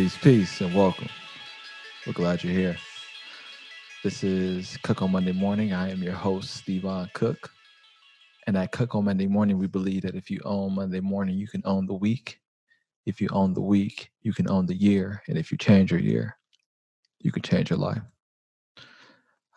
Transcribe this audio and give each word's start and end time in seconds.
Peace, 0.00 0.16
peace, 0.16 0.60
and 0.62 0.74
welcome. 0.74 1.08
We're 2.06 2.14
glad 2.14 2.42
you're 2.42 2.54
here. 2.54 2.78
This 4.02 4.24
is 4.24 4.78
Cook 4.78 5.02
on 5.02 5.12
Monday 5.12 5.32
Morning. 5.32 5.74
I 5.74 5.90
am 5.90 6.02
your 6.02 6.14
host, 6.14 6.64
Stevon 6.64 7.12
Cook. 7.12 7.50
And 8.46 8.56
at 8.56 8.72
Cook 8.72 8.94
on 8.94 9.04
Monday 9.04 9.26
Morning, 9.26 9.58
we 9.58 9.66
believe 9.66 10.00
that 10.04 10.14
if 10.14 10.30
you 10.30 10.40
own 10.46 10.74
Monday 10.74 11.00
morning, 11.00 11.36
you 11.36 11.46
can 11.46 11.60
own 11.66 11.84
the 11.84 11.92
week. 11.92 12.40
If 13.04 13.20
you 13.20 13.28
own 13.30 13.52
the 13.52 13.60
week, 13.60 14.10
you 14.22 14.32
can 14.32 14.48
own 14.48 14.64
the 14.64 14.74
year. 14.74 15.22
And 15.28 15.36
if 15.36 15.52
you 15.52 15.58
change 15.58 15.90
your 15.90 16.00
year, 16.00 16.38
you 17.18 17.30
can 17.30 17.42
change 17.42 17.68
your 17.68 17.78
life. 17.78 18.00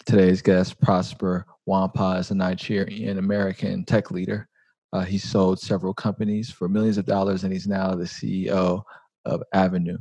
Today's 0.05 0.41
guest, 0.41 0.78
Prosper 0.82 1.46
Nwankpa, 1.70 2.20
is 2.20 2.32
a 2.32 2.36
Nigerian 2.36 3.18
American 3.18 3.86
tech 3.86 4.12
leader. 4.12 4.50
Uh, 4.91 5.05
he 5.05 5.18
sold 5.18 5.62
several 5.62 5.94
companies 5.94 6.52
for 6.52 6.68
millions 6.68 6.98
of 6.98 7.05
dollars, 7.05 7.46
and 7.46 7.54
he's 7.54 7.66
now 7.66 7.96
the 7.96 8.04
CEO 8.04 8.84
of 9.23 9.41
Avanoo, 9.55 10.00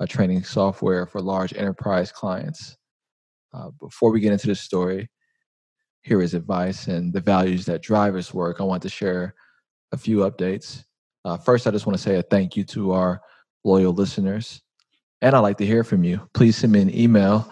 a 0.00 0.06
training 0.06 0.44
software 0.44 1.06
for 1.06 1.20
large 1.20 1.54
enterprise 1.54 2.10
clients. 2.10 2.76
Uh, 3.52 3.70
before 3.80 4.10
we 4.10 4.20
get 4.20 4.32
into 4.32 4.48
the 4.48 4.54
story, 4.54 5.08
here 6.02 6.20
is 6.20 6.34
advice 6.34 6.86
and 6.88 7.12
the 7.12 7.20
values 7.20 7.64
that 7.66 7.82
drive 7.82 8.14
his 8.14 8.34
work. 8.34 8.60
I 8.60 8.64
want 8.64 8.82
to 8.82 8.88
share 8.88 9.34
a 9.92 9.96
few 9.96 10.18
updates. 10.18 10.84
Uh, 11.24 11.38
first, 11.38 11.66
I 11.66 11.70
just 11.70 11.86
want 11.86 11.96
to 11.96 12.02
say 12.02 12.16
a 12.16 12.22
thank 12.22 12.56
you 12.56 12.64
to 12.64 12.92
our 12.92 13.22
loyal 13.64 13.92
listeners. 13.92 14.60
And 15.22 15.34
I'd 15.34 15.40
like 15.40 15.56
to 15.58 15.66
hear 15.66 15.84
from 15.84 16.04
you. 16.04 16.20
Please 16.34 16.56
send 16.56 16.72
me 16.72 16.82
an 16.82 16.94
email, 16.94 17.50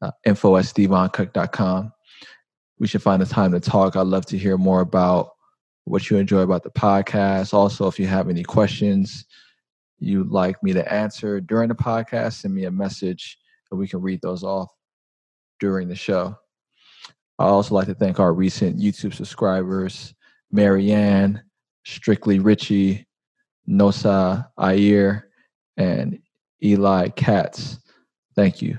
uh, 0.00 0.12
info 0.24 0.56
at 0.56 0.66
stevoncook.com. 0.66 1.92
We 2.78 2.86
should 2.86 3.02
find 3.02 3.20
a 3.22 3.26
time 3.26 3.52
to 3.52 3.60
talk. 3.60 3.96
I'd 3.96 4.06
love 4.06 4.26
to 4.26 4.38
hear 4.38 4.56
more 4.56 4.80
about 4.80 5.30
what 5.84 6.08
you 6.08 6.18
enjoy 6.18 6.40
about 6.40 6.62
the 6.62 6.70
podcast. 6.70 7.52
Also, 7.52 7.88
if 7.88 7.98
you 7.98 8.06
have 8.06 8.28
any 8.28 8.44
questions, 8.44 9.24
you'd 10.00 10.30
like 10.30 10.62
me 10.62 10.72
to 10.72 10.92
answer 10.92 11.40
during 11.40 11.68
the 11.68 11.74
podcast, 11.74 12.40
send 12.40 12.54
me 12.54 12.64
a 12.64 12.70
message 12.70 13.38
and 13.70 13.78
we 13.78 13.86
can 13.86 14.00
read 14.00 14.20
those 14.22 14.42
off 14.42 14.70
during 15.60 15.88
the 15.88 15.94
show. 15.94 16.34
I 17.38 17.44
also 17.44 17.74
like 17.74 17.86
to 17.86 17.94
thank 17.94 18.18
our 18.18 18.34
recent 18.34 18.78
YouTube 18.78 19.14
subscribers, 19.14 20.14
Marianne, 20.50 21.42
Strictly 21.86 22.38
Richie, 22.38 23.06
Nosa 23.68 24.48
Ayer, 24.58 25.30
and 25.76 26.18
Eli 26.62 27.08
Katz. 27.08 27.78
Thank 28.36 28.60
you. 28.60 28.78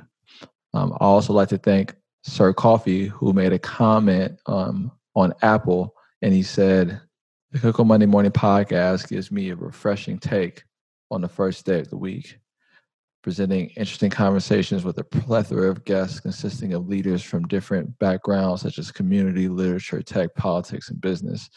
Um, 0.74 0.94
I 0.94 1.06
also 1.06 1.34
like 1.34 1.50
to 1.50 1.58
thank 1.58 1.96
Sir 2.24 2.54
Coffee, 2.54 3.08
who 3.08 3.34
made 3.34 3.54
a 3.54 3.60
comment 3.60 4.40
um, 4.46 4.92
on 5.16 5.34
Apple, 5.42 5.96
and 6.22 6.34
he 6.34 6.44
said, 6.44 7.02
The 7.52 7.60
Cook 7.60 7.84
Monday 7.86 8.06
Morning 8.06 8.32
podcast 8.32 9.10
gives 9.10 9.32
me 9.32 9.50
a 9.50 9.56
refreshing 9.56 10.20
take 10.20 10.64
on 11.12 11.22
the 11.22 11.28
first 11.28 11.66
day 11.66 11.80
of 11.80 11.90
the 11.90 11.98
week, 11.98 12.40
presenting 13.22 13.68
interesting 13.72 14.10
conversations 14.10 14.84
with 14.84 14.98
a 14.98 15.04
plethora 15.04 15.70
of 15.70 15.84
guests 15.86 16.20
consisting 16.20 16.74
of 16.74 16.88
leaders 16.88 17.22
from 17.22 17.48
different 17.48 17.98
backgrounds 18.00 18.62
such 18.62 18.80
as 18.80 18.92
community, 18.92 19.48
literature, 19.48 20.02
tech, 20.02 20.34
politics, 20.36 20.90
and 20.90 21.00
business. 21.02 21.50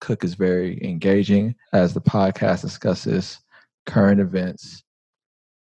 Cook 0.00 0.22
is 0.22 0.34
very 0.34 0.78
engaging 0.84 1.54
as 1.72 1.92
the 1.92 2.00
podcast 2.00 2.60
discusses 2.60 3.40
current 3.86 4.20
events 4.20 4.84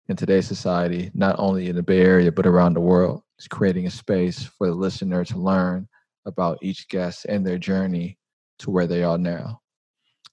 in 0.09 0.17
today's 0.17 0.47
society, 0.47 1.11
not 1.15 1.35
only 1.39 1.69
in 1.69 1.77
the 1.77 1.83
Bay 1.83 2.01
Area, 2.01 2.31
but 2.31 2.47
around 2.47 2.75
the 2.75 2.81
world. 2.81 3.23
It's 3.37 3.49
creating 3.49 3.87
a 3.87 3.91
space 3.91 4.45
for 4.45 4.69
the 4.69 4.75
listener 4.75 5.25
to 5.25 5.39
learn 5.39 5.89
about 6.25 6.59
each 6.63 6.89
guest 6.89 7.27
and 7.27 7.45
their 7.45 7.59
journey 7.59 8.17
to 8.61 8.71
where 8.71 8.87
they 8.87 9.03
are 9.03 9.19
now, 9.19 9.61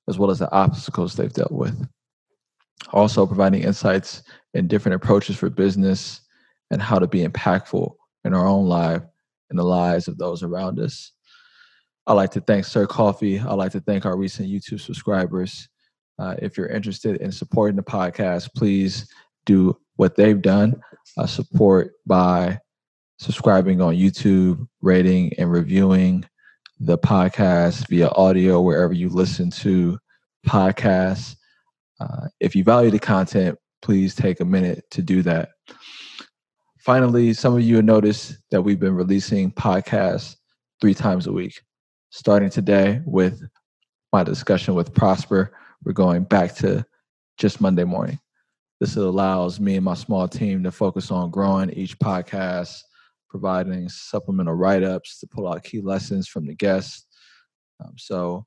as 0.07 0.17
well 0.17 0.29
as 0.29 0.39
the 0.39 0.51
obstacles 0.51 1.15
they've 1.15 1.33
dealt 1.33 1.51
with 1.51 1.85
also 2.89 3.25
providing 3.25 3.63
insights 3.63 4.23
and 4.53 4.67
different 4.67 4.95
approaches 4.95 5.37
for 5.37 5.49
business 5.49 6.21
and 6.71 6.81
how 6.81 6.99
to 6.99 7.07
be 7.07 7.25
impactful 7.25 7.93
in 8.25 8.33
our 8.33 8.47
own 8.47 8.67
life 8.67 9.03
and 9.49 9.59
the 9.59 9.63
lives 9.63 10.07
of 10.07 10.17
those 10.17 10.43
around 10.43 10.79
us. 10.79 11.11
I'd 12.07 12.13
like 12.13 12.31
to 12.31 12.41
thank 12.41 12.65
Sir 12.65 12.87
Coffee. 12.87 13.39
I'd 13.39 13.53
like 13.53 13.71
to 13.73 13.79
thank 13.81 14.05
our 14.05 14.17
recent 14.17 14.49
YouTube 14.49 14.81
subscribers. 14.81 15.69
Uh, 16.17 16.35
if 16.41 16.57
you're 16.57 16.67
interested 16.67 17.17
in 17.21 17.31
supporting 17.31 17.75
the 17.75 17.83
podcast, 17.83 18.49
please 18.55 19.07
do 19.45 19.77
what 19.95 20.15
they've 20.15 20.41
done. 20.41 20.81
Uh, 21.17 21.27
support 21.27 21.93
by 22.05 22.59
subscribing 23.19 23.81
on 23.81 23.95
YouTube, 23.95 24.67
rating 24.81 25.33
and 25.37 25.51
reviewing 25.51 26.25
the 26.79 26.97
podcast 26.97 27.87
via 27.87 28.09
audio 28.09 28.61
wherever 28.61 28.93
you 28.93 29.09
listen 29.09 29.51
to 29.51 29.97
podcasts. 30.47 31.35
Uh, 32.01 32.27
if 32.39 32.55
you 32.55 32.63
value 32.63 32.89
the 32.89 32.99
content, 32.99 33.57
please 33.81 34.15
take 34.15 34.39
a 34.39 34.45
minute 34.45 34.83
to 34.89 35.01
do 35.01 35.21
that. 35.21 35.49
Finally, 36.79 37.31
some 37.33 37.55
of 37.55 37.61
you 37.61 37.75
have 37.75 37.85
noticed 37.85 38.37
that 38.49 38.61
we've 38.61 38.79
been 38.79 38.95
releasing 38.95 39.51
podcasts 39.51 40.35
three 40.79 40.95
times 40.95 41.27
a 41.27 41.31
week. 41.31 41.61
Starting 42.09 42.49
today 42.49 43.01
with 43.05 43.43
my 44.11 44.23
discussion 44.23 44.73
with 44.73 44.93
Prosper, 44.93 45.55
we're 45.83 45.93
going 45.93 46.23
back 46.23 46.55
to 46.55 46.83
just 47.37 47.61
Monday 47.61 47.83
morning. 47.83 48.19
This 48.79 48.95
allows 48.95 49.59
me 49.59 49.75
and 49.75 49.85
my 49.85 49.93
small 49.93 50.27
team 50.27 50.63
to 50.63 50.71
focus 50.71 51.11
on 51.11 51.29
growing 51.29 51.69
each 51.69 51.99
podcast, 51.99 52.79
providing 53.29 53.87
supplemental 53.89 54.55
write 54.55 54.83
ups 54.83 55.19
to 55.19 55.27
pull 55.27 55.47
out 55.47 55.63
key 55.63 55.81
lessons 55.81 56.27
from 56.27 56.47
the 56.47 56.55
guests. 56.55 57.05
Um, 57.79 57.93
so, 57.95 58.45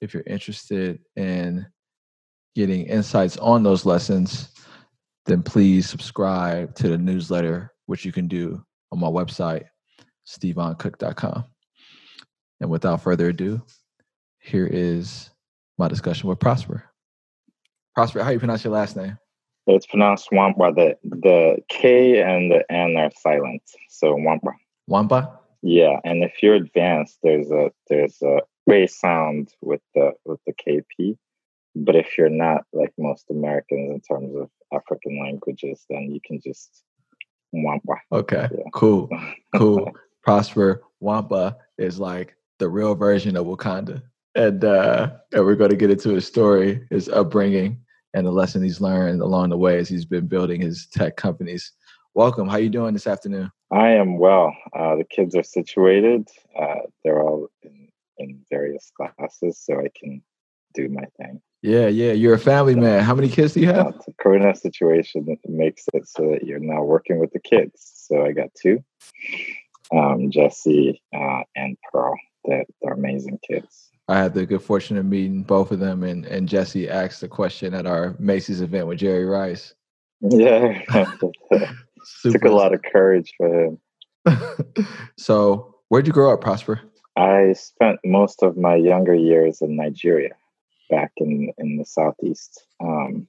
if 0.00 0.14
you're 0.14 0.22
interested 0.26 1.00
in 1.16 1.66
getting 2.56 2.86
insights 2.86 3.36
on 3.36 3.62
those 3.62 3.84
lessons, 3.84 4.48
then 5.26 5.42
please 5.42 5.88
subscribe 5.88 6.74
to 6.74 6.88
the 6.88 6.96
newsletter, 6.96 7.70
which 7.84 8.04
you 8.04 8.12
can 8.12 8.26
do 8.26 8.64
on 8.90 8.98
my 8.98 9.08
website, 9.08 9.64
stevoncook.com. 10.26 11.44
And 12.60 12.70
without 12.70 13.02
further 13.02 13.28
ado, 13.28 13.60
here 14.38 14.66
is 14.66 15.28
my 15.76 15.86
discussion 15.86 16.30
with 16.30 16.40
Prosper. 16.40 16.82
Prosper, 17.94 18.24
how 18.24 18.30
you 18.30 18.38
pronounce 18.38 18.64
your 18.64 18.72
last 18.72 18.96
name? 18.96 19.18
It's 19.66 19.86
pronounced 19.86 20.28
Wampa. 20.32 20.72
The 20.74 20.96
the 21.02 21.58
K 21.68 22.22
and 22.22 22.50
the 22.50 22.64
N 22.72 22.96
are 22.96 23.10
silent, 23.20 23.62
so 23.90 24.14
Wampa. 24.14 24.52
Wampa. 24.86 25.40
Yeah, 25.60 25.98
and 26.04 26.22
if 26.22 26.34
you're 26.42 26.54
advanced, 26.54 27.18
there's 27.22 27.50
a 27.50 27.72
there's 27.88 28.22
a 28.22 28.42
ray 28.66 28.86
sound 28.86 29.52
with 29.60 29.80
the 29.94 30.12
with 30.24 30.38
the 30.46 30.52
KP, 30.52 31.18
but 31.76 31.94
if 31.94 32.16
you're 32.16 32.30
not 32.30 32.62
like 32.72 32.92
most 32.96 33.26
Americans 33.30 33.92
in 33.92 34.00
terms 34.00 34.34
of 34.34 34.48
African 34.72 35.20
languages, 35.20 35.84
then 35.90 36.10
you 36.10 36.20
can 36.24 36.40
just 36.40 36.82
Nwankpa. 37.54 37.96
Okay, 38.12 38.48
yeah. 38.50 38.64
cool, 38.72 39.08
cool. 39.56 39.90
Prosper 40.22 40.82
Wampa 41.00 41.56
is 41.78 42.00
like 42.00 42.34
the 42.58 42.68
real 42.68 42.94
version 42.94 43.36
of 43.36 43.46
Wakanda, 43.46 44.02
and 44.34 44.64
uh, 44.64 45.10
and 45.32 45.44
we're 45.44 45.54
going 45.54 45.70
to 45.70 45.76
get 45.76 45.90
into 45.90 46.10
his 46.10 46.26
story, 46.26 46.86
his 46.90 47.08
upbringing, 47.10 47.78
and 48.14 48.26
the 48.26 48.32
lesson 48.32 48.62
he's 48.62 48.80
learned 48.80 49.20
along 49.20 49.50
the 49.50 49.58
way 49.58 49.78
as 49.78 49.88
he's 49.88 50.06
been 50.06 50.26
building 50.26 50.60
his 50.60 50.86
tech 50.86 51.16
companies. 51.16 51.72
Welcome. 52.14 52.48
How 52.48 52.56
you 52.56 52.70
doing 52.70 52.94
this 52.94 53.06
afternoon? 53.06 53.52
I 53.70 53.90
am 53.90 54.18
well. 54.18 54.56
Uh, 54.72 54.96
the 54.96 55.04
kids 55.04 55.36
are 55.36 55.42
situated. 55.42 56.28
Uh, 56.58 56.86
they're 57.04 57.22
all 57.22 57.48
in, 57.62 57.88
in 58.16 58.40
various 58.50 58.90
classes, 58.96 59.58
so 59.58 59.78
I 59.80 59.90
can 59.94 60.22
do 60.76 60.88
my 60.88 61.04
thing. 61.18 61.40
Yeah, 61.62 61.88
yeah. 61.88 62.12
You're 62.12 62.34
a 62.34 62.38
family 62.38 62.74
so, 62.74 62.80
man. 62.80 63.02
How 63.02 63.14
many 63.14 63.28
kids 63.28 63.54
do 63.54 63.60
you 63.60 63.68
have? 63.68 63.98
The 64.06 64.14
corona 64.20 64.54
situation 64.54 65.24
that 65.26 65.38
makes 65.48 65.84
it 65.94 66.06
so 66.06 66.30
that 66.30 66.44
you're 66.44 66.60
now 66.60 66.82
working 66.82 67.18
with 67.18 67.32
the 67.32 67.40
kids. 67.40 67.92
So 67.94 68.24
I 68.24 68.32
got 68.32 68.50
two, 68.54 68.84
um, 69.92 70.30
Jesse 70.30 71.02
uh, 71.14 71.42
and 71.56 71.76
Pearl. 71.90 72.14
They're, 72.44 72.64
they're 72.80 72.92
amazing 72.92 73.40
kids. 73.48 73.90
I 74.08 74.18
had 74.18 74.34
the 74.34 74.46
good 74.46 74.62
fortune 74.62 74.96
of 74.96 75.06
meeting 75.06 75.42
both 75.42 75.72
of 75.72 75.80
them, 75.80 76.04
and, 76.04 76.24
and 76.26 76.48
Jesse 76.48 76.88
asked 76.88 77.24
a 77.24 77.28
question 77.28 77.74
at 77.74 77.86
our 77.86 78.14
Macy's 78.20 78.60
event 78.60 78.86
with 78.86 78.98
Jerry 78.98 79.24
Rice. 79.24 79.74
Yeah, 80.22 80.82
took 82.22 82.44
a 82.44 82.48
lot 82.48 82.72
of 82.72 82.80
courage 82.82 83.34
for 83.36 83.66
him. 83.66 83.78
so, 85.18 85.74
where'd 85.88 86.06
you 86.06 86.12
grow 86.12 86.32
up, 86.32 86.40
Prosper? 86.40 86.80
I 87.16 87.52
spent 87.52 87.98
most 88.02 88.42
of 88.42 88.56
my 88.56 88.76
younger 88.76 89.14
years 89.14 89.60
in 89.60 89.76
Nigeria 89.76 90.34
back 90.90 91.12
in 91.18 91.52
in 91.58 91.76
the 91.76 91.84
southeast, 91.84 92.66
um, 92.80 93.26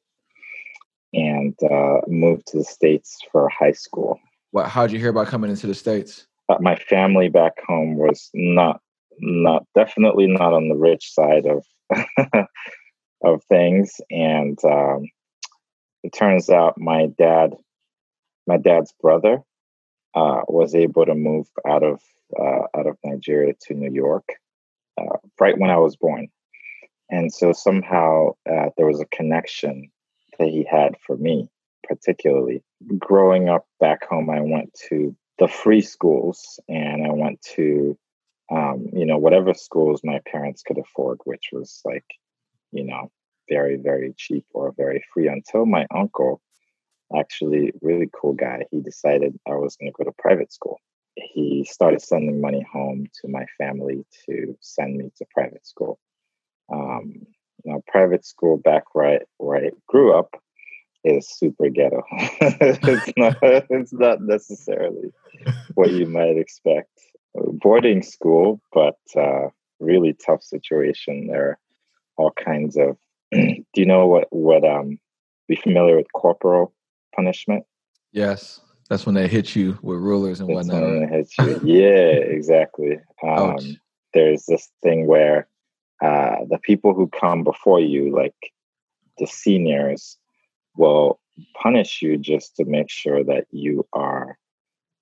and 1.13 1.55
uh, 1.63 2.01
moved 2.07 2.47
to 2.47 2.57
the 2.57 2.63
states 2.63 3.19
for 3.31 3.49
high 3.49 3.71
school. 3.71 4.19
What? 4.51 4.67
How'd 4.67 4.91
you 4.91 4.99
hear 4.99 5.09
about 5.09 5.27
coming 5.27 5.49
into 5.49 5.67
the 5.67 5.75
states? 5.75 6.27
Uh, 6.49 6.57
my 6.59 6.75
family 6.75 7.29
back 7.29 7.53
home 7.65 7.97
was 7.97 8.29
not 8.33 8.81
not 9.19 9.65
definitely 9.75 10.27
not 10.27 10.53
on 10.53 10.69
the 10.69 10.75
rich 10.75 11.13
side 11.13 11.45
of 11.45 11.65
of 13.23 13.43
things, 13.45 13.99
and 14.09 14.57
um, 14.63 15.05
it 16.03 16.13
turns 16.13 16.49
out 16.49 16.77
my 16.77 17.07
dad, 17.17 17.55
my 18.45 18.57
dad's 18.57 18.93
brother, 19.01 19.41
uh, 20.15 20.41
was 20.47 20.75
able 20.75 21.05
to 21.05 21.15
move 21.15 21.47
out 21.67 21.83
of 21.83 22.01
uh, 22.39 22.63
out 22.77 22.87
of 22.87 22.97
Nigeria 23.03 23.53
to 23.67 23.73
New 23.73 23.91
York 23.91 24.29
uh, 24.99 25.17
right 25.39 25.57
when 25.57 25.69
I 25.69 25.77
was 25.77 25.95
born. 25.95 26.27
And 27.09 27.33
so 27.33 27.53
somehow 27.53 28.31
uh, 28.49 28.69
there 28.75 28.87
was 28.87 29.01
a 29.01 29.15
connection 29.15 29.91
that 30.39 30.49
he 30.49 30.67
had 30.69 30.95
for 31.05 31.17
me 31.17 31.49
particularly. 31.87 32.63
Growing 32.97 33.49
up 33.49 33.65
back 33.79 34.07
home, 34.07 34.29
I 34.29 34.41
went 34.41 34.73
to 34.89 35.15
the 35.39 35.47
free 35.47 35.81
schools 35.81 36.59
and 36.67 37.05
I 37.05 37.11
went 37.11 37.41
to, 37.55 37.97
um, 38.51 38.87
you 38.93 39.05
know, 39.05 39.17
whatever 39.17 39.53
schools 39.53 40.01
my 40.03 40.19
parents 40.31 40.63
could 40.63 40.77
afford, 40.77 41.19
which 41.23 41.49
was 41.51 41.81
like, 41.85 42.05
you 42.71 42.83
know, 42.83 43.11
very, 43.49 43.77
very 43.77 44.13
cheap 44.17 44.45
or 44.53 44.73
very 44.75 45.03
free 45.13 45.27
until 45.27 45.65
my 45.65 45.85
uncle, 45.93 46.41
actually, 47.17 47.71
really 47.81 48.09
cool 48.13 48.33
guy, 48.33 48.65
he 48.71 48.81
decided 48.81 49.39
I 49.47 49.55
was 49.55 49.77
going 49.77 49.91
to 49.91 49.95
go 49.97 50.03
to 50.03 50.15
private 50.17 50.51
school. 50.51 50.79
He 51.15 51.65
started 51.69 52.01
sending 52.01 52.41
money 52.41 52.65
home 52.71 53.07
to 53.21 53.27
my 53.27 53.45
family 53.57 54.05
to 54.25 54.55
send 54.59 54.97
me 54.97 55.11
to 55.17 55.25
private 55.33 55.65
school. 55.65 55.99
Um, 56.71 57.25
you 57.63 57.73
know, 57.73 57.83
private 57.87 58.25
school 58.25 58.57
back 58.57 58.83
right 58.95 59.21
where 59.37 59.65
I 59.65 59.69
grew 59.87 60.17
up 60.17 60.35
is 61.03 61.29
super 61.29 61.69
ghetto. 61.69 62.03
it's 62.11 63.13
not 63.17 63.37
it's 63.41 63.93
not 63.93 64.21
necessarily 64.21 65.11
what 65.75 65.91
you 65.91 66.05
might 66.05 66.37
expect. 66.37 66.89
Boarding 67.35 68.01
school, 68.01 68.61
but 68.73 68.97
uh, 69.15 69.49
really 69.79 70.15
tough 70.25 70.43
situation. 70.43 71.27
There 71.27 71.49
are 71.49 71.59
all 72.17 72.31
kinds 72.31 72.77
of. 72.77 72.97
do 73.31 73.63
you 73.75 73.85
know 73.85 74.07
what 74.07 74.27
what 74.31 74.63
um? 74.63 74.99
Be 75.47 75.55
familiar 75.55 75.95
with 75.95 76.11
corporal 76.13 76.73
punishment? 77.15 77.63
Yes, 78.11 78.59
that's 78.89 79.05
when 79.05 79.15
they 79.15 79.27
hit 79.27 79.55
you 79.55 79.77
with 79.81 79.99
rulers 79.99 80.39
and 80.39 80.49
That's 80.49 80.67
whatnot. 80.67 80.81
when 80.81 81.01
right? 81.01 81.09
it 81.09 81.15
hits 81.15 81.37
you. 81.37 81.59
Yeah, 81.63 82.11
exactly. 82.35 82.99
Um, 83.23 83.57
there's 84.13 84.45
this 84.45 84.69
thing 84.83 85.07
where 85.07 85.47
uh, 86.01 86.37
the 86.49 86.59
people 86.59 86.93
who 86.93 87.07
come 87.07 87.43
before 87.43 87.79
you, 87.79 88.15
like 88.15 88.35
the 89.17 89.27
seniors, 89.27 90.17
will 90.75 91.19
punish 91.61 92.01
you 92.01 92.17
just 92.17 92.55
to 92.55 92.65
make 92.65 92.89
sure 92.89 93.23
that 93.23 93.45
you 93.51 93.87
are 93.93 94.37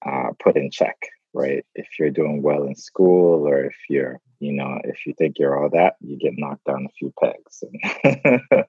uh, 0.06 0.30
put 0.42 0.56
in 0.56 0.72
check, 0.72 0.98
right? 1.34 1.66
If 1.76 1.88
you're 2.00 2.12
doing 2.12 2.42
well 2.42 2.64
in 2.64 2.76
school, 2.76 3.48
or 3.48 3.66
if 3.66 3.76
you're, 3.90 4.20
you 4.40 4.54
know, 4.54 4.80
if 4.84 5.06
you 5.06 5.14
think 5.18 5.38
you're 5.38 5.62
all 5.62 5.70
that, 5.72 5.96
you 6.02 6.18
get 6.18 6.38
knocked 6.38 6.66
down 6.66 6.86
a 6.86 6.94
few 6.98 7.14
pegs. 7.22 7.64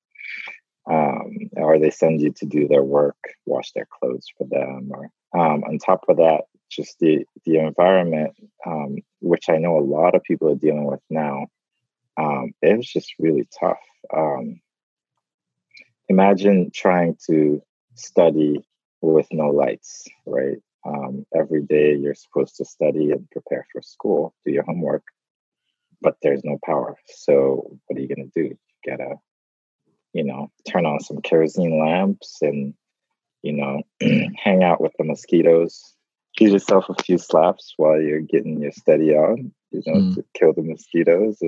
um, 0.90 1.36
or 1.56 1.78
they 1.78 1.90
send 1.90 2.20
you 2.20 2.32
to 2.32 2.46
do 2.46 2.68
their 2.68 2.82
work, 2.82 3.16
wash 3.44 3.72
their 3.72 3.86
clothes 3.98 4.26
for 4.36 4.46
them, 4.46 4.90
or 4.92 5.10
um, 5.38 5.64
on 5.64 5.78
top 5.78 6.04
of 6.08 6.16
that, 6.18 6.42
just 6.70 6.98
the 6.98 7.24
the 7.44 7.58
environment, 7.58 8.32
um, 8.64 8.96
which 9.20 9.48
I 9.48 9.58
know 9.58 9.78
a 9.78 9.80
lot 9.80 10.14
of 10.14 10.22
people 10.22 10.50
are 10.50 10.56
dealing 10.56 10.84
with 10.84 11.00
now. 11.10 11.46
Um, 12.16 12.52
it 12.62 12.76
was 12.76 12.86
just 12.90 13.14
really 13.18 13.48
tough. 13.58 13.80
Um, 14.14 14.60
imagine 16.08 16.70
trying 16.72 17.16
to 17.26 17.62
study 17.94 18.64
with 19.00 19.26
no 19.32 19.50
lights, 19.50 20.06
right? 20.24 20.58
Um, 20.84 21.26
every 21.34 21.62
day 21.62 21.94
you're 21.96 22.14
supposed 22.14 22.56
to 22.56 22.64
study 22.64 23.10
and 23.10 23.28
prepare 23.30 23.66
for 23.72 23.82
school, 23.82 24.34
do 24.44 24.52
your 24.52 24.62
homework, 24.64 25.02
but 26.00 26.16
there's 26.22 26.44
no 26.44 26.58
power. 26.64 26.96
So 27.06 27.78
what 27.86 27.98
are 27.98 28.00
you 28.02 28.08
gonna 28.08 28.28
do? 28.34 28.42
You 28.44 28.58
gotta, 28.86 29.16
you 30.12 30.24
know, 30.24 30.50
turn 30.68 30.86
on 30.86 31.00
some 31.00 31.20
kerosene 31.22 31.78
lamps 31.78 32.38
and, 32.40 32.74
you 33.42 33.52
know, 33.52 33.82
hang 34.36 34.62
out 34.62 34.80
with 34.80 34.92
the 34.98 35.04
mosquitoes. 35.04 35.94
Give 36.36 36.52
yourself 36.52 36.84
a 36.88 37.02
few 37.02 37.18
slaps 37.18 37.74
while 37.76 38.00
you're 38.00 38.20
getting 38.20 38.60
your 38.60 38.72
study 38.72 39.12
on, 39.14 39.52
you 39.72 39.82
know, 39.86 40.00
Mm. 40.00 40.14
to 40.14 40.24
kill 40.34 40.52
the 40.52 40.62
mosquitoes. 40.62 41.38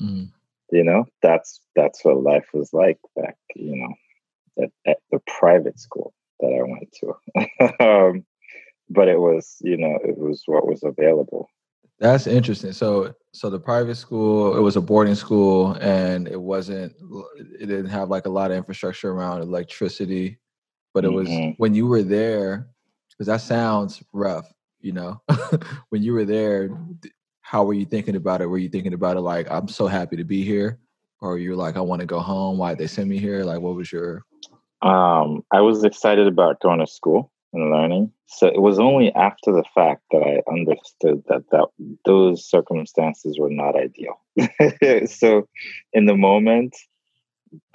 Mm. 0.00 0.30
you 0.70 0.84
know, 0.84 1.06
that's 1.22 1.60
that's 1.76 2.04
what 2.04 2.22
life 2.22 2.46
was 2.52 2.72
like 2.72 2.98
back, 3.16 3.36
you 3.54 3.76
know, 3.76 4.64
at, 4.64 4.70
at 4.86 4.98
the 5.10 5.20
private 5.38 5.78
school 5.78 6.14
that 6.40 6.48
I 6.48 6.62
went 6.62 6.92
to. 7.00 7.84
um, 7.84 8.24
but 8.90 9.08
it 9.08 9.18
was, 9.18 9.56
you 9.60 9.76
know, 9.76 9.98
it 10.04 10.16
was 10.18 10.42
what 10.46 10.66
was 10.66 10.82
available. 10.82 11.48
That's 12.00 12.26
interesting. 12.26 12.72
So, 12.72 13.14
so 13.32 13.50
the 13.50 13.60
private 13.60 13.94
school, 13.94 14.56
it 14.56 14.60
was 14.60 14.76
a 14.76 14.80
boarding 14.80 15.14
school, 15.14 15.76
and 15.80 16.26
it 16.28 16.40
wasn't. 16.40 16.92
It 17.60 17.66
didn't 17.66 17.86
have 17.86 18.10
like 18.10 18.26
a 18.26 18.30
lot 18.30 18.50
of 18.50 18.56
infrastructure 18.56 19.10
around 19.12 19.42
electricity, 19.42 20.38
but 20.92 21.04
it 21.04 21.08
was 21.08 21.28
Mhm. 21.28 21.54
when 21.58 21.74
you 21.74 21.86
were 21.86 22.02
there, 22.02 22.68
because 23.10 23.26
that 23.28 23.40
sounds 23.40 24.02
rough. 24.12 24.52
You 24.80 24.92
know, 24.92 25.22
when 25.90 26.02
you 26.02 26.12
were 26.12 26.24
there, 26.24 26.68
how 27.44 27.62
were 27.62 27.74
you 27.74 27.84
thinking 27.84 28.16
about 28.16 28.40
it? 28.40 28.46
Were 28.46 28.58
you 28.58 28.70
thinking 28.70 28.94
about 28.94 29.18
it 29.18 29.20
like, 29.20 29.46
I'm 29.50 29.68
so 29.68 29.86
happy 29.86 30.16
to 30.16 30.24
be 30.24 30.42
here, 30.42 30.78
or 31.20 31.38
you're 31.38 31.54
like, 31.54 31.76
I 31.76 31.82
want 31.82 32.00
to 32.00 32.06
go 32.06 32.18
home? 32.18 32.56
Why'd 32.56 32.78
they 32.78 32.86
send 32.86 33.08
me 33.10 33.18
here? 33.18 33.44
Like, 33.44 33.60
what 33.60 33.76
was 33.76 33.92
your? 33.92 34.24
Um, 34.80 35.44
I 35.52 35.60
was 35.60 35.84
excited 35.84 36.26
about 36.26 36.60
going 36.60 36.80
to 36.80 36.86
school 36.86 37.30
and 37.52 37.70
learning. 37.70 38.10
So 38.26 38.46
it 38.46 38.62
was 38.62 38.78
only 38.78 39.14
after 39.14 39.52
the 39.52 39.62
fact 39.74 40.02
that 40.10 40.22
I 40.22 40.50
understood 40.50 41.22
that, 41.28 41.44
that 41.50 41.68
those 42.06 42.48
circumstances 42.48 43.38
were 43.38 43.50
not 43.50 43.76
ideal. 43.76 44.20
so 45.06 45.46
in 45.92 46.06
the 46.06 46.16
moment, 46.16 46.74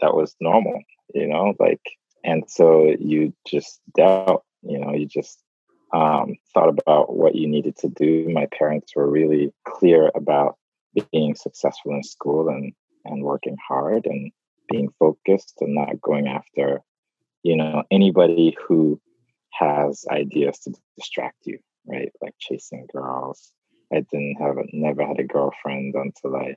that 0.01 0.16
was 0.16 0.36
normal, 0.42 0.81
you 1.13 1.27
know, 1.27 1.54
like, 1.60 1.81
and 2.24 2.44
so 2.50 2.95
you 3.00 3.33
just 3.48 3.81
doubt, 3.95 4.44
you 4.63 4.80
know, 4.80 4.94
you 4.95 5.06
just 5.06 5.44
um, 5.94 6.36
thought 6.54 6.70
about 6.70 7.16
what 7.16 7.36
you 7.36 7.48
needed 7.48 7.78
to 7.78 7.90
do. 7.90 8.30
My 8.30 8.48
parents 8.48 8.96
were 8.96 9.10
really 9.10 9.54
clear 9.66 10.12
about 10.16 10.58
being 11.12 11.36
successful 11.36 11.94
in 11.94 12.04
school 12.04 12.50
and, 12.50 12.74
and 13.06 13.24
working 13.24 13.58
hard 13.68 14.06
and 14.06 14.32
being 14.70 14.90
focused 15.00 15.58
and 15.62 15.76
not 15.76 16.02
going 16.02 16.28
after 16.28 16.82
you 17.44 17.56
know 17.56 17.84
anybody 17.90 18.56
who 18.68 19.00
has 19.52 20.06
ideas 20.12 20.60
to 20.60 20.74
distract 20.98 21.38
you 21.46 21.60
right? 21.90 22.12
Like 22.22 22.36
chasing 22.40 22.88
girls. 22.94 23.52
I 23.92 24.02
didn't 24.12 24.36
have 24.40 24.56
never 24.72 25.06
had 25.06 25.20
a 25.20 25.24
girlfriend 25.24 25.96
until 25.96 26.36
i 26.36 26.56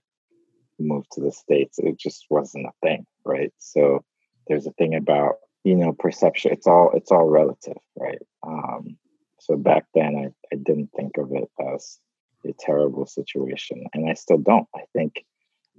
moved 0.79 1.13
to 1.13 1.21
the 1.21 1.33
states. 1.33 1.79
It 1.79 1.99
just 1.99 2.27
wasn't 2.29 2.67
a 2.67 2.73
thing 2.83 3.07
right? 3.25 3.53
So 3.59 4.05
there's 4.49 4.67
a 4.67 4.73
thing 4.73 4.95
about 4.95 5.37
you 5.65 5.77
know 5.77 5.93
perception. 5.93 6.53
It's 6.53 6.67
all 6.67 6.91
it's 6.95 7.13
all 7.13 7.29
relative 7.29 7.79
right? 7.97 8.19
Um 8.47 8.97
so 9.43 9.57
back 9.57 9.85
then 9.95 10.17
i, 10.17 10.55
I 10.55 10.57
didn't 10.57 10.91
think 10.97 11.19
of 11.19 11.33
it 11.33 11.51
as 11.75 11.99
a 12.47 12.53
terrible 12.59 13.07
situation 13.07 13.85
and 13.93 14.09
i 14.09 14.15
still 14.15 14.39
don't 14.39 14.69
i 14.75 14.83
think 14.93 15.25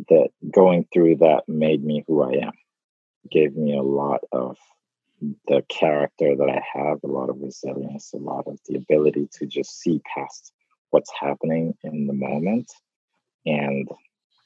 that 0.09 0.29
going 0.51 0.87
through 0.91 1.17
that 1.17 1.43
made 1.47 1.83
me 1.83 2.03
who 2.07 2.23
i 2.23 2.45
am 2.47 2.53
gave 3.31 3.55
me 3.55 3.75
a 3.77 3.83
lot 3.83 4.21
of 4.31 4.57
the 5.47 5.63
character 5.69 6.35
that 6.35 6.49
I 6.49 6.61
have, 6.73 6.99
a 7.03 7.07
lot 7.07 7.29
of 7.29 7.41
resilience, 7.41 8.13
a 8.13 8.17
lot 8.17 8.47
of 8.47 8.59
the 8.67 8.75
ability 8.75 9.29
to 9.33 9.45
just 9.45 9.79
see 9.79 10.01
past 10.13 10.51
what's 10.89 11.11
happening 11.17 11.75
in 11.83 12.07
the 12.07 12.13
moment 12.13 12.71
and 13.45 13.87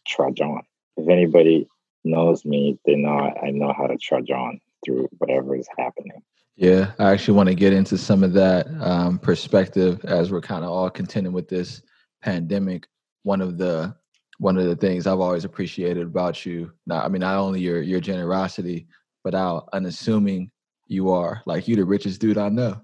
trudge 0.05 0.41
on. 0.41 0.61
If 0.95 1.09
anybody 1.09 1.67
knows 2.03 2.45
me, 2.45 2.79
they 2.85 2.95
know 2.95 3.17
I, 3.17 3.51
know 3.51 3.73
how 3.75 3.87
to 3.87 3.97
trudge 3.97 4.31
on 4.31 4.59
through 4.85 5.09
whatever 5.17 5.55
is 5.55 5.67
happening. 5.77 6.21
Yeah, 6.57 6.93
I 6.97 7.11
actually 7.11 7.35
want 7.35 7.49
to 7.49 7.55
get 7.55 7.71
into 7.71 7.99
some 7.99 8.23
of 8.23 8.33
that 8.33 8.67
um, 8.81 9.19
perspective 9.19 10.03
as 10.05 10.31
we're 10.31 10.41
kind 10.41 10.65
of 10.65 10.71
all 10.71 10.89
contending 10.89 11.31
with 11.31 11.47
this 11.47 11.83
pandemic. 12.23 12.87
One 13.21 13.41
of 13.41 13.59
the 13.59 13.95
one 14.39 14.57
of 14.57 14.65
the 14.65 14.75
things 14.75 15.05
I've 15.05 15.19
always 15.19 15.45
appreciated 15.45 16.07
about 16.07 16.47
you, 16.47 16.71
not 16.87 17.05
I 17.05 17.09
mean, 17.09 17.19
not 17.19 17.37
only 17.37 17.61
your 17.61 17.83
your 17.83 17.99
generosity, 17.99 18.87
but 19.23 19.35
how 19.35 19.67
unassuming 19.71 20.49
you 20.87 21.11
are. 21.11 21.43
Like 21.45 21.67
you, 21.67 21.75
the 21.75 21.85
richest 21.85 22.19
dude 22.19 22.39
I 22.39 22.49
know. 22.49 22.81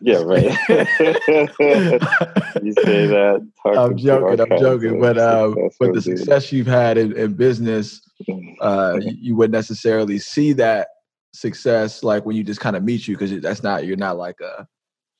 Yeah, 0.00 0.22
right. 0.24 0.44
you 2.62 2.72
say 2.82 3.06
that. 3.08 3.46
I'm 3.66 3.96
joking. 3.98 4.40
I'm 4.40 4.58
joking. 4.58 5.00
But 5.00 5.18
um, 5.18 5.54
but 5.78 5.92
the 5.92 6.00
success 6.00 6.50
you've 6.50 6.66
had 6.66 6.96
in, 6.96 7.14
in 7.14 7.34
business, 7.34 8.00
uh, 8.62 8.98
you, 9.02 9.16
you 9.20 9.36
wouldn't 9.36 9.52
necessarily 9.52 10.18
see 10.18 10.54
that 10.54 10.88
success 11.32 12.02
like 12.02 12.26
when 12.26 12.36
you 12.36 12.44
just 12.44 12.60
kind 12.60 12.76
of 12.76 12.82
meet 12.82 13.08
you 13.08 13.16
because 13.16 13.40
that's 13.40 13.62
not 13.62 13.86
you're 13.86 13.96
not 13.96 14.16
like 14.16 14.40
a 14.40 14.66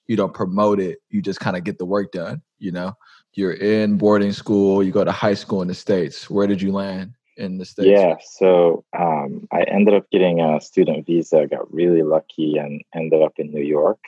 you 0.07 0.16
don't 0.16 0.35
promote 0.35 0.81
it. 0.81 0.99
You 1.11 1.23
just 1.23 1.40
kind 1.40 1.57
of 1.57 1.64
get 1.64 1.78
the 1.78 1.85
work 1.85 2.12
done. 2.12 2.42
You 2.59 2.73
know, 2.73 2.97
you're 3.35 3.54
in 3.54 3.97
boarding 3.97 4.33
school. 4.33 4.83
You 4.83 4.92
go 4.92 5.04
to 5.04 5.12
high 5.12 5.35
school 5.35 5.62
in 5.62 5.69
the 5.69 5.75
states. 5.75 6.28
Where 6.28 6.47
did 6.47 6.61
you 6.61 6.73
land 6.73 7.14
in 7.37 7.59
the 7.59 7.64
states? 7.64 7.88
Yeah, 7.88 8.16
so 8.23 8.85
um, 8.99 9.49
I 9.52 9.62
ended 9.62 9.95
up 9.95 10.11
getting 10.11 10.40
a 10.40 10.61
student 10.61 11.07
visa. 11.07 11.47
Got 11.47 11.73
really 11.73 12.02
lucky 12.02 12.59
and 12.59 12.83
ended 12.95 13.23
up 13.23 13.35
in 13.37 13.52
New 13.52 13.62
York 13.62 14.00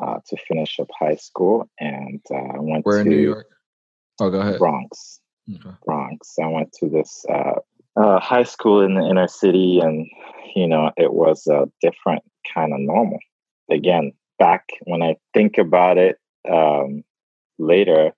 uh, 0.00 0.18
to 0.28 0.36
finish 0.36 0.78
up 0.78 0.88
high 0.98 1.16
school, 1.16 1.68
and 1.80 2.20
uh, 2.30 2.34
I 2.34 2.60
went 2.60 2.86
Where 2.86 3.02
to 3.02 3.02
in 3.02 3.08
New 3.08 3.22
York? 3.22 3.48
Oh, 4.20 4.30
go 4.30 4.40
ahead. 4.40 4.58
Bronx. 4.58 5.20
Okay. 5.52 5.76
Bronx. 5.84 6.38
I 6.42 6.46
went 6.46 6.72
to 6.80 6.88
this 6.88 7.24
uh, 7.28 7.60
uh, 7.96 8.20
high 8.20 8.44
school 8.44 8.82
in 8.82 8.94
the 8.94 9.06
inner 9.06 9.28
city, 9.28 9.80
and 9.82 10.06
you 10.54 10.66
know, 10.66 10.90
it 10.96 11.12
was 11.12 11.46
a 11.46 11.68
different 11.80 12.22
kind 12.54 12.72
of 12.72 12.80
normal. 12.80 13.18
Again, 13.70 14.12
back 14.38 14.64
when 14.84 15.02
I 15.02 15.16
think 15.34 15.58
about 15.58 15.98
it 15.98 16.18
um, 16.50 17.04
later, 17.58 18.12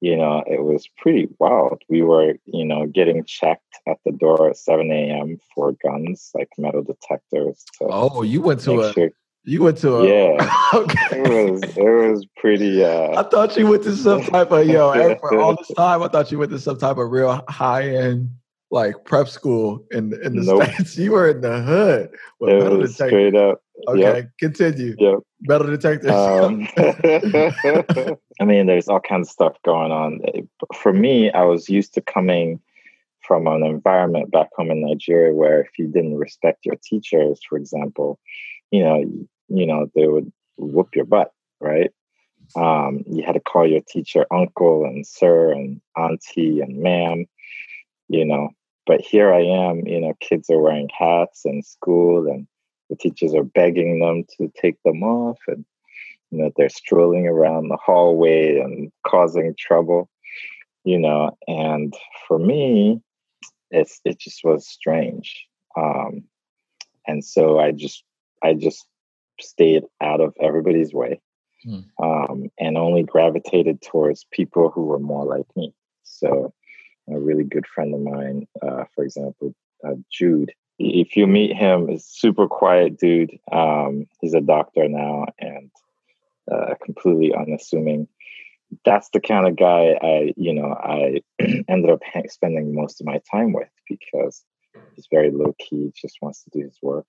you 0.00 0.16
know, 0.16 0.42
it 0.46 0.62
was 0.62 0.88
pretty 0.96 1.28
wild. 1.38 1.82
We 1.88 2.02
were, 2.02 2.34
you 2.46 2.64
know, 2.64 2.86
getting 2.86 3.24
checked 3.24 3.78
at 3.86 3.98
the 4.04 4.12
door 4.12 4.50
at 4.50 4.56
7 4.56 4.90
a.m. 4.90 5.38
for 5.54 5.76
guns, 5.84 6.30
like 6.34 6.48
metal 6.56 6.82
detectors. 6.82 7.64
oh, 7.82 8.22
you 8.22 8.40
went 8.40 8.60
to 8.60 8.80
a 8.80 8.92
sure. 8.94 9.10
you 9.44 9.62
went 9.62 9.76
to 9.78 9.96
a 9.98 10.08
yeah. 10.08 10.60
okay. 10.74 10.98
It 11.12 11.50
was 11.52 11.62
it 11.76 11.82
was 11.82 12.26
pretty. 12.36 12.82
Uh, 12.82 13.20
I 13.20 13.28
thought 13.28 13.56
you 13.58 13.66
went 13.66 13.82
to 13.82 13.94
some 13.94 14.22
type 14.22 14.50
of 14.50 14.66
yo. 14.66 15.14
for 15.20 15.38
all 15.38 15.56
this 15.56 15.70
time, 15.76 16.02
I 16.02 16.08
thought 16.08 16.32
you 16.32 16.38
went 16.38 16.50
to 16.52 16.58
some 16.58 16.78
type 16.78 16.96
of 16.96 17.10
real 17.10 17.44
high 17.48 17.88
end 17.88 18.30
like 18.70 19.04
prep 19.04 19.28
school 19.28 19.84
in 19.90 20.12
in 20.22 20.36
the 20.36 20.42
nope. 20.42 20.64
states. 20.64 20.96
You 20.98 21.12
were 21.12 21.28
in 21.30 21.40
the 21.40 21.60
hood. 21.60 22.10
It 22.40 22.78
was 22.78 22.94
straight 22.94 23.34
up. 23.34 23.62
Okay, 23.88 24.00
yep. 24.00 24.30
continue. 24.38 24.94
Yep. 24.98 25.20
Metal 25.42 25.66
detectors. 25.66 26.10
Um, 26.10 26.68
I 28.40 28.44
mean, 28.44 28.66
there's 28.66 28.88
all 28.88 29.00
kinds 29.00 29.28
of 29.28 29.32
stuff 29.32 29.56
going 29.64 29.90
on. 29.90 30.20
For 30.74 30.92
me, 30.92 31.30
I 31.32 31.42
was 31.42 31.68
used 31.68 31.94
to 31.94 32.00
coming 32.00 32.60
from 33.22 33.46
an 33.46 33.62
environment 33.62 34.30
back 34.30 34.48
home 34.56 34.70
in 34.70 34.86
Nigeria 34.86 35.32
where 35.32 35.60
if 35.60 35.78
you 35.78 35.86
didn't 35.86 36.16
respect 36.16 36.66
your 36.66 36.76
teachers, 36.82 37.40
for 37.48 37.56
example, 37.56 38.18
you 38.70 38.82
know, 38.82 39.04
you 39.48 39.66
know, 39.66 39.90
they 39.94 40.06
would 40.06 40.32
whoop 40.56 40.94
your 40.94 41.04
butt, 41.04 41.32
right? 41.60 41.90
Um, 42.56 43.04
you 43.06 43.22
had 43.22 43.32
to 43.32 43.40
call 43.40 43.66
your 43.66 43.82
teacher 43.82 44.26
uncle 44.32 44.84
and 44.84 45.06
sir 45.06 45.52
and 45.52 45.80
auntie 45.96 46.60
and 46.60 46.78
ma'am, 46.78 47.26
you 48.08 48.24
know. 48.24 48.50
But 48.86 49.00
here 49.00 49.32
I 49.32 49.42
am, 49.42 49.86
you 49.86 50.00
know, 50.00 50.14
kids 50.20 50.50
are 50.50 50.60
wearing 50.60 50.88
hats 50.96 51.42
in 51.44 51.62
school 51.62 52.28
and 52.28 52.46
the 52.90 52.96
teachers 52.96 53.34
are 53.34 53.44
begging 53.44 54.00
them 54.00 54.24
to 54.36 54.52
take 54.60 54.82
them 54.82 55.02
off 55.02 55.38
and 55.46 55.64
you 56.30 56.38
know 56.38 56.50
they're 56.56 56.68
strolling 56.68 57.26
around 57.26 57.68
the 57.68 57.76
hallway 57.76 58.58
and 58.58 58.92
causing 59.06 59.54
trouble 59.58 60.08
you 60.84 60.98
know 60.98 61.36
and 61.46 61.94
for 62.26 62.38
me 62.38 63.00
it's 63.70 64.00
it 64.04 64.18
just 64.18 64.44
was 64.44 64.66
strange 64.66 65.46
um 65.76 66.24
and 67.06 67.24
so 67.24 67.58
i 67.58 67.70
just 67.70 68.04
i 68.42 68.52
just 68.52 68.86
stayed 69.40 69.84
out 70.00 70.20
of 70.20 70.34
everybody's 70.40 70.92
way 70.92 71.20
hmm. 71.64 71.80
um 72.02 72.50
and 72.58 72.76
only 72.76 73.02
gravitated 73.02 73.80
towards 73.82 74.26
people 74.30 74.70
who 74.70 74.84
were 74.84 74.98
more 74.98 75.24
like 75.24 75.46
me 75.56 75.72
so 76.02 76.52
a 77.12 77.18
really 77.18 77.44
good 77.44 77.66
friend 77.66 77.94
of 77.94 78.00
mine 78.00 78.46
uh 78.62 78.84
for 78.94 79.04
example 79.04 79.54
uh, 79.84 79.94
jude 80.10 80.52
if 80.80 81.14
you 81.14 81.26
meet 81.26 81.54
him, 81.54 81.88
he's 81.88 82.06
super 82.06 82.48
quiet 82.48 82.98
dude. 82.98 83.38
Um, 83.52 84.06
he's 84.20 84.32
a 84.32 84.40
doctor 84.40 84.88
now 84.88 85.26
and 85.38 85.70
uh, 86.50 86.74
completely 86.82 87.34
unassuming. 87.34 88.08
That's 88.84 89.10
the 89.10 89.20
kind 89.20 89.46
of 89.46 89.56
guy 89.56 89.98
I, 90.00 90.32
you 90.38 90.54
know, 90.54 90.72
I 90.72 91.20
ended 91.68 91.90
up 91.90 92.00
spending 92.28 92.74
most 92.74 93.00
of 93.00 93.06
my 93.06 93.20
time 93.30 93.52
with 93.52 93.68
because 93.88 94.42
he's 94.94 95.06
very 95.10 95.30
low 95.30 95.54
key, 95.58 95.92
just 95.94 96.16
wants 96.22 96.44
to 96.44 96.50
do 96.50 96.64
his 96.64 96.78
work. 96.80 97.06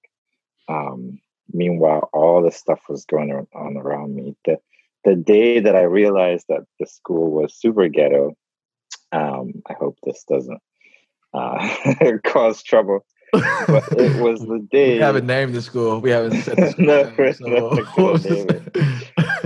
Um, 0.67 1.21
meanwhile, 1.53 2.09
all 2.11 2.41
this 2.41 2.57
stuff 2.57 2.81
was 2.89 3.05
going 3.05 3.31
on 3.31 3.77
around 3.77 4.15
me. 4.15 4.35
The 4.43 4.59
the 5.03 5.15
day 5.15 5.59
that 5.59 5.75
I 5.75 5.81
realized 5.83 6.45
that 6.49 6.65
the 6.79 6.85
school 6.85 7.31
was 7.31 7.55
super 7.55 7.87
ghetto, 7.87 8.35
um, 9.11 9.61
I 9.69 9.73
hope 9.73 9.97
this 10.03 10.23
doesn't 10.27 10.61
uh, 11.33 11.75
cause 12.23 12.63
trouble 12.63 13.05
but 13.31 13.91
it 13.97 14.21
was 14.21 14.39
the 14.47 14.67
day. 14.71 14.95
We 14.95 14.99
haven't 14.99 15.25
named 15.25 15.53
the 15.53 15.61
school. 15.61 15.99
We 15.99 16.09
haven't 16.11 16.41
said 16.41 16.57
the 16.57 16.71
school. 16.71 16.85
no, 16.85 18.13
name, 18.13 18.65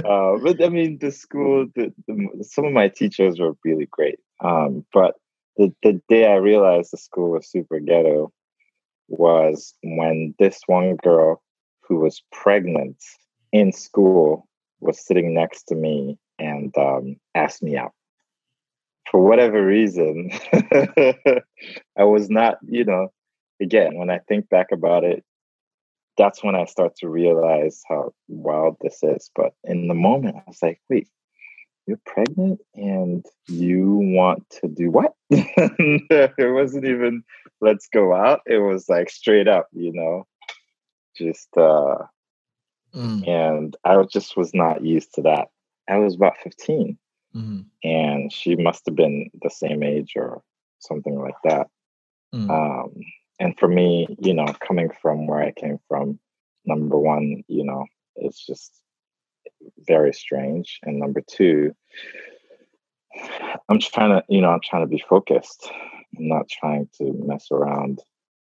so. 0.02 0.10
uh, 0.10 0.38
but 0.40 0.64
I 0.64 0.70
mean, 0.70 0.98
the 1.00 1.12
school. 1.12 1.68
The, 1.76 1.94
the, 2.08 2.44
some 2.44 2.66
of 2.66 2.74
my 2.74 2.88
teachers 2.88 3.40
were 3.40 3.54
really 3.64 3.88
great. 3.90 4.20
Um, 4.44 4.86
but 4.94 5.16
the 5.58 5.74
the 5.84 6.02
day 6.10 6.28
I 6.28 6.36
realized 6.36 6.92
the 6.92 6.98
school 6.98 7.32
was 7.32 7.50
super 7.50 7.80
ghetto 7.80 8.32
was 9.08 9.74
when 9.84 10.34
this 10.40 10.62
one 10.66 10.96
girl 10.98 11.42
who 11.88 12.00
was 12.00 12.24
pregnant 12.32 12.98
in 13.52 13.72
school 13.72 14.48
was 14.80 15.06
sitting 15.06 15.34
next 15.34 15.64
to 15.66 15.76
me 15.76 16.18
and 16.40 16.76
um, 16.78 17.16
asked 17.36 17.62
me 17.62 17.78
out 17.78 17.94
for 19.10 19.22
whatever 19.22 19.66
reason, 19.66 20.32
I 20.54 22.04
was 22.04 22.30
not, 22.30 22.58
you 22.68 22.84
know, 22.84 23.10
again, 23.62 23.98
when 23.98 24.10
I 24.10 24.20
think 24.20 24.50
back 24.50 24.68
about 24.72 25.04
it, 25.04 25.24
that's 26.18 26.44
when 26.44 26.56
I 26.56 26.66
start 26.66 26.96
to 26.98 27.10
realize 27.10 27.82
how 27.88 28.14
wild 28.28 28.78
this 28.82 29.00
is. 29.04 29.30
But 29.36 29.54
in 29.64 29.88
the 29.88 29.94
moment, 29.94 30.38
I 30.38 30.44
was 30.48 30.60
like, 30.62 30.80
wait, 30.90 31.10
you're 31.88 32.00
pregnant 32.06 32.62
and 32.74 33.26
you 33.48 34.00
want 34.02 34.50
to 34.62 34.68
do 34.68 34.90
what? 34.90 35.14
it 35.30 36.54
wasn't 36.54 36.86
even 36.86 37.24
let's 37.62 37.88
go 37.94 38.14
out. 38.14 38.42
It 38.46 38.58
was 38.58 38.90
like 38.90 39.10
straight 39.10 39.48
up, 39.48 39.68
you 39.72 39.94
know, 39.94 40.26
just 41.16 41.50
uh 41.58 41.98
mm. 42.96 43.28
and 43.28 43.76
I 43.84 44.02
just 44.04 44.36
was 44.36 44.54
not 44.54 44.84
used 44.84 45.14
to 45.16 45.22
that. 45.24 45.50
I 45.88 45.98
was 45.98 46.16
about 46.16 46.38
15 46.44 46.98
mm-hmm. 47.36 47.62
and 47.84 48.32
she 48.32 48.56
must 48.56 48.86
have 48.86 48.96
been 48.96 49.30
the 49.42 49.50
same 49.50 49.84
age 49.84 50.14
or 50.16 50.42
something 50.80 51.20
like 51.20 51.36
that. 51.44 51.68
Mm. 52.34 52.50
Um 52.50 52.92
and 53.40 53.58
for 53.58 53.68
me, 53.68 54.08
you 54.20 54.34
know, 54.34 54.46
coming 54.66 54.90
from 55.02 55.28
where 55.28 55.42
I 55.42 55.52
came 55.52 55.80
from, 55.90 56.20
number 56.66 56.98
one, 56.98 57.44
you 57.48 57.66
know, 57.66 57.86
it's 58.16 58.46
just 58.46 58.72
very 59.88 60.14
strange. 60.14 60.80
And 60.84 61.00
number 61.00 61.22
two, 61.22 61.76
I'm 63.70 63.80
trying 63.80 64.12
to, 64.12 64.24
you 64.30 64.42
know, 64.42 64.50
I'm 64.50 64.62
trying 64.64 64.84
to 64.84 64.88
be 64.88 65.04
focused. 65.08 65.70
I'm 66.18 66.28
not 66.28 66.48
trying 66.50 66.90
to 66.98 67.14
mess 67.26 67.48
around. 67.52 68.00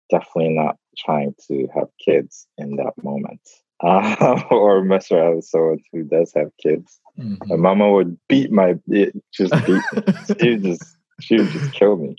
Definitely 0.10 0.54
not 0.54 0.78
trying 0.98 1.36
to 1.48 1.68
have 1.76 1.88
kids 2.04 2.48
in 2.58 2.76
that 2.78 2.94
moment. 3.04 3.42
Uh, 3.82 4.42
or 4.52 4.84
mess 4.84 5.12
around 5.12 5.36
with 5.38 5.46
someone 5.46 5.80
who 5.92 6.04
does 6.04 6.32
have 6.34 6.50
kids. 6.62 7.00
Mm-hmm. 7.20 7.50
My 7.50 7.56
mama 7.56 7.92
would 7.92 8.18
beat 8.28 8.52
my, 8.52 8.76
it, 8.88 9.14
just 9.34 9.54
beat 9.66 9.82
me. 9.94 10.14
she 10.40 10.50
would 10.50 10.64
just, 10.64 10.98
she 11.20 11.38
would 11.38 11.50
just 11.50 11.74
kill 11.74 11.98
me. 11.98 12.16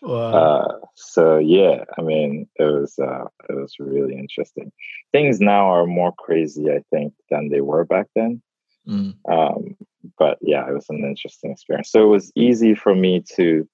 Wow. 0.00 0.32
Uh, 0.32 0.78
so 0.94 1.38
yeah, 1.38 1.84
I 1.96 2.02
mean, 2.02 2.48
it 2.56 2.64
was 2.64 2.98
uh, 2.98 3.24
it 3.48 3.54
was 3.54 3.74
really 3.80 4.16
interesting. 4.16 4.70
Things 5.10 5.40
now 5.40 5.70
are 5.70 5.86
more 5.86 6.12
crazy, 6.12 6.70
I 6.70 6.82
think, 6.90 7.14
than 7.30 7.48
they 7.48 7.60
were 7.60 7.84
back 7.84 8.06
then. 8.14 8.40
Mm. 8.86 9.14
Um, 9.28 9.76
but 10.18 10.38
yeah, 10.40 10.68
it 10.68 10.72
was 10.72 10.86
an 10.88 11.04
interesting 11.04 11.50
experience. 11.50 11.90
So 11.90 12.02
it 12.04 12.10
was 12.10 12.32
easy 12.36 12.74
for 12.74 12.94
me 12.94 13.24
to 13.34 13.68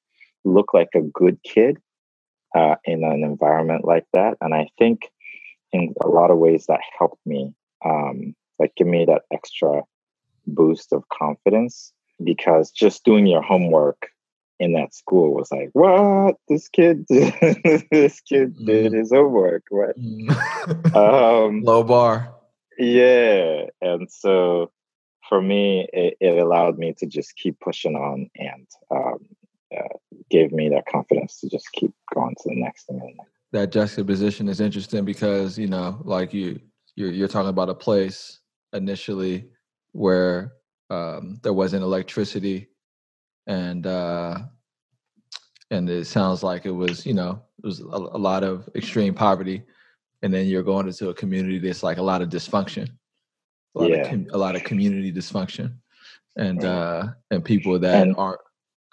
look 0.45 0.73
like 0.73 0.89
a 0.95 1.03
good 1.03 1.39
kid 1.45 1.79
uh, 2.55 2.77
in 2.85 3.05
an 3.05 3.23
environment 3.23 3.85
like 3.85 4.07
that, 4.15 4.39
and 4.41 4.55
I 4.55 4.69
think 4.79 5.11
in 5.75 5.93
a 6.01 6.09
lot 6.09 6.31
of 6.31 6.39
ways 6.39 6.67
that 6.67 6.81
helped 6.97 7.21
me, 7.27 7.53
um, 7.85 8.35
like 8.61 8.73
give 8.77 8.87
me 8.87 9.05
that 9.05 9.23
extra 9.33 9.83
boost 10.47 10.93
of 10.93 11.03
confidence 11.09 11.93
because 12.23 12.71
just 12.71 13.05
doing 13.05 13.27
your 13.27 13.43
homework 13.43 14.09
in 14.61 14.73
that 14.75 14.95
school 14.95 15.35
was 15.35 15.51
like, 15.51 15.71
"What? 15.73 16.37
This 16.49 16.69
kid, 16.69 17.07
this 17.09 18.21
kid 18.21 18.57
mm. 18.57 18.67
did 18.67 18.93
his 18.93 19.11
homework." 19.11 19.65
What? 19.69 19.99
Mm. 19.99 20.95
um, 20.95 21.63
Low 21.63 21.83
bar. 21.83 22.33
Yeah, 22.79 23.65
and 23.81 24.09
so 24.11 24.71
for 25.29 25.43
me, 25.43 25.89
it, 25.93 26.17
it, 26.21 26.39
allowed 26.39 26.79
me 26.79 26.95
to 26.99 27.07
just 27.07 27.35
keep 27.35 27.59
pushing 27.59 27.97
on, 27.97 28.31
and 28.37 28.67
um, 28.93 29.27
uh, 29.77 29.97
gave 30.31 30.53
me 30.53 30.69
that 30.69 30.87
confidence 30.87 31.41
to 31.41 31.49
just 31.49 31.73
keep 31.73 31.93
going 32.15 32.37
to 32.37 32.49
the 32.49 32.61
next 32.61 32.87
thing. 32.87 33.01
And 33.01 33.19
that 33.55 33.71
juxtaposition 33.71 34.49
is 34.49 34.61
interesting 34.61 35.05
because 35.05 35.57
you 35.57 35.69
know, 35.69 36.01
like 36.03 36.35
you, 36.35 36.59
you're, 36.97 37.13
you're 37.13 37.29
talking 37.29 37.51
about 37.51 37.69
a 37.69 37.75
place 37.75 38.41
initially 38.73 39.47
where 39.93 40.55
um, 40.91 41.39
there 41.45 41.53
wasn't 41.53 41.85
electricity 41.85 42.69
and 43.47 43.87
uh, 43.87 44.39
and 45.71 45.89
it 45.89 46.07
sounds 46.07 46.43
like 46.43 46.67
it 46.67 46.73
was 46.73 47.07
you 47.07 47.15
know 47.15 47.41
it 47.63 47.67
was 47.67 47.79
a, 47.81 47.85
a, 47.85 48.19
lot 48.19 48.43
of 48.43 48.69
extreme 48.75 49.15
poverty, 49.15 49.63
and 50.23 50.35
then 50.35 50.47
you're 50.47 50.65
going 50.65 50.89
into 50.89 51.11
a 51.11 51.15
community 51.15 51.61
that's 51.61 51.85
like 51.85 51.99
a 51.99 52.03
lot 52.03 52.23
of 52.23 52.31
dysfunction, 52.31 52.89
a 53.77 53.81
lot, 53.81 53.91
yeah. 53.91 53.97
of, 53.99 54.09
com- 54.09 54.27
a 54.33 54.39
lot 54.39 54.57
of 54.57 54.65
community 54.65 55.13
dysfunction, 55.13 55.75
and 56.35 56.65
uh, 56.65 57.07
and 57.31 57.45
people 57.45 57.79
that 57.79 58.03
and, 58.03 58.17
aren't. 58.19 58.41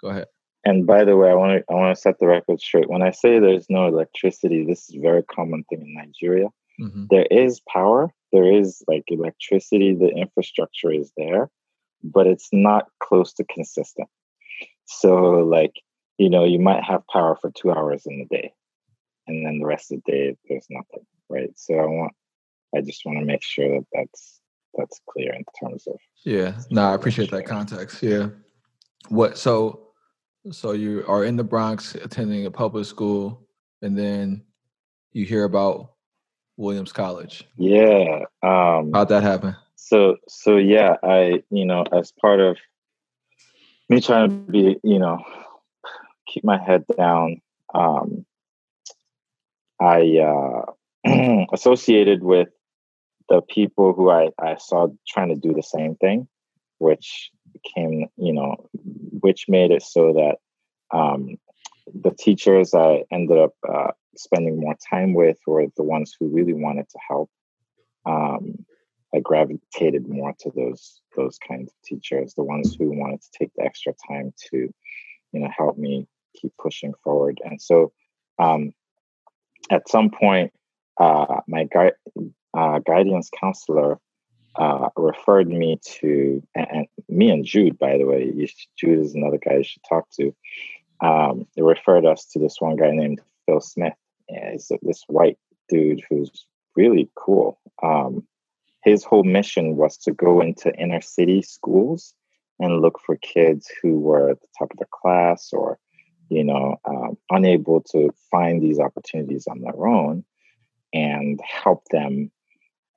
Go 0.00 0.08
ahead. 0.10 0.26
And 0.64 0.86
by 0.86 1.04
the 1.04 1.16
way, 1.16 1.30
I 1.30 1.34
want 1.34 1.58
to 1.58 1.72
I 1.72 1.76
want 1.76 1.96
to 1.96 2.00
set 2.00 2.18
the 2.18 2.26
record 2.26 2.60
straight. 2.60 2.88
When 2.88 3.02
I 3.02 3.10
say 3.10 3.38
there's 3.38 3.68
no 3.68 3.86
electricity, 3.86 4.64
this 4.64 4.88
is 4.88 4.96
a 4.96 5.00
very 5.00 5.22
common 5.24 5.64
thing 5.64 5.82
in 5.82 5.94
Nigeria. 5.94 6.48
Mm-hmm. 6.80 7.06
There 7.10 7.26
is 7.30 7.60
power, 7.68 8.12
there 8.32 8.50
is 8.50 8.82
like 8.86 9.04
electricity, 9.08 9.94
the 9.94 10.08
infrastructure 10.08 10.92
is 10.92 11.12
there, 11.16 11.50
but 12.02 12.26
it's 12.26 12.48
not 12.52 12.86
close 13.00 13.32
to 13.34 13.44
consistent. 13.44 14.08
So 14.84 15.14
like, 15.14 15.74
you 16.18 16.30
know, 16.30 16.44
you 16.44 16.58
might 16.58 16.82
have 16.84 17.06
power 17.08 17.36
for 17.40 17.50
two 17.50 17.72
hours 17.72 18.06
in 18.06 18.18
the 18.18 18.36
day 18.36 18.52
and 19.26 19.44
then 19.44 19.58
the 19.58 19.66
rest 19.66 19.92
of 19.92 20.00
the 20.04 20.12
day 20.12 20.36
there's 20.48 20.66
nothing, 20.70 21.04
right? 21.28 21.50
So 21.56 21.74
I 21.74 21.86
want 21.86 22.12
I 22.74 22.80
just 22.80 23.02
want 23.04 23.18
to 23.18 23.24
make 23.24 23.42
sure 23.42 23.68
that 23.68 23.86
that's 23.92 24.40
that's 24.76 25.00
clear 25.08 25.32
in 25.34 25.44
terms 25.60 25.86
of 25.86 25.96
yeah 26.24 26.58
no 26.70 26.82
i 26.82 26.94
appreciate 26.94 27.30
that 27.30 27.44
context 27.44 28.02
yeah 28.02 28.28
what 29.10 29.36
so 29.36 29.91
so 30.50 30.72
you 30.72 31.04
are 31.06 31.24
in 31.24 31.36
the 31.36 31.44
Bronx 31.44 31.94
attending 31.94 32.46
a 32.46 32.50
public 32.50 32.84
school 32.84 33.46
and 33.80 33.96
then 33.96 34.42
you 35.12 35.24
hear 35.24 35.44
about 35.44 35.92
Williams 36.56 36.92
College. 36.92 37.46
Yeah. 37.56 38.24
Um 38.42 38.90
How'd 38.92 39.08
that 39.08 39.22
happen? 39.22 39.56
So 39.76 40.16
so 40.28 40.56
yeah, 40.56 40.96
I 41.02 41.42
you 41.50 41.64
know, 41.64 41.84
as 41.92 42.12
part 42.12 42.40
of 42.40 42.56
me 43.88 44.00
trying 44.00 44.28
to 44.46 44.52
be, 44.52 44.76
you 44.82 44.98
know, 44.98 45.18
keep 46.26 46.44
my 46.44 46.58
head 46.58 46.84
down, 46.96 47.40
um 47.74 48.24
I 49.80 50.18
uh 50.18 50.72
associated 51.52 52.22
with 52.22 52.48
the 53.28 53.40
people 53.42 53.92
who 53.92 54.10
I, 54.10 54.30
I 54.38 54.56
saw 54.56 54.88
trying 55.08 55.28
to 55.28 55.36
do 55.36 55.54
the 55.54 55.62
same 55.62 55.94
thing, 55.96 56.28
which 56.78 57.30
became, 57.52 58.08
you 58.16 58.32
know, 58.32 58.56
which 59.20 59.46
made 59.48 59.70
it 59.70 59.82
so 59.82 60.12
that 60.12 60.36
um, 60.96 61.38
the 61.94 62.10
teachers 62.10 62.74
I 62.74 63.04
ended 63.10 63.38
up 63.38 63.54
uh, 63.68 63.92
spending 64.16 64.60
more 64.60 64.76
time 64.90 65.14
with 65.14 65.38
were 65.46 65.66
the 65.76 65.82
ones 65.82 66.14
who 66.18 66.28
really 66.28 66.52
wanted 66.54 66.88
to 66.88 66.98
help. 67.08 67.30
Um, 68.06 68.64
I 69.14 69.20
gravitated 69.20 70.08
more 70.08 70.34
to 70.40 70.50
those 70.54 71.00
those 71.16 71.38
kinds 71.46 71.70
of 71.70 71.82
teachers, 71.84 72.34
the 72.34 72.44
ones 72.44 72.74
who 72.78 72.90
wanted 72.90 73.20
to 73.22 73.28
take 73.38 73.50
the 73.56 73.64
extra 73.64 73.92
time 74.08 74.32
to, 74.50 74.72
you 75.32 75.40
know, 75.40 75.50
help 75.54 75.76
me 75.76 76.06
keep 76.34 76.52
pushing 76.58 76.94
forward. 77.04 77.40
And 77.44 77.60
so, 77.60 77.92
um, 78.38 78.72
at 79.70 79.88
some 79.88 80.10
point, 80.10 80.52
uh, 80.98 81.40
my 81.46 81.64
guy, 81.64 81.92
uh, 82.56 82.78
guidance 82.80 83.30
counselor 83.38 83.98
uh, 84.56 84.88
referred 84.96 85.48
me 85.48 85.78
to, 85.82 86.42
and, 86.54 86.86
me 87.08 87.30
and 87.30 87.44
Jude, 87.44 87.78
by 87.78 87.98
the 87.98 88.04
way, 88.04 88.32
Jude 88.76 88.98
is 88.98 89.14
another 89.14 89.38
guy 89.38 89.58
you 89.58 89.64
should 89.64 89.82
talk 89.88 90.08
to. 90.12 90.34
Um, 91.00 91.46
they 91.56 91.62
referred 91.62 92.06
us 92.06 92.26
to 92.26 92.38
this 92.38 92.56
one 92.60 92.76
guy 92.76 92.90
named 92.90 93.20
Phil 93.46 93.60
Smith. 93.60 93.94
Yeah, 94.28 94.52
he's 94.52 94.70
this 94.82 95.04
white 95.08 95.38
dude 95.68 96.02
who's 96.08 96.46
really 96.76 97.10
cool. 97.16 97.58
Um, 97.82 98.26
his 98.84 99.04
whole 99.04 99.24
mission 99.24 99.76
was 99.76 99.96
to 99.98 100.12
go 100.12 100.40
into 100.40 100.74
inner 100.74 101.00
city 101.00 101.42
schools 101.42 102.14
and 102.58 102.80
look 102.80 103.00
for 103.04 103.16
kids 103.16 103.70
who 103.82 103.98
were 103.98 104.30
at 104.30 104.40
the 104.40 104.48
top 104.58 104.70
of 104.70 104.78
the 104.78 104.86
class 104.90 105.50
or, 105.52 105.78
you 106.28 106.44
know, 106.44 106.76
um, 106.84 107.16
unable 107.30 107.80
to 107.80 108.10
find 108.30 108.62
these 108.62 108.78
opportunities 108.78 109.46
on 109.46 109.60
their 109.60 109.86
own 109.86 110.24
and 110.92 111.40
help 111.44 111.84
them 111.90 112.30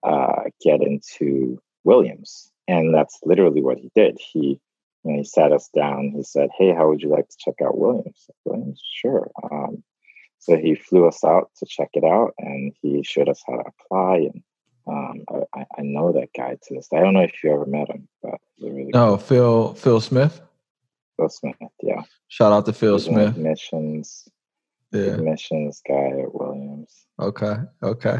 uh, 0.06 0.44
get 0.64 0.82
into 0.82 1.60
Williams. 1.84 2.52
And 2.68 2.94
that's 2.94 3.20
literally 3.24 3.62
what 3.62 3.78
he 3.78 3.92
did. 3.96 4.18
He, 4.20 4.60
you 5.04 5.12
know, 5.12 5.18
he 5.18 5.24
sat 5.24 5.52
us 5.52 5.70
down. 5.76 6.14
He 6.16 6.24
said, 6.24 6.50
"Hey, 6.58 6.74
how 6.74 6.90
would 6.90 7.02
you 7.02 7.10
like 7.10 7.28
to 7.30 7.38
check 7.38 7.56
out 7.64 7.78
Williams?" 7.78 8.28
Williams, 8.44 8.82
sure. 8.84 9.30
Um, 9.52 9.84
so 10.40 10.58
he 10.58 10.76
flew 10.76 11.08
us 11.08 11.24
out 11.24 11.52
to 11.58 11.66
check 11.66 11.90
it 11.94 12.04
out, 12.04 12.34
and 12.40 12.74
he 12.82 13.04
showed 13.04 13.30
us 13.30 13.44
how 13.46 13.58
to 13.58 13.64
apply. 13.68 14.30
And 14.34 14.44
um, 14.88 15.46
I, 15.54 15.66
I, 15.78 15.82
know 15.82 16.12
that 16.14 16.30
guy 16.36 16.56
to 16.56 16.74
this 16.74 16.88
day. 16.88 16.98
I 16.98 17.02
don't 17.02 17.14
know 17.14 17.22
if 17.22 17.44
you 17.44 17.54
ever 17.54 17.66
met 17.66 17.90
him, 17.90 18.08
but 18.22 18.40
really 18.60 18.86
no. 18.94 19.18
Phil 19.18 19.74
Phil 19.76 20.02
Smith. 20.02 20.42
Phil 21.18 21.30
Smith, 21.30 21.56
yeah. 21.82 22.02
Shout 22.28 22.52
out 22.52 22.66
to 22.66 22.74
Phil 22.74 22.96
He's 22.96 23.06
Smith. 23.06 23.36
Admissions, 23.36 24.28
yeah. 24.92 25.14
Admissions 25.14 25.82
guy 25.88 26.10
at 26.22 26.34
Williams. 26.34 27.06
Okay, 27.20 27.56
okay. 27.82 28.20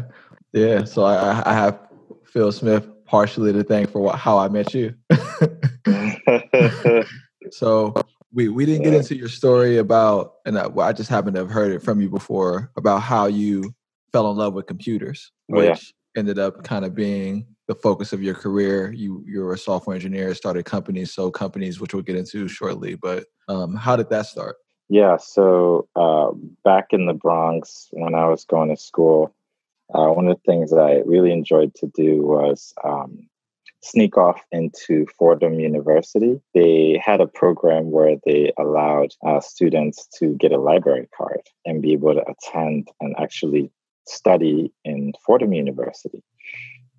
Yeah, 0.52 0.84
so 0.84 1.04
I, 1.04 1.42
I 1.44 1.52
have 1.52 1.78
Phil 2.24 2.52
Smith 2.52 2.88
partially 3.04 3.52
to 3.52 3.62
thank 3.62 3.90
for 3.90 4.00
what, 4.00 4.16
how 4.16 4.38
I 4.38 4.48
met 4.48 4.74
you. 4.74 4.94
so 7.50 7.94
we 8.32 8.48
we 8.48 8.66
didn't 8.66 8.82
get 8.82 8.94
into 8.94 9.16
your 9.16 9.28
story 9.28 9.78
about, 9.78 10.34
and 10.44 10.58
I, 10.58 10.68
I, 10.78 10.92
just 10.92 11.08
happened 11.08 11.34
to 11.34 11.40
have 11.40 11.50
heard 11.50 11.72
it 11.72 11.82
from 11.82 12.00
you 12.00 12.10
before 12.10 12.70
about 12.76 12.98
how 12.98 13.26
you 13.26 13.74
fell 14.12 14.30
in 14.30 14.36
love 14.36 14.54
with 14.54 14.66
computers, 14.66 15.32
which 15.46 15.64
oh, 15.64 15.72
yeah. 15.72 16.20
ended 16.20 16.38
up 16.38 16.62
kind 16.64 16.84
of 16.84 16.94
being 16.94 17.46
the 17.68 17.74
focus 17.74 18.12
of 18.12 18.22
your 18.22 18.34
career. 18.34 18.92
You 18.92 19.24
you 19.26 19.40
were 19.40 19.54
a 19.54 19.58
software 19.58 19.94
engineer, 19.94 20.34
started 20.34 20.64
companies, 20.64 21.12
so 21.12 21.30
companies, 21.30 21.80
which 21.80 21.94
we'll 21.94 22.02
get 22.02 22.16
into 22.16 22.48
shortly. 22.48 22.94
But 22.94 23.24
um, 23.48 23.74
how 23.74 23.96
did 23.96 24.10
that 24.10 24.26
start? 24.26 24.56
Yeah, 24.88 25.16
so 25.16 25.88
uh, 25.96 26.30
back 26.62 26.86
in 26.90 27.06
the 27.06 27.14
Bronx 27.14 27.88
when 27.92 28.14
I 28.14 28.28
was 28.28 28.44
going 28.44 28.68
to 28.68 28.76
school, 28.76 29.34
uh, 29.94 30.08
one 30.08 30.28
of 30.28 30.36
the 30.36 30.50
things 30.50 30.70
that 30.70 30.80
I 30.80 31.02
really 31.06 31.32
enjoyed 31.32 31.74
to 31.76 31.86
do 31.94 32.22
was 32.22 32.74
um, 32.84 33.28
sneak 33.82 34.16
off 34.16 34.44
into 34.50 35.06
Fordham 35.18 35.60
University. 35.60 36.40
They 36.54 37.00
had 37.04 37.20
a 37.20 37.26
program 37.26 37.90
where 37.90 38.16
they 38.24 38.52
allowed 38.58 39.12
uh, 39.24 39.40
students 39.40 40.08
to 40.18 40.34
get 40.34 40.52
a 40.52 40.58
library 40.58 41.08
card 41.16 41.42
and 41.64 41.82
be 41.82 41.92
able 41.92 42.14
to 42.14 42.24
attend 42.28 42.88
and 43.00 43.14
actually 43.18 43.70
study 44.06 44.72
in 44.84 45.12
Fordham 45.24 45.52
University. 45.52 46.22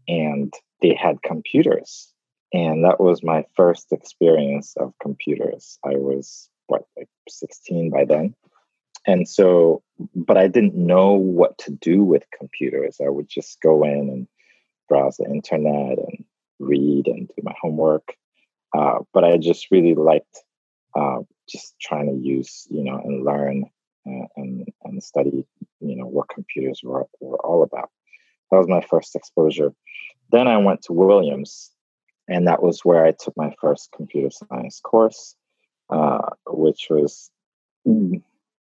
And 0.08 0.54
they 0.82 0.94
had 0.94 1.22
computers. 1.24 2.14
And 2.54 2.86
that 2.86 3.02
was 3.02 3.24
my 3.24 3.44
first 3.56 3.92
experience 3.92 4.74
of 4.78 4.94
computers. 5.02 5.78
I 5.84 5.96
was, 5.96 6.50
what, 6.68 6.86
like 6.96 7.10
16 7.28 7.90
by 7.90 8.06
then? 8.06 8.34
And 9.08 9.28
so 9.28 9.82
but 10.14 10.38
i 10.38 10.48
didn't 10.48 10.76
know 10.76 11.14
what 11.14 11.58
to 11.58 11.72
do 11.72 12.04
with 12.04 12.24
computers. 12.38 12.98
I 13.04 13.10
would 13.10 13.28
just 13.28 13.60
go 13.62 13.84
in 13.84 14.10
and 14.10 14.28
browse 14.88 15.18
the 15.18 15.26
internet 15.26 15.98
and 15.98 16.24
read 16.60 17.08
and 17.08 17.28
do 17.28 17.42
my 17.44 17.56
homework. 17.60 18.16
Uh, 18.78 19.00
but 19.14 19.24
i 19.24 19.38
just 19.38 19.72
really 19.72 19.96
liked 19.96 20.44
uh, 20.96 21.20
just 21.50 21.80
trying 21.80 22.08
to 22.08 22.28
use 22.28 22.68
you 22.70 22.84
know 22.84 22.98
and 22.98 23.26
learn 23.26 23.64
uh, 24.08 24.28
and 24.36 24.68
and 24.84 25.02
study 25.02 25.46
you 25.80 25.96
know 25.96 26.06
what 26.06 26.30
computers 26.30 26.82
were, 26.84 27.08
were 27.20 27.40
all 27.46 27.64
about. 27.64 27.90
That 28.52 28.58
was 28.58 28.68
my 28.68 28.82
first 28.82 29.16
exposure. 29.16 29.74
Then 30.32 30.48
i 30.48 30.58
went 30.58 30.82
to 30.84 30.94
williams 30.94 31.72
and 32.28 32.48
that 32.48 32.62
was 32.62 32.84
where 32.84 33.06
i 33.06 33.12
took 33.12 33.36
my 33.38 33.54
first 33.62 33.90
computer 33.96 34.30
science 34.30 34.82
course 34.82 35.36
uh, 35.90 36.30
which 36.48 36.88
was 36.90 37.32
mm, 37.88 38.22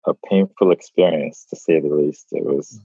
a 0.07 0.15
painful 0.29 0.71
experience 0.71 1.47
to 1.51 1.57
say 1.57 1.81
the 1.81 1.89
least. 1.89 2.27
It 2.33 2.45
was 2.45 2.81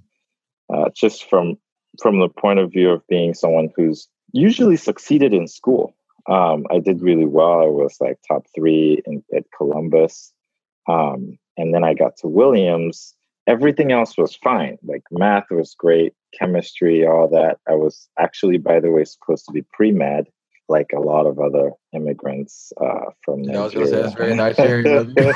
mm. 0.69 0.87
uh, 0.87 0.89
just 0.95 1.29
from 1.29 1.57
from 2.01 2.19
the 2.19 2.29
point 2.29 2.59
of 2.59 2.71
view 2.71 2.89
of 2.89 3.07
being 3.07 3.33
someone 3.33 3.69
who's 3.75 4.07
usually 4.31 4.77
succeeded 4.77 5.33
in 5.33 5.47
school. 5.47 5.93
Um, 6.29 6.65
I 6.71 6.79
did 6.79 7.01
really 7.01 7.25
well. 7.25 7.61
I 7.61 7.65
was 7.65 7.97
like 7.99 8.19
top 8.27 8.45
three 8.55 9.01
in, 9.05 9.23
at 9.35 9.43
Columbus, 9.57 10.31
um, 10.87 11.37
and 11.57 11.73
then 11.73 11.83
I 11.83 11.93
got 11.93 12.17
to 12.17 12.27
Williams. 12.27 13.15
Everything 13.47 13.91
else 13.91 14.17
was 14.17 14.35
fine. 14.35 14.77
Like 14.83 15.03
math 15.11 15.45
was 15.49 15.75
great, 15.77 16.13
chemistry, 16.37 17.05
all 17.05 17.27
that. 17.29 17.57
I 17.67 17.73
was 17.73 18.07
actually, 18.19 18.59
by 18.59 18.79
the 18.79 18.91
way, 18.91 19.03
supposed 19.03 19.45
to 19.45 19.51
be 19.51 19.63
pre 19.73 19.91
med 19.91 20.27
like 20.67 20.91
a 20.95 20.99
lot 20.99 21.25
of 21.25 21.39
other 21.39 21.71
immigrants 21.93 22.71
uh, 22.79 23.11
from 23.23 23.43
yeah, 23.43 23.53
Nigeria. 23.53 23.89
that's 23.89 24.13
very 24.13 24.35
Nigerian. 24.35 25.13
that 25.13 25.35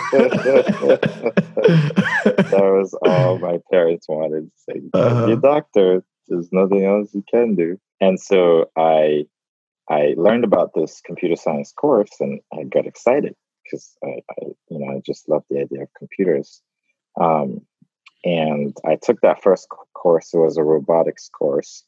was 2.51 2.93
all 3.05 3.37
my 3.39 3.59
parents 3.71 4.07
wanted 4.07 4.45
to 4.45 4.51
say. 4.57 4.81
Uh-huh. 4.93 5.27
You're 5.27 5.37
a 5.37 5.41
doctor. 5.41 6.03
There's 6.27 6.51
nothing 6.51 6.85
else 6.85 7.13
you 7.13 7.23
can 7.29 7.55
do. 7.55 7.79
And 8.01 8.19
so 8.19 8.69
I 8.77 9.25
I 9.89 10.15
learned 10.17 10.43
about 10.43 10.73
this 10.73 11.01
computer 11.05 11.35
science 11.35 11.71
course 11.71 12.11
and 12.19 12.39
I 12.53 12.63
got 12.63 12.87
excited 12.87 13.35
because 13.63 13.95
I, 14.03 14.21
I, 14.31 14.45
you 14.69 14.79
know 14.79 14.95
I 14.95 15.01
just 15.05 15.29
love 15.29 15.43
the 15.49 15.59
idea 15.59 15.83
of 15.83 15.89
computers. 15.97 16.61
Um, 17.19 17.61
and 18.23 18.75
I 18.85 18.95
took 18.95 19.21
that 19.21 19.43
first 19.43 19.67
course. 19.93 20.33
It 20.33 20.37
was 20.37 20.57
a 20.57 20.63
robotics 20.63 21.29
course, 21.29 21.83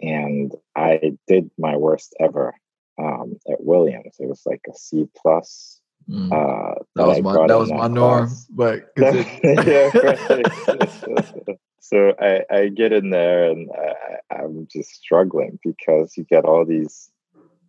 and 0.00 0.54
I 0.76 1.16
did 1.26 1.50
my 1.58 1.76
worst 1.76 2.14
ever 2.20 2.54
um, 2.98 3.36
at 3.50 3.62
Williams. 3.62 4.16
It 4.18 4.28
was 4.28 4.42
like 4.46 4.62
a 4.68 4.74
C 4.74 5.08
plus. 5.16 5.80
Mm. 6.08 6.32
Uh, 6.32 6.74
that, 6.96 7.02
that, 7.02 7.06
was 7.06 7.22
my 7.22 7.46
that 7.46 7.58
was 7.58 7.70
my 7.70 7.88
norm, 7.88 8.30
but 8.50 8.90
so 11.80 12.14
I, 12.18 12.42
I 12.50 12.68
get 12.68 12.92
in 12.92 13.10
there 13.10 13.50
and 13.50 13.68
I, 13.70 14.34
I'm 14.34 14.66
just 14.72 14.90
struggling 14.90 15.58
because 15.62 16.16
you 16.16 16.24
get 16.24 16.44
all 16.44 16.64
these 16.64 17.10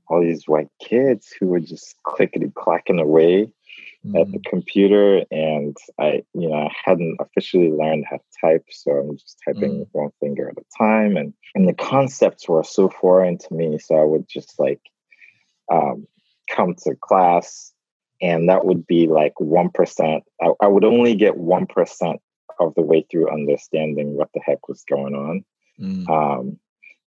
all 0.08 0.22
these 0.22 0.48
white 0.48 0.70
kids 0.82 1.34
who 1.40 1.54
are 1.54 1.60
just 1.60 1.96
clickety 2.04 2.52
clacking 2.56 3.00
away 3.00 3.52
mm. 4.06 4.20
at 4.20 4.32
the 4.32 4.40
mm. 4.40 4.46
computer 4.46 5.24
and 5.32 5.76
I 6.00 6.24
you 6.34 6.50
know 6.50 6.68
I 6.68 6.70
hadn't 6.86 7.18
officially 7.20 7.72
learned 7.72 8.06
how 8.10 8.18
to 8.18 8.24
type 8.40 8.66
so 8.70 8.92
I'm 8.92 9.18
just 9.18 9.38
typing 9.46 9.74
mm. 9.74 9.80
with 9.80 9.90
one 9.92 10.12
finger 10.20 10.50
at 10.50 10.58
a 10.58 10.78
time 10.78 11.18
and 11.18 11.34
and 11.56 11.68
the 11.68 11.74
concepts 11.74 12.48
were 12.48 12.64
so 12.64 12.90
foreign 12.90 13.38
to 13.38 13.54
me 13.54 13.80
so 13.80 13.96
I 13.96 14.04
would 14.04 14.28
just 14.28 14.60
like 14.60 14.82
um, 15.72 16.08
come 16.50 16.76
to 16.84 16.96
class, 16.96 17.72
and 18.22 18.50
that 18.50 18.66
would 18.66 18.86
be 18.86 19.08
like 19.08 19.34
1%. 19.40 20.22
I, 20.42 20.52
I 20.62 20.68
would 20.68 20.84
only 20.84 21.16
get 21.16 21.36
1% 21.36 22.18
of 22.60 22.76
the 22.76 22.82
way 22.82 23.06
through 23.10 23.32
understanding 23.32 24.16
what 24.16 24.30
the 24.34 24.42
heck 24.46 24.68
was 24.68 24.84
going 24.88 25.16
on. 25.16 25.44
Mm. 25.80 26.10
Um, 26.10 26.60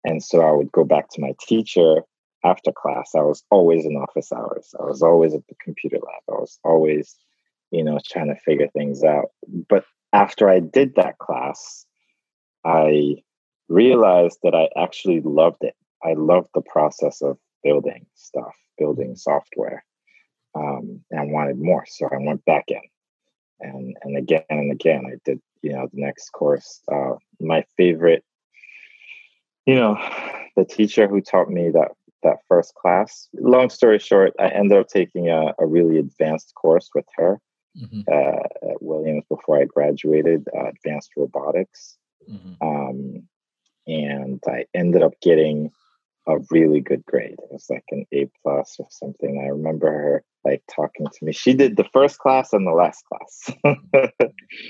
and 0.03 0.23
so 0.23 0.41
I 0.41 0.51
would 0.51 0.71
go 0.71 0.83
back 0.83 1.09
to 1.11 1.21
my 1.21 1.33
teacher 1.47 2.01
after 2.45 2.71
class, 2.71 3.11
I 3.15 3.21
was 3.21 3.43
always 3.49 3.85
in 3.85 3.95
office 3.95 4.31
hours. 4.31 4.73
I 4.79 4.83
was 4.83 5.01
always 5.01 5.33
at 5.33 5.45
the 5.47 5.55
computer 5.63 5.97
lab. 5.97 6.21
I 6.29 6.39
was 6.39 6.59
always, 6.63 7.15
you 7.71 7.83
know, 7.83 7.99
trying 8.05 8.27
to 8.27 8.39
figure 8.41 8.67
things 8.67 9.03
out. 9.03 9.31
But 9.67 9.83
after 10.13 10.49
I 10.49 10.59
did 10.59 10.95
that 10.95 11.17
class, 11.17 11.85
I 12.63 13.15
realized 13.67 14.39
that 14.43 14.53
I 14.53 14.69
actually 14.79 15.21
loved 15.21 15.63
it. 15.63 15.75
I 16.03 16.13
loved 16.13 16.49
the 16.53 16.61
process 16.61 17.21
of 17.23 17.37
building 17.63 18.05
stuff, 18.13 18.55
building 18.77 19.15
software, 19.15 19.83
um, 20.53 21.01
and 21.09 21.31
wanted 21.31 21.59
more. 21.59 21.85
So 21.87 22.07
I 22.11 22.17
went 22.19 22.45
back 22.45 22.65
in, 22.67 22.81
and 23.59 23.97
and 24.03 24.17
again 24.17 24.43
and 24.49 24.71
again 24.71 25.05
I 25.07 25.15
did. 25.25 25.41
You 25.63 25.73
know, 25.73 25.87
the 25.91 25.99
next 25.99 26.29
course. 26.29 26.81
Uh, 26.91 27.15
my 27.39 27.65
favorite, 27.75 28.23
you 29.65 29.73
know, 29.73 29.97
the 30.55 30.63
teacher 30.63 31.07
who 31.07 31.21
taught 31.21 31.49
me 31.49 31.71
that 31.71 31.93
that 32.25 32.39
first 32.49 32.75
class. 32.75 33.29
Long 33.33 33.69
story 33.69 33.99
short, 33.99 34.33
I 34.39 34.49
ended 34.49 34.77
up 34.77 34.87
taking 34.87 35.29
a, 35.29 35.53
a 35.57 35.65
really 35.65 35.97
advanced 35.97 36.53
course 36.55 36.89
with 36.93 37.05
her 37.15 37.39
mm-hmm. 37.77 38.01
uh, 38.11 38.71
at 38.71 38.81
Williams 38.81 39.23
before 39.29 39.61
I 39.61 39.65
graduated, 39.65 40.45
uh, 40.55 40.69
advanced 40.69 41.11
robotics. 41.15 41.97
Mm-hmm. 42.29 42.67
Um, 42.67 43.23
and 43.87 44.41
I 44.47 44.65
ended 44.73 45.03
up 45.03 45.13
getting 45.21 45.71
a 46.27 46.37
really 46.49 46.81
good 46.81 47.05
grade. 47.05 47.33
It 47.37 47.51
was 47.51 47.67
like 47.69 47.83
an 47.91 48.05
A 48.11 48.27
plus 48.41 48.75
or 48.79 48.87
something. 48.89 49.41
I 49.43 49.49
remember 49.49 49.87
her 49.87 50.23
like 50.43 50.63
talking 50.73 51.05
to 51.05 51.25
me. 51.25 51.31
She 51.31 51.53
did 51.53 51.77
the 51.77 51.87
first 51.93 52.19
class 52.19 52.51
and 52.51 52.65
the 52.65 52.71
last 52.71 53.03
class. 53.05 53.51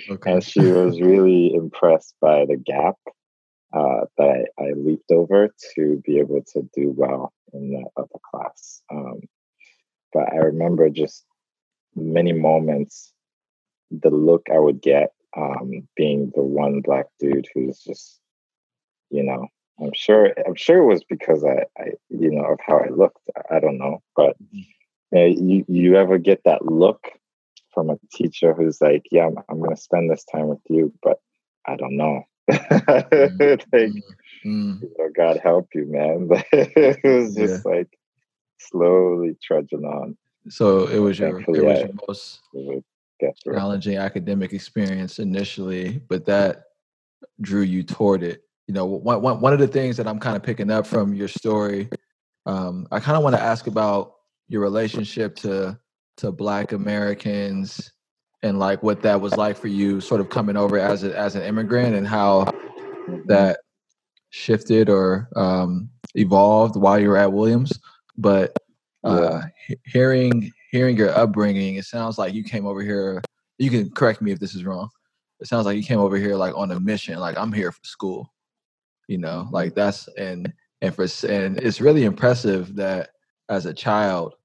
okay. 0.10 0.32
And 0.32 0.44
she 0.44 0.62
was 0.62 1.00
really 1.00 1.54
impressed 1.54 2.16
by 2.22 2.46
the 2.46 2.58
gap 2.58 2.96
uh, 3.74 4.06
that 4.18 4.48
I, 4.58 4.64
I, 4.64 4.72
leaped 4.74 5.12
over 5.12 5.50
to 5.76 6.02
be 6.06 6.20
able 6.20 6.42
to 6.54 6.70
do 6.74 6.94
well 6.96 7.34
in 7.56 7.72
the 7.72 7.86
other 7.98 8.20
class. 8.32 8.82
Um, 8.92 9.22
but 10.14 10.32
I 10.32 10.38
remember 10.38 10.90
just 10.90 11.26
many 11.96 12.34
moments, 12.34 13.14
the 13.92 14.10
look 14.10 14.48
I 14.54 14.60
would 14.60 14.82
get 14.82 15.12
um, 15.36 15.88
being 15.96 16.32
the 16.36 16.42
one 16.42 16.82
black 16.82 17.08
dude 17.20 17.48
who's 17.54 17.80
just, 17.80 18.20
you 19.10 19.24
know, 19.24 19.48
I'm 19.82 19.92
sure 19.94 20.34
I'm 20.46 20.56
sure 20.56 20.82
it 20.82 20.86
was 20.86 21.04
because 21.04 21.44
I, 21.44 21.66
I 21.78 21.92
you 22.10 22.32
know, 22.32 22.46
of 22.46 22.60
how 22.66 22.78
I 22.78 22.90
looked. 22.90 23.20
I 23.52 23.60
don't 23.60 23.78
know, 23.78 24.02
but 24.16 24.38
you, 24.52 24.64
know, 25.12 25.26
you 25.26 25.66
you 25.68 25.96
ever 25.98 26.18
get 26.18 26.42
that 26.46 26.66
look 26.66 27.08
from 27.74 27.90
a 27.90 28.00
teacher 28.14 28.54
who's 28.54 28.80
like, 28.80 29.04
"Yeah, 29.12 29.28
I'm, 29.28 29.38
I'm 29.50 29.60
going 29.60 29.76
to 29.76 29.82
spend 29.82 30.10
this 30.10 30.24
time 30.24 30.48
with 30.48 30.62
you, 30.70 30.94
but 31.04 31.20
I 31.68 31.76
don't 31.76 31.98
know." 31.98 32.24
Mm-hmm. 32.50 33.50
like, 33.74 33.92
mm-hmm. 33.96 34.74
you 34.82 34.96
know, 34.98 35.10
God 35.16 35.40
help 35.44 35.70
you, 35.74 35.86
man. 35.88 36.30
it 36.52 37.04
was 37.04 37.36
just 37.36 37.66
yeah. 37.66 37.72
like 37.72 37.98
slowly 38.60 39.38
trudging 39.42 39.86
on. 39.86 40.18
So 40.50 40.88
it 40.88 41.00
was 41.00 41.18
your 41.18 41.40
it 41.40 41.48
was 41.48 41.80
your 41.80 41.90
most 42.08 42.42
challenging 43.44 43.98
academic 43.98 44.54
experience 44.54 45.20
initially, 45.20 46.02
but 46.08 46.26
that 46.26 46.66
drew 47.42 47.62
you 47.62 47.84
toward 47.84 48.24
it. 48.24 48.44
You 48.68 48.74
know, 48.74 48.86
one, 48.86 49.22
one, 49.22 49.42
one 49.42 49.54
of 49.54 49.60
the 49.60 49.68
things 49.68 49.98
that 49.98 50.08
I'm 50.08 50.20
kind 50.20 50.36
of 50.36 50.44
picking 50.44 50.72
up 50.72 50.88
from 50.88 51.14
your 51.14 51.28
story, 51.28 51.90
um, 52.46 52.88
I 52.92 53.00
kind 53.00 53.18
of 53.18 53.24
want 53.24 53.36
to 53.36 53.42
ask 53.42 53.68
about 53.68 54.14
your 54.48 54.62
relationship 54.62 55.36
to 55.38 55.80
to 56.18 56.32
Black 56.32 56.72
Americans 56.72 57.92
and 58.46 58.60
like 58.60 58.84
what 58.84 59.02
that 59.02 59.20
was 59.20 59.36
like 59.36 59.58
for 59.58 59.68
you, 59.68 60.00
sort 60.00 60.22
of 60.22 60.30
coming 60.30 60.56
over 60.56 60.78
as 60.78 61.04
a, 61.04 61.18
as 61.18 61.36
an 61.36 61.42
immigrant, 61.42 61.96
and 61.96 62.08
how 62.08 62.46
that 63.26 63.60
shifted 64.30 64.88
or 64.88 65.28
um, 65.36 65.90
evolved 66.14 66.76
while 66.76 67.00
you 67.00 67.10
were 67.10 67.18
at 67.18 67.34
Williams. 67.34 67.78
But 68.18 68.56
uh, 69.04 69.42
hearing 69.84 70.52
hearing 70.72 70.96
your 70.96 71.10
upbringing, 71.10 71.76
it 71.76 71.86
sounds 71.86 72.18
like 72.20 72.34
you 72.34 72.44
came 72.44 72.68
over 72.68 72.82
here. 72.82 73.22
You 73.58 73.72
can 73.72 73.90
correct 73.90 74.22
me 74.22 74.32
if 74.32 74.40
this 74.40 74.54
is 74.54 74.64
wrong. 74.64 74.90
It 75.40 75.48
sounds 75.48 75.66
like 75.66 75.76
you 75.76 75.84
came 75.84 76.00
over 76.00 76.18
here 76.18 76.36
like 76.36 76.56
on 76.56 76.72
a 76.72 76.80
mission. 76.80 77.18
Like 77.20 77.38
I'm 77.38 77.52
here 77.52 77.72
for 77.72 77.84
school. 77.84 78.32
You 79.08 79.18
know, 79.18 79.48
like 79.52 79.74
that's 79.74 80.08
and 80.20 80.54
and 80.82 80.94
for 80.94 81.08
and 81.28 81.60
it's 81.60 81.82
really 81.82 82.04
impressive 82.04 82.76
that 82.76 83.10
as 83.50 83.66
a 83.66 83.74
child, 83.74 84.36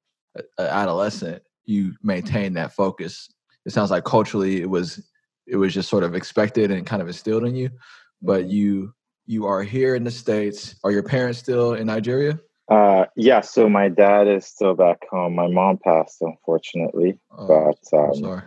adolescent, 0.58 1.42
you 1.66 1.94
maintain 2.02 2.54
that 2.54 2.72
focus. 2.72 3.28
It 3.66 3.72
sounds 3.72 3.90
like 3.90 4.04
culturally 4.04 4.60
it 4.62 4.70
was 4.70 5.02
it 5.46 5.56
was 5.56 5.74
just 5.74 5.88
sort 5.88 6.04
of 6.04 6.14
expected 6.14 6.70
and 6.70 6.86
kind 6.86 7.02
of 7.02 7.08
instilled 7.08 7.44
in 7.44 7.54
you, 7.54 7.70
but 8.22 8.46
you 8.46 8.94
you 9.26 9.46
are 9.46 9.62
here 9.62 9.94
in 9.94 10.04
the 10.04 10.10
states. 10.10 10.74
Are 10.84 10.90
your 10.90 11.02
parents 11.02 11.38
still 11.38 11.74
in 11.74 11.86
Nigeria? 11.86 12.40
Uh, 12.70 13.06
yeah, 13.16 13.40
so 13.40 13.68
my 13.68 13.88
dad 13.88 14.28
is 14.28 14.46
still 14.46 14.74
back 14.74 14.98
home. 15.10 15.34
My 15.34 15.48
mom 15.48 15.78
passed, 15.82 16.18
unfortunately. 16.20 17.18
Oh, 17.36 17.74
but 17.90 17.98
um, 17.98 18.42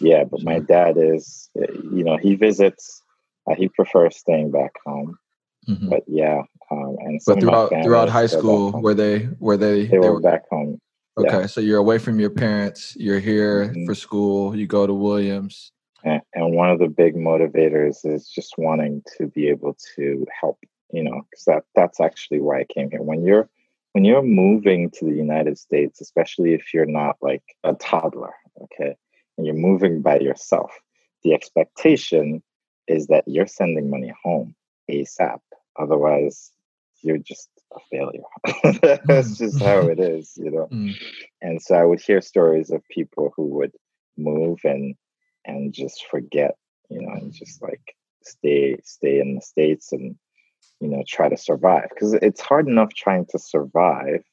yeah, 0.00 0.24
but 0.24 0.42
my 0.42 0.58
dad 0.58 0.96
is, 0.98 1.50
you 1.54 2.02
know, 2.02 2.16
he 2.16 2.34
visits. 2.34 3.00
Uh, 3.48 3.54
he 3.54 3.68
prefers 3.68 4.16
staying 4.16 4.50
back 4.50 4.72
home. 4.84 5.16
Mm-hmm. 5.68 5.88
But 5.88 6.02
yeah, 6.08 6.42
um, 6.70 6.96
and 7.00 7.20
but 7.26 7.40
throughout 7.40 7.70
throughout 7.84 8.08
high 8.08 8.26
school, 8.26 8.72
were 8.72 8.94
they 8.94 9.28
were 9.38 9.56
they 9.56 9.82
they, 9.82 9.86
they 9.86 9.98
were, 9.98 10.14
were 10.14 10.20
back 10.20 10.48
home? 10.50 10.80
Okay, 11.16 11.40
yeah. 11.40 11.46
so 11.46 11.60
you're 11.60 11.78
away 11.78 11.98
from 11.98 12.18
your 12.18 12.30
parents. 12.30 12.96
You're 12.96 13.20
here 13.20 13.66
mm-hmm. 13.66 13.86
for 13.86 13.94
school. 13.94 14.56
You 14.56 14.66
go 14.66 14.86
to 14.86 14.94
Williams. 14.94 15.70
And, 16.02 16.20
and 16.34 16.54
one 16.54 16.70
of 16.70 16.78
the 16.78 16.88
big 16.88 17.14
motivators 17.14 18.04
is 18.04 18.28
just 18.28 18.54
wanting 18.58 19.02
to 19.16 19.28
be 19.28 19.48
able 19.48 19.76
to 19.96 20.26
help 20.40 20.58
you 20.94 21.02
know 21.02 21.22
because 21.28 21.44
that 21.44 21.64
that's 21.74 22.00
actually 22.00 22.40
why 22.40 22.60
i 22.60 22.64
came 22.64 22.90
here 22.90 23.02
when 23.02 23.24
you're 23.24 23.48
when 23.92 24.04
you're 24.04 24.22
moving 24.22 24.90
to 24.90 25.04
the 25.04 25.14
united 25.14 25.58
states 25.58 26.00
especially 26.00 26.54
if 26.54 26.72
you're 26.72 26.86
not 26.86 27.16
like 27.20 27.42
a 27.64 27.74
toddler 27.74 28.32
okay 28.62 28.94
and 29.36 29.46
you're 29.46 29.56
moving 29.56 30.00
by 30.00 30.18
yourself 30.18 30.70
the 31.24 31.34
expectation 31.34 32.42
is 32.86 33.08
that 33.08 33.24
you're 33.26 33.46
sending 33.46 33.90
money 33.90 34.12
home 34.22 34.54
asap 34.90 35.40
otherwise 35.78 36.52
you're 37.02 37.18
just 37.18 37.48
a 37.72 37.80
failure. 37.90 38.22
That's 39.04 39.32
mm. 39.32 39.38
just 39.38 39.62
how 39.62 39.88
it 39.88 40.00
is 40.00 40.32
you 40.36 40.50
know? 40.50 40.68
Mm. 40.70 40.94
and 41.42 41.62
so 41.62 41.74
i 41.74 41.84
would 41.84 42.00
hear 42.00 42.20
stories 42.20 42.70
of 42.70 42.82
people 42.88 43.32
who 43.36 43.46
would 43.46 43.72
move 44.16 44.60
and 44.64 44.94
and 45.44 45.72
just 45.72 46.06
forget 46.10 46.56
you 46.90 47.02
know 47.02 47.12
and 47.12 47.32
just 47.32 47.62
like 47.62 47.96
stay 48.22 48.76
stay 48.82 49.20
in 49.20 49.34
the 49.34 49.40
states 49.40 49.92
and 49.92 50.16
you 50.80 50.88
know 50.88 51.02
try 51.06 51.28
to 51.28 51.36
survive. 51.36 51.88
Because 51.90 52.14
it's 52.14 52.40
hard 52.40 52.68
enough 52.68 52.92
trying 52.94 53.26
to 53.30 53.38
survive 53.38 54.24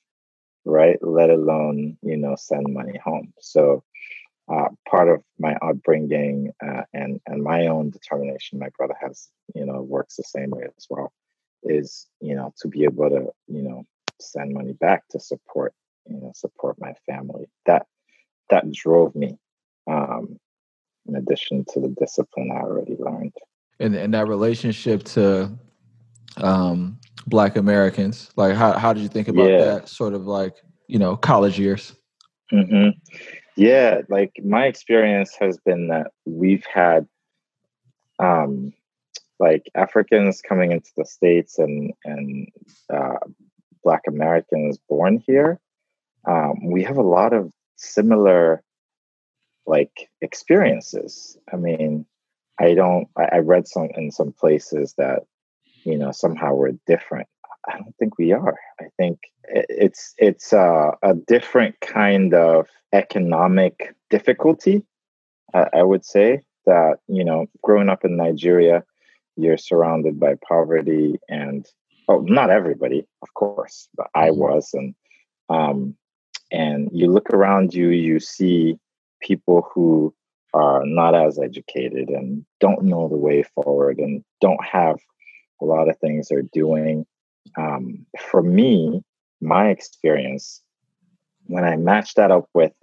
right? 0.65 0.97
Let 1.01 1.29
alone 1.29 1.97
you 2.01 2.17
know 2.17 2.35
send 2.35 2.71
money 2.71 2.99
home. 3.03 3.33
So 3.39 3.83
uh, 4.51 4.69
part 4.87 5.09
of 5.09 5.23
my 5.39 5.55
upbringing 5.61 6.51
uh, 6.65 6.83
and 6.93 7.19
and 7.25 7.43
my 7.43 7.67
own 7.67 7.89
determination 7.89 8.59
my 8.59 8.69
brother 8.77 8.95
has 9.01 9.29
you 9.55 9.65
know 9.65 9.81
works 9.81 10.17
the 10.17 10.23
same 10.23 10.51
way 10.51 10.63
as 10.77 10.87
well 10.89 11.11
is 11.63 12.07
you 12.19 12.35
know 12.35 12.53
to 12.59 12.67
be 12.67 12.83
able 12.83 13.09
to 13.09 13.31
you 13.47 13.61
know 13.61 13.83
send 14.19 14.53
money 14.53 14.73
back 14.73 15.07
to 15.09 15.19
support 15.19 15.73
you 16.07 16.19
know 16.19 16.31
support 16.35 16.75
my 16.79 16.93
family 17.05 17.45
that 17.65 17.85
that 18.49 18.71
drove 18.71 19.15
me 19.15 19.37
um 19.89 20.39
in 21.07 21.15
addition 21.15 21.65
to 21.65 21.79
the 21.79 21.95
discipline 21.99 22.51
i 22.51 22.59
already 22.59 22.95
learned 22.99 23.33
and 23.79 23.95
and 23.95 24.13
that 24.13 24.27
relationship 24.27 25.03
to 25.03 25.51
um, 26.37 26.99
Black 27.27 27.55
Americans? 27.55 28.29
Like, 28.35 28.55
how 28.55 28.77
how 28.77 28.93
did 28.93 29.03
you 29.03 29.09
think 29.09 29.27
about 29.27 29.49
yeah. 29.49 29.63
that 29.63 29.89
sort 29.89 30.13
of 30.13 30.25
like 30.25 30.55
you 30.87 30.99
know 30.99 31.15
college 31.15 31.59
years? 31.59 31.95
Mm-hmm. 32.51 32.89
Yeah, 33.55 34.01
like 34.09 34.31
my 34.43 34.65
experience 34.65 35.35
has 35.39 35.57
been 35.57 35.87
that 35.89 36.07
we've 36.25 36.65
had 36.65 37.07
um, 38.19 38.73
like 39.41 39.69
Africans 39.75 40.41
coming 40.41 40.71
into 40.71 40.91
the 40.95 41.05
states 41.05 41.59
and 41.59 41.93
and 42.05 42.47
uh, 42.93 43.17
Black 43.83 44.03
Americans 44.07 44.77
born 44.87 45.21
here. 45.25 45.59
Um, 46.27 46.67
we 46.71 46.83
have 46.83 46.97
a 46.97 47.01
lot 47.01 47.33
of 47.33 47.51
similar 47.75 48.63
like 49.65 50.09
experiences. 50.21 51.37
I 51.51 51.57
mean, 51.57 52.05
I 52.59 52.75
don't. 52.75 53.07
I, 53.17 53.23
I 53.33 53.37
read 53.39 53.67
some 53.67 53.89
in 53.97 54.11
some 54.11 54.31
places 54.31 54.93
that 54.97 55.23
you 55.83 55.97
know 55.97 56.11
somehow 56.11 56.53
we're 56.53 56.73
different 56.87 57.27
i 57.67 57.77
don't 57.77 57.95
think 57.97 58.17
we 58.17 58.31
are 58.31 58.57
i 58.79 58.85
think 58.97 59.19
it's 59.43 60.13
it's 60.17 60.53
a, 60.53 60.91
a 61.03 61.13
different 61.13 61.79
kind 61.81 62.33
of 62.33 62.67
economic 62.93 63.95
difficulty 64.09 64.83
I, 65.53 65.67
I 65.75 65.83
would 65.83 66.05
say 66.05 66.41
that 66.65 66.99
you 67.07 67.23
know 67.23 67.47
growing 67.63 67.89
up 67.89 68.05
in 68.05 68.17
nigeria 68.17 68.83
you're 69.35 69.57
surrounded 69.57 70.19
by 70.19 70.35
poverty 70.47 71.15
and 71.29 71.65
oh 72.07 72.19
not 72.19 72.49
everybody 72.49 73.05
of 73.21 73.33
course 73.33 73.87
but 73.95 74.07
i 74.15 74.29
mm-hmm. 74.29 74.39
was 74.39 74.69
and 74.73 74.95
um 75.49 75.95
and 76.51 76.89
you 76.91 77.07
look 77.07 77.29
around 77.29 77.73
you 77.73 77.89
you 77.89 78.19
see 78.19 78.77
people 79.21 79.67
who 79.73 80.13
are 80.53 80.85
not 80.85 81.15
as 81.15 81.39
educated 81.39 82.09
and 82.09 82.45
don't 82.59 82.83
know 82.83 83.07
the 83.07 83.15
way 83.15 83.43
forward 83.43 83.99
and 83.99 84.23
don't 84.41 84.63
have 84.65 84.97
a 85.61 85.65
lot 85.65 85.89
of 85.89 85.97
things 85.99 86.27
they're 86.27 86.41
doing. 86.41 87.05
Um, 87.57 88.05
for 88.19 88.41
me, 88.41 89.01
my 89.39 89.69
experience, 89.69 90.61
when 91.45 91.63
I 91.63 91.77
match 91.77 92.15
that 92.15 92.31
up 92.31 92.49
with 92.53 92.73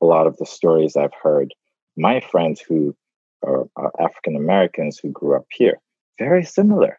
a 0.00 0.06
lot 0.06 0.26
of 0.26 0.36
the 0.36 0.46
stories 0.46 0.96
I've 0.96 1.14
heard, 1.20 1.52
my 1.96 2.20
friends 2.20 2.60
who 2.60 2.94
are, 3.42 3.68
are 3.76 3.92
African 3.98 4.36
Americans 4.36 4.98
who 4.98 5.10
grew 5.10 5.36
up 5.36 5.46
here, 5.50 5.80
very 6.18 6.44
similar. 6.44 6.98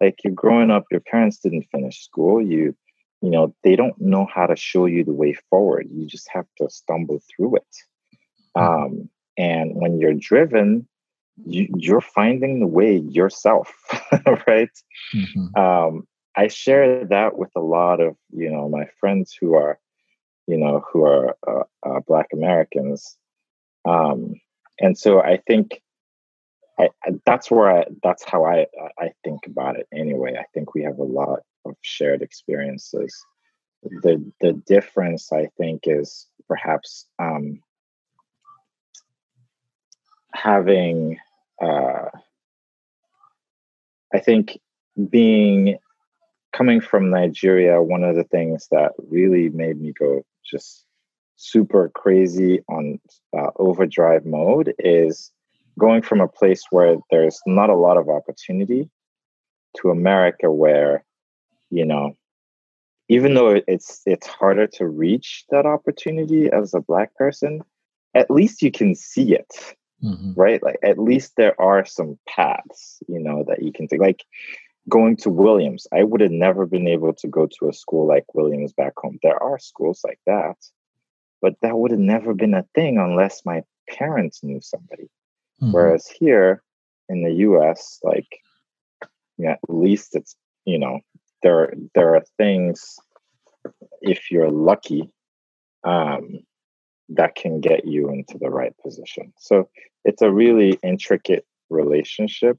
Like 0.00 0.16
you're 0.22 0.34
growing 0.34 0.70
up, 0.70 0.84
your 0.90 1.00
parents 1.00 1.38
didn't 1.38 1.66
finish 1.72 2.04
school. 2.04 2.40
You, 2.40 2.76
you 3.20 3.30
know, 3.30 3.54
they 3.64 3.76
don't 3.76 4.00
know 4.00 4.26
how 4.32 4.46
to 4.46 4.56
show 4.56 4.86
you 4.86 5.04
the 5.04 5.12
way 5.12 5.34
forward. 5.50 5.88
You 5.90 6.06
just 6.06 6.28
have 6.32 6.46
to 6.58 6.70
stumble 6.70 7.20
through 7.28 7.56
it. 7.56 7.76
Mm-hmm. 8.56 8.84
Um, 8.84 9.10
and 9.36 9.74
when 9.74 9.98
you're 9.98 10.14
driven, 10.14 10.86
you, 11.44 11.68
you're 11.76 12.00
finding 12.00 12.60
the 12.60 12.66
way 12.66 12.96
yourself, 12.96 13.72
right? 14.46 14.70
Mm-hmm. 15.14 15.60
Um, 15.60 16.06
I 16.36 16.48
share 16.48 17.04
that 17.06 17.36
with 17.36 17.50
a 17.56 17.60
lot 17.60 18.00
of 18.00 18.16
you 18.30 18.50
know 18.50 18.68
my 18.68 18.86
friends 19.00 19.36
who 19.38 19.54
are, 19.54 19.78
you 20.46 20.56
know, 20.56 20.84
who 20.90 21.04
are 21.04 21.36
uh, 21.46 21.64
uh, 21.84 22.00
Black 22.06 22.28
Americans, 22.32 23.16
um, 23.84 24.34
and 24.80 24.96
so 24.96 25.20
I 25.20 25.38
think 25.46 25.82
I, 26.78 26.88
that's 27.26 27.50
where 27.50 27.70
I 27.70 27.84
that's 28.02 28.24
how 28.24 28.44
I 28.44 28.66
I 28.98 29.10
think 29.24 29.46
about 29.46 29.76
it 29.76 29.86
anyway. 29.92 30.36
I 30.38 30.44
think 30.54 30.74
we 30.74 30.82
have 30.84 30.98
a 30.98 31.04
lot 31.04 31.40
of 31.64 31.74
shared 31.82 32.22
experiences. 32.22 33.14
The 33.82 34.24
the 34.40 34.52
difference 34.52 35.32
I 35.32 35.48
think 35.58 35.82
is 35.84 36.26
perhaps 36.46 37.06
um, 37.18 37.60
having 40.32 41.18
uh, 41.60 42.06
I 44.14 44.18
think 44.20 44.58
being 45.10 45.78
coming 46.52 46.80
from 46.80 47.10
Nigeria, 47.10 47.82
one 47.82 48.04
of 48.04 48.16
the 48.16 48.24
things 48.24 48.68
that 48.70 48.92
really 49.10 49.48
made 49.50 49.80
me 49.80 49.92
go 49.92 50.24
just 50.44 50.84
super 51.36 51.90
crazy 51.94 52.60
on 52.68 53.00
uh, 53.36 53.50
overdrive 53.56 54.24
mode 54.24 54.74
is 54.78 55.30
going 55.78 56.02
from 56.02 56.20
a 56.20 56.28
place 56.28 56.64
where 56.70 56.96
there's 57.10 57.40
not 57.46 57.70
a 57.70 57.76
lot 57.76 57.96
of 57.96 58.08
opportunity 58.08 58.90
to 59.78 59.90
America 59.90 60.50
where, 60.50 61.04
you 61.70 61.84
know, 61.84 62.14
even 63.08 63.34
though 63.34 63.60
it's 63.66 64.02
it's 64.04 64.26
harder 64.26 64.66
to 64.66 64.86
reach 64.86 65.44
that 65.50 65.64
opportunity 65.64 66.50
as 66.50 66.74
a 66.74 66.80
black 66.80 67.14
person, 67.14 67.62
at 68.14 68.30
least 68.30 68.60
you 68.60 68.70
can 68.70 68.94
see 68.94 69.34
it 69.34 69.76
mm-hmm. 70.02 70.32
right? 70.34 70.62
Like 70.62 70.78
at 70.82 70.98
least 70.98 71.32
there 71.36 71.60
are 71.60 71.84
some 71.84 72.18
paths, 72.28 73.02
you 73.08 73.18
know, 73.18 73.44
that 73.48 73.62
you 73.62 73.72
can 73.72 73.88
take. 73.88 74.00
Like 74.00 74.24
going 74.88 75.16
to 75.18 75.30
Williams, 75.30 75.86
I 75.92 76.04
would 76.04 76.20
have 76.20 76.30
never 76.30 76.66
been 76.66 76.88
able 76.88 77.12
to 77.14 77.28
go 77.28 77.46
to 77.46 77.68
a 77.68 77.72
school 77.72 78.06
like 78.06 78.34
Williams 78.34 78.72
back 78.72 78.94
home. 78.96 79.18
There 79.22 79.42
are 79.42 79.58
schools 79.58 80.00
like 80.04 80.20
that, 80.26 80.56
but 81.40 81.54
that 81.62 81.76
would 81.76 81.90
have 81.90 82.00
never 82.00 82.34
been 82.34 82.54
a 82.54 82.66
thing 82.74 82.98
unless 82.98 83.44
my 83.44 83.62
parents 83.88 84.42
knew 84.42 84.60
somebody. 84.60 85.08
Mm-hmm. 85.60 85.72
Whereas 85.72 86.06
here 86.06 86.62
in 87.08 87.22
the 87.22 87.32
US, 87.32 87.98
like 88.02 88.28
at 89.46 89.58
least 89.68 90.14
it's 90.14 90.36
you 90.64 90.78
know, 90.78 91.00
there 91.42 91.72
there 91.94 92.14
are 92.14 92.24
things 92.36 92.96
if 94.02 94.30
you're 94.30 94.50
lucky 94.50 95.10
um 95.84 96.40
that 97.08 97.34
can 97.34 97.60
get 97.60 97.86
you 97.86 98.10
into 98.10 98.36
the 98.38 98.50
right 98.50 98.74
position. 98.82 99.32
So 99.38 99.68
it's 100.04 100.22
a 100.22 100.30
really 100.30 100.78
intricate 100.82 101.46
relationship 101.70 102.58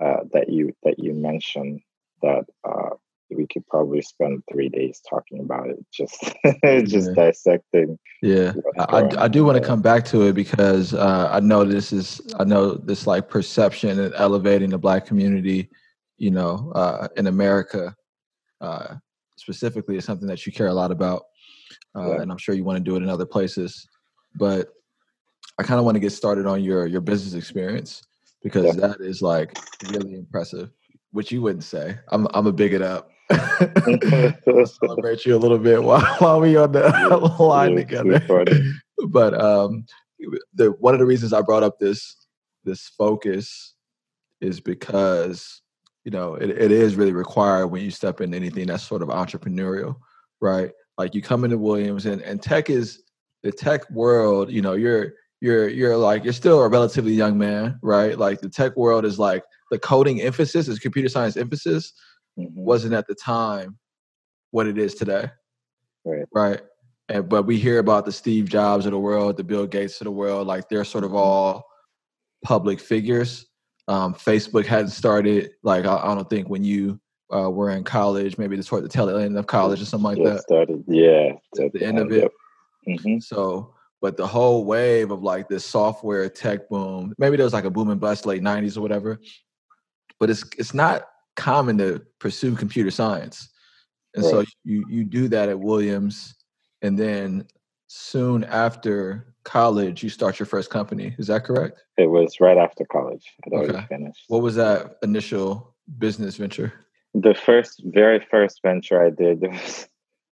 uh, 0.00 0.24
that 0.32 0.48
you 0.48 0.74
that 0.82 0.98
you 0.98 1.12
mentioned 1.12 1.80
that 2.22 2.44
uh, 2.64 2.90
we 3.34 3.46
could 3.46 3.66
probably 3.68 4.02
spend 4.02 4.42
three 4.50 4.68
days 4.68 5.00
talking 5.08 5.40
about 5.40 5.68
it, 5.68 5.84
just 5.92 6.18
just 6.88 7.08
yeah. 7.08 7.14
dissecting. 7.14 7.98
Yeah, 8.22 8.52
I, 8.78 9.08
I 9.18 9.28
do 9.28 9.44
want 9.44 9.60
to 9.60 9.66
come 9.66 9.82
back 9.82 10.04
to 10.06 10.22
it 10.22 10.34
because 10.34 10.94
uh, 10.94 11.28
I 11.32 11.40
know 11.40 11.64
this 11.64 11.92
is 11.92 12.20
I 12.38 12.44
know 12.44 12.74
this 12.74 13.06
like 13.06 13.28
perception 13.28 13.98
and 14.00 14.14
elevating 14.14 14.70
the 14.70 14.78
Black 14.78 15.06
community, 15.06 15.70
you 16.16 16.30
know, 16.30 16.72
uh, 16.74 17.08
in 17.16 17.26
America 17.26 17.94
uh, 18.60 18.94
specifically 19.36 19.96
is 19.96 20.04
something 20.04 20.28
that 20.28 20.46
you 20.46 20.52
care 20.52 20.68
a 20.68 20.74
lot 20.74 20.90
about 20.90 21.24
uh, 21.96 22.08
yeah. 22.08 22.22
and 22.22 22.30
I'm 22.30 22.38
sure 22.38 22.54
you 22.54 22.64
want 22.64 22.78
to 22.78 22.84
do 22.84 22.96
it 22.96 23.02
in 23.02 23.08
other 23.08 23.26
places. 23.26 23.86
But 24.34 24.68
I 25.58 25.62
kind 25.62 25.78
of 25.78 25.84
want 25.84 25.94
to 25.94 26.00
get 26.00 26.10
started 26.10 26.46
on 26.46 26.62
your 26.62 26.86
your 26.86 27.00
business 27.00 27.34
experience 27.34 28.02
because 28.42 28.64
yeah. 28.64 28.88
that 28.88 29.00
is 29.00 29.22
like 29.22 29.56
really 29.90 30.14
impressive, 30.14 30.70
which 31.12 31.30
you 31.30 31.40
wouldn't 31.42 31.64
say. 31.64 31.96
I'm 32.08 32.26
I'm 32.34 32.46
a 32.46 32.52
big 32.52 32.74
it 32.74 32.82
up. 32.82 33.10
celebrate 34.66 35.24
you 35.24 35.34
a 35.34 35.38
little 35.38 35.58
bit 35.58 35.82
while, 35.82 36.04
while 36.18 36.40
we 36.40 36.56
on 36.56 36.72
the 36.72 36.80
yeah, 36.82 37.14
line 37.44 37.76
together. 37.76 38.46
but 39.08 39.40
um, 39.40 39.84
the 40.54 40.70
one 40.80 40.94
of 40.94 41.00
the 41.00 41.06
reasons 41.06 41.32
I 41.32 41.40
brought 41.42 41.62
up 41.62 41.78
this 41.78 42.26
this 42.64 42.88
focus 42.88 43.74
is 44.40 44.60
because 44.60 45.62
you 46.04 46.10
know 46.10 46.34
it, 46.34 46.50
it 46.50 46.72
is 46.72 46.96
really 46.96 47.12
required 47.12 47.68
when 47.68 47.82
you 47.82 47.90
step 47.90 48.20
into 48.20 48.36
anything 48.36 48.66
that's 48.66 48.82
sort 48.82 49.02
of 49.02 49.08
entrepreneurial, 49.08 49.96
right? 50.40 50.70
like 50.98 51.14
you 51.14 51.22
come 51.22 51.44
into 51.44 51.58
Williams 51.58 52.06
and, 52.06 52.22
and 52.22 52.40
tech 52.42 52.70
is 52.70 53.02
the 53.42 53.52
tech 53.52 53.88
world, 53.90 54.50
you 54.50 54.62
know, 54.62 54.74
you're 54.74 55.14
you're 55.40 55.68
you're 55.68 55.96
like 55.96 56.24
you're 56.24 56.32
still 56.32 56.62
a 56.62 56.68
relatively 56.68 57.12
young 57.12 57.36
man, 57.36 57.78
right? 57.82 58.18
Like 58.18 58.40
the 58.40 58.48
tech 58.48 58.76
world 58.76 59.04
is 59.04 59.18
like 59.18 59.42
the 59.70 59.78
coding 59.78 60.22
emphasis, 60.22 60.68
is 60.68 60.78
computer 60.78 61.08
science 61.08 61.36
emphasis 61.36 61.92
mm-hmm. 62.38 62.52
wasn't 62.54 62.94
at 62.94 63.06
the 63.06 63.14
time 63.14 63.78
what 64.50 64.66
it 64.66 64.78
is 64.78 64.94
today. 64.94 65.30
Right. 66.04 66.26
Right. 66.32 66.60
And 67.08 67.28
but 67.28 67.44
we 67.44 67.58
hear 67.58 67.78
about 67.78 68.06
the 68.06 68.12
Steve 68.12 68.48
Jobs 68.48 68.86
of 68.86 68.92
the 68.92 68.98
world, 68.98 69.36
the 69.36 69.44
Bill 69.44 69.66
Gates 69.66 70.00
of 70.00 70.06
the 70.06 70.10
world, 70.10 70.46
like 70.46 70.68
they're 70.68 70.84
sort 70.84 71.04
of 71.04 71.10
mm-hmm. 71.10 71.18
all 71.18 71.66
public 72.44 72.80
figures. 72.80 73.46
Um, 73.88 74.14
Facebook 74.14 74.64
hadn't 74.64 74.90
started. 74.90 75.50
Like 75.62 75.84
I, 75.84 75.96
I 75.96 76.14
don't 76.14 76.30
think 76.30 76.48
when 76.48 76.64
you 76.64 77.00
uh, 77.34 77.50
were 77.50 77.70
in 77.70 77.84
college, 77.84 78.38
maybe 78.38 78.60
toward 78.62 78.84
the 78.84 78.88
tail 78.88 79.08
end 79.16 79.36
of 79.36 79.46
college 79.46 79.82
or 79.82 79.84
something 79.84 80.16
like 80.16 80.24
that. 80.24 80.42
Started, 80.42 80.84
yeah, 80.86 81.32
at 81.62 81.72
the 81.72 81.82
end 81.82 81.98
of 81.98 82.12
it. 82.12 82.30
Mm-hmm. 82.88 83.18
So, 83.18 83.74
but 84.00 84.16
the 84.16 84.26
whole 84.26 84.64
wave 84.64 85.10
of 85.10 85.22
like 85.22 85.48
this 85.48 85.64
software 85.64 86.28
tech 86.28 86.68
boom, 86.68 87.14
maybe 87.18 87.36
there 87.36 87.44
was 87.44 87.52
like 87.52 87.64
a 87.64 87.70
boom 87.70 87.90
and 87.90 88.00
bust 88.00 88.26
late 88.26 88.42
'90s 88.42 88.76
or 88.76 88.82
whatever, 88.82 89.20
but 90.20 90.30
it's 90.30 90.44
it's 90.58 90.74
not 90.74 91.06
common 91.36 91.78
to 91.78 92.02
pursue 92.18 92.54
computer 92.56 92.90
science, 92.90 93.48
and 94.14 94.24
right. 94.24 94.30
so 94.30 94.44
you 94.64 94.84
you 94.88 95.04
do 95.04 95.28
that 95.28 95.48
at 95.48 95.58
Williams, 95.58 96.34
and 96.82 96.98
then 96.98 97.46
soon 97.88 98.44
after 98.44 99.34
college, 99.44 100.02
you 100.02 100.08
start 100.08 100.38
your 100.38 100.46
first 100.46 100.70
company. 100.70 101.14
Is 101.18 101.26
that 101.26 101.44
correct? 101.44 101.82
It 101.98 102.06
was 102.06 102.40
right 102.40 102.56
after 102.56 102.84
college. 102.90 103.24
I'd 103.46 103.70
okay. 103.70 103.86
finished. 103.88 104.24
What 104.28 104.42
was 104.42 104.54
that 104.56 104.96
initial 105.02 105.74
business 105.98 106.36
venture? 106.36 106.72
the 107.14 107.34
first, 107.34 107.80
very 107.86 108.20
first 108.30 108.60
venture 108.62 109.02
I 109.04 109.10
did 109.10 109.40
was, 109.52 109.88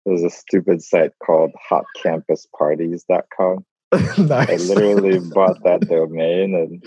was 0.05 0.23
a 0.25 0.31
stupid 0.31 0.83
site 0.83 1.13
called 1.25 1.53
hotcampusparties.com. 1.71 3.65
nice. 4.27 4.71
I 4.71 4.75
literally 4.75 5.21
bought 5.33 5.63
that 5.63 5.89
domain 5.89 6.55
and 6.55 6.85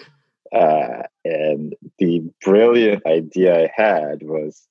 uh, 0.54 1.04
and 1.26 1.76
the 2.00 2.30
brilliant 2.44 3.06
idea 3.06 3.66
I 3.66 3.72
had 3.76 4.24
was, 4.24 4.68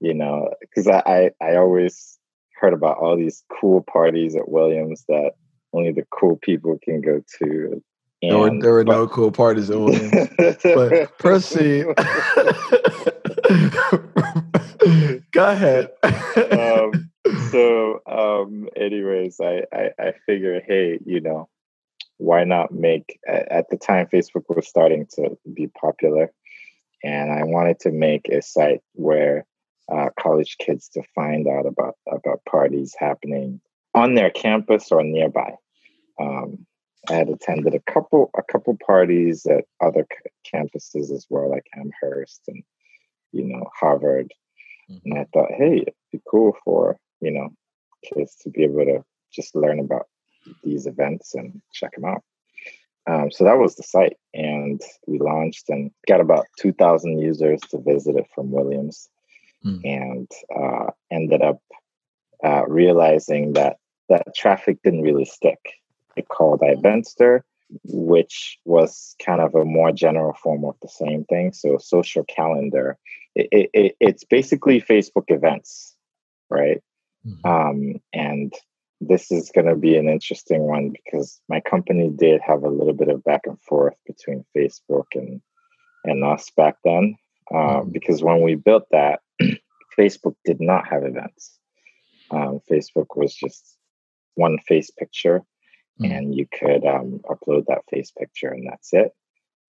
you 0.00 0.14
know, 0.14 0.50
because 0.60 0.86
I, 0.88 1.02
I, 1.06 1.30
I 1.40 1.56
always 1.56 2.18
heard 2.56 2.72
about 2.72 2.98
all 2.98 3.16
these 3.16 3.42
cool 3.60 3.82
parties 3.82 4.36
at 4.36 4.48
Williams 4.48 5.04
that 5.08 5.32
only 5.72 5.92
the 5.92 6.06
cool 6.10 6.36
people 6.36 6.78
can 6.82 7.00
go 7.00 7.22
to. 7.38 7.82
And, 8.22 8.30
there 8.30 8.38
were, 8.38 8.60
there 8.60 8.72
were 8.72 8.84
but, 8.84 8.92
no 8.92 9.08
cool 9.08 9.30
parties 9.30 9.70
at 9.70 9.78
Williams. 9.78 10.28
but 10.62 11.18
proceed. 11.18 11.84
Go 15.32 15.46
ahead. 15.46 15.90
um, 16.52 17.10
so, 17.50 18.00
um, 18.06 18.68
anyways, 18.76 19.40
I, 19.40 19.64
I, 19.72 19.90
I 19.98 20.12
figure, 20.26 20.60
hey, 20.66 20.98
you 21.04 21.20
know, 21.20 21.48
why 22.18 22.44
not 22.44 22.72
make? 22.72 23.18
At 23.26 23.68
the 23.70 23.76
time, 23.76 24.06
Facebook 24.06 24.44
was 24.48 24.68
starting 24.68 25.06
to 25.14 25.36
be 25.52 25.68
popular, 25.68 26.32
and 27.02 27.32
I 27.32 27.44
wanted 27.44 27.80
to 27.80 27.90
make 27.90 28.28
a 28.28 28.42
site 28.42 28.80
where 28.92 29.46
uh, 29.92 30.08
college 30.18 30.56
kids 30.58 30.88
to 30.90 31.02
find 31.14 31.46
out 31.48 31.66
about 31.66 31.96
about 32.10 32.44
parties 32.48 32.94
happening 32.98 33.60
on 33.94 34.14
their 34.14 34.30
campus 34.30 34.90
or 34.90 35.02
nearby. 35.02 35.54
Um, 36.20 36.66
I 37.10 37.14
had 37.14 37.28
attended 37.28 37.74
a 37.74 37.92
couple 37.92 38.30
a 38.36 38.42
couple 38.42 38.78
parties 38.86 39.46
at 39.46 39.64
other 39.80 40.06
campuses 40.52 41.12
as 41.12 41.26
well, 41.28 41.50
like 41.50 41.66
Amherst 41.76 42.42
and 42.48 42.62
you 43.32 43.44
know 43.44 43.64
Harvard, 43.78 44.32
Mm-hmm. 44.90 45.10
And 45.10 45.18
I 45.20 45.26
thought, 45.32 45.50
hey, 45.56 45.78
it'd 45.78 45.94
be 46.12 46.20
cool 46.28 46.56
for, 46.64 46.96
you 47.20 47.30
know, 47.30 47.50
kids 48.04 48.36
to 48.42 48.50
be 48.50 48.64
able 48.64 48.84
to 48.84 49.04
just 49.32 49.54
learn 49.54 49.80
about 49.80 50.06
these 50.74 50.86
events 50.86 51.34
and 51.34 51.60
check 51.72 51.94
them 51.94 52.04
out. 52.04 52.22
Um, 53.06 53.30
so 53.30 53.44
that 53.44 53.58
was 53.58 53.76
the 53.76 53.82
site. 53.82 54.16
And 54.32 54.80
we 55.06 55.18
launched 55.18 55.68
and 55.68 55.90
got 56.08 56.20
about 56.20 56.46
2,000 56.58 57.18
users 57.18 57.60
to 57.70 57.78
visit 57.78 58.16
it 58.16 58.26
from 58.34 58.50
Williams 58.50 59.08
mm-hmm. 59.64 59.80
and 59.84 60.30
uh, 60.54 60.90
ended 61.10 61.42
up 61.42 61.60
uh, 62.42 62.64
realizing 62.66 63.52
that 63.54 63.76
that 64.08 64.34
traffic 64.34 64.78
didn't 64.82 65.02
really 65.02 65.24
stick. 65.24 65.58
It 66.16 66.28
called 66.28 66.60
Eventster, 66.60 67.42
which 67.84 68.58
was 68.64 69.16
kind 69.24 69.40
of 69.40 69.54
a 69.54 69.64
more 69.64 69.92
general 69.92 70.34
form 70.34 70.64
of 70.64 70.76
the 70.80 70.88
same 70.88 71.24
thing. 71.24 71.52
So 71.52 71.78
social 71.78 72.24
calendar, 72.24 72.98
it, 73.34 73.70
it, 73.72 73.96
it's 74.00 74.24
basically 74.24 74.80
Facebook 74.80 75.24
events, 75.28 75.94
right? 76.50 76.82
Mm-hmm. 77.26 77.46
Um, 77.46 78.00
and 78.12 78.52
this 79.08 79.30
is 79.30 79.50
going 79.54 79.66
to 79.66 79.76
be 79.76 79.96
an 79.96 80.08
interesting 80.08 80.62
one 80.62 80.90
because 80.90 81.40
my 81.48 81.60
company 81.60 82.10
did 82.10 82.40
have 82.40 82.62
a 82.62 82.68
little 82.68 82.92
bit 82.92 83.08
of 83.08 83.24
back 83.24 83.42
and 83.46 83.60
forth 83.62 83.94
between 84.06 84.44
Facebook 84.56 85.06
and 85.14 85.40
and 86.04 86.22
us 86.24 86.50
back 86.56 86.76
then. 86.84 87.16
Uh, 87.52 87.56
mm-hmm. 87.56 87.90
Because 87.90 88.22
when 88.22 88.42
we 88.42 88.54
built 88.54 88.84
that, 88.90 89.20
Facebook 89.98 90.34
did 90.44 90.60
not 90.60 90.86
have 90.88 91.04
events. 91.04 91.58
Um, 92.30 92.60
Facebook 92.70 93.16
was 93.16 93.34
just 93.34 93.76
one 94.34 94.58
face 94.66 94.90
picture, 94.90 95.40
mm-hmm. 96.00 96.12
and 96.12 96.34
you 96.34 96.46
could 96.46 96.84
um, 96.84 97.20
upload 97.24 97.66
that 97.66 97.84
face 97.90 98.10
picture, 98.10 98.48
and 98.48 98.68
that's 98.68 98.92
it. 98.92 99.12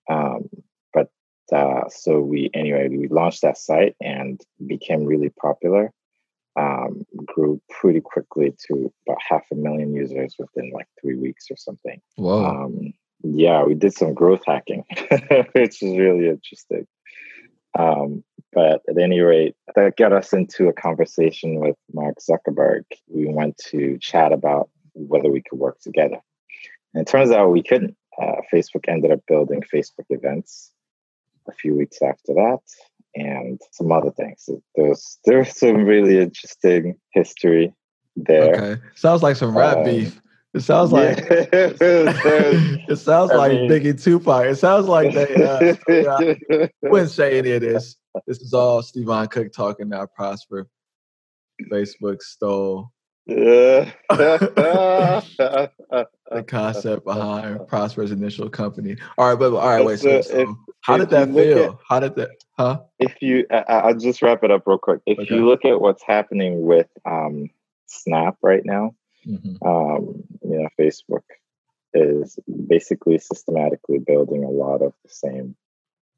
Um, 0.10 0.50
but 0.94 1.10
uh, 1.52 1.90
so 1.90 2.20
we 2.20 2.50
anyway 2.54 2.88
we 2.90 3.08
launched 3.08 3.42
that 3.42 3.58
site 3.58 3.96
and 4.02 4.40
became 4.66 5.06
really 5.06 5.30
popular 5.30 5.92
um, 6.58 7.06
grew 7.26 7.62
pretty 7.70 8.02
quickly 8.02 8.56
to 8.68 8.92
about 9.08 9.18
half 9.28 9.44
a 9.52 9.56
million 9.56 9.94
users 9.94 10.36
within 10.40 10.72
like 10.72 10.88
three 11.00 11.16
weeks 11.16 11.48
or 11.52 11.58
something. 11.58 12.02
Wow. 12.18 12.66
Um, 12.66 12.94
yeah, 13.24 13.64
we 13.64 13.74
did 13.74 13.94
some 13.94 14.14
growth 14.14 14.44
hacking, 14.46 14.84
which 15.54 15.82
is 15.82 15.98
really 15.98 16.30
interesting. 16.30 16.88
Um, 17.78 18.24
but 18.54 18.82
at 18.88 18.98
any 18.98 19.20
rate, 19.20 19.56
that 19.76 19.98
got 19.98 20.14
us 20.14 20.32
into 20.32 20.70
a 20.70 20.74
conversation 20.74 21.60
with 21.60 21.76
Mark 21.94 22.16
Zuckerberg. 22.20 22.84
We 23.08 23.26
went 23.26 23.58
to 23.70 23.98
chat 24.00 24.32
about 24.32 24.70
whether 24.94 25.30
we 25.30 25.42
could 25.42 25.60
work 25.60 25.80
together. 25.82 26.20
And 26.94 27.02
it 27.06 27.12
turns 27.12 27.32
out 27.32 27.52
we 27.52 27.64
couldn't. 27.64 27.98
Uh, 28.22 28.36
Facebook 28.54 28.88
ended 28.88 29.12
up 29.12 29.20
building 29.28 29.62
Facebook 29.62 30.06
events 30.10 30.72
a 31.50 31.52
few 31.52 31.76
weeks 31.76 31.98
after 32.02 32.34
that 32.34 32.60
and 33.16 33.60
some 33.72 33.92
other 33.92 34.12
things. 34.12 34.50
There's 34.76 35.20
there's 35.26 35.58
some 35.58 35.86
really 35.86 36.20
interesting 36.20 36.98
history 37.12 37.74
there. 38.16 38.56
Okay, 38.56 38.82
sounds 38.96 39.24
like 39.24 39.36
some 39.36 39.58
rap 39.58 39.78
um, 39.78 39.84
beef. 39.86 40.22
It 40.54 40.62
sounds 40.62 40.92
like 40.92 41.18
yeah. 41.30 41.46
it 41.82 43.00
sounds 43.00 43.32
I 43.32 43.36
like 43.36 43.52
mean, 43.52 43.70
Biggie 43.70 44.02
Tupac. 44.02 44.46
It 44.46 44.56
sounds 44.56 44.88
like 44.88 45.14
they. 45.14 45.36
Uh, 45.36 45.76
I 45.90 46.70
wouldn't 46.84 47.12
say 47.12 47.38
any 47.38 47.52
of 47.52 47.62
this. 47.62 47.98
This 48.28 48.40
is 48.40 48.54
all 48.54 48.82
Stevon 48.82 49.30
Cook 49.30 49.52
talking 49.52 49.90
now. 49.90 50.06
Prosper, 50.06 50.68
Facebook 51.72 52.22
stole 52.22 52.92
yeah. 53.26 53.92
the 54.10 55.64
concept 56.48 57.06
behind 57.06 57.68
Prosper's 57.68 58.12
initial 58.12 58.50
company. 58.50 58.98
All 59.18 59.30
right, 59.30 59.40
but 59.40 59.54
all 59.54 59.68
right, 59.68 59.84
wait. 59.84 60.00
So, 60.00 60.22
so 60.22 60.56
how 60.82 60.98
did 60.98 61.10
that 61.10 61.34
feel? 61.34 61.64
At, 61.64 61.78
how 61.88 62.00
did 62.00 62.16
that? 62.16 62.30
Huh? 62.58 62.82
If 63.00 63.22
you, 63.22 63.46
I, 63.52 63.88
will 63.88 64.00
just 64.00 64.22
wrap 64.22 64.44
it 64.44 64.52
up 64.52 64.64
real 64.66 64.78
quick. 64.78 65.02
If 65.06 65.20
okay. 65.20 65.36
you 65.36 65.46
look 65.46 65.66
at 65.66 65.82
what's 65.82 66.04
happening 66.04 66.66
with 66.66 66.88
um, 67.06 67.50
Snap 67.88 68.38
right 68.42 68.66
now, 68.66 68.96
mm-hmm. 69.28 69.68
um, 69.68 70.24
you 70.42 70.60
know, 70.60 70.70
Facebook 70.80 71.24
is 71.94 72.40
basically 72.68 73.18
systematically 73.18 74.00
building 74.00 74.44
a 74.44 74.50
lot 74.50 74.82
of 74.82 74.94
the 75.04 75.10
same 75.10 75.56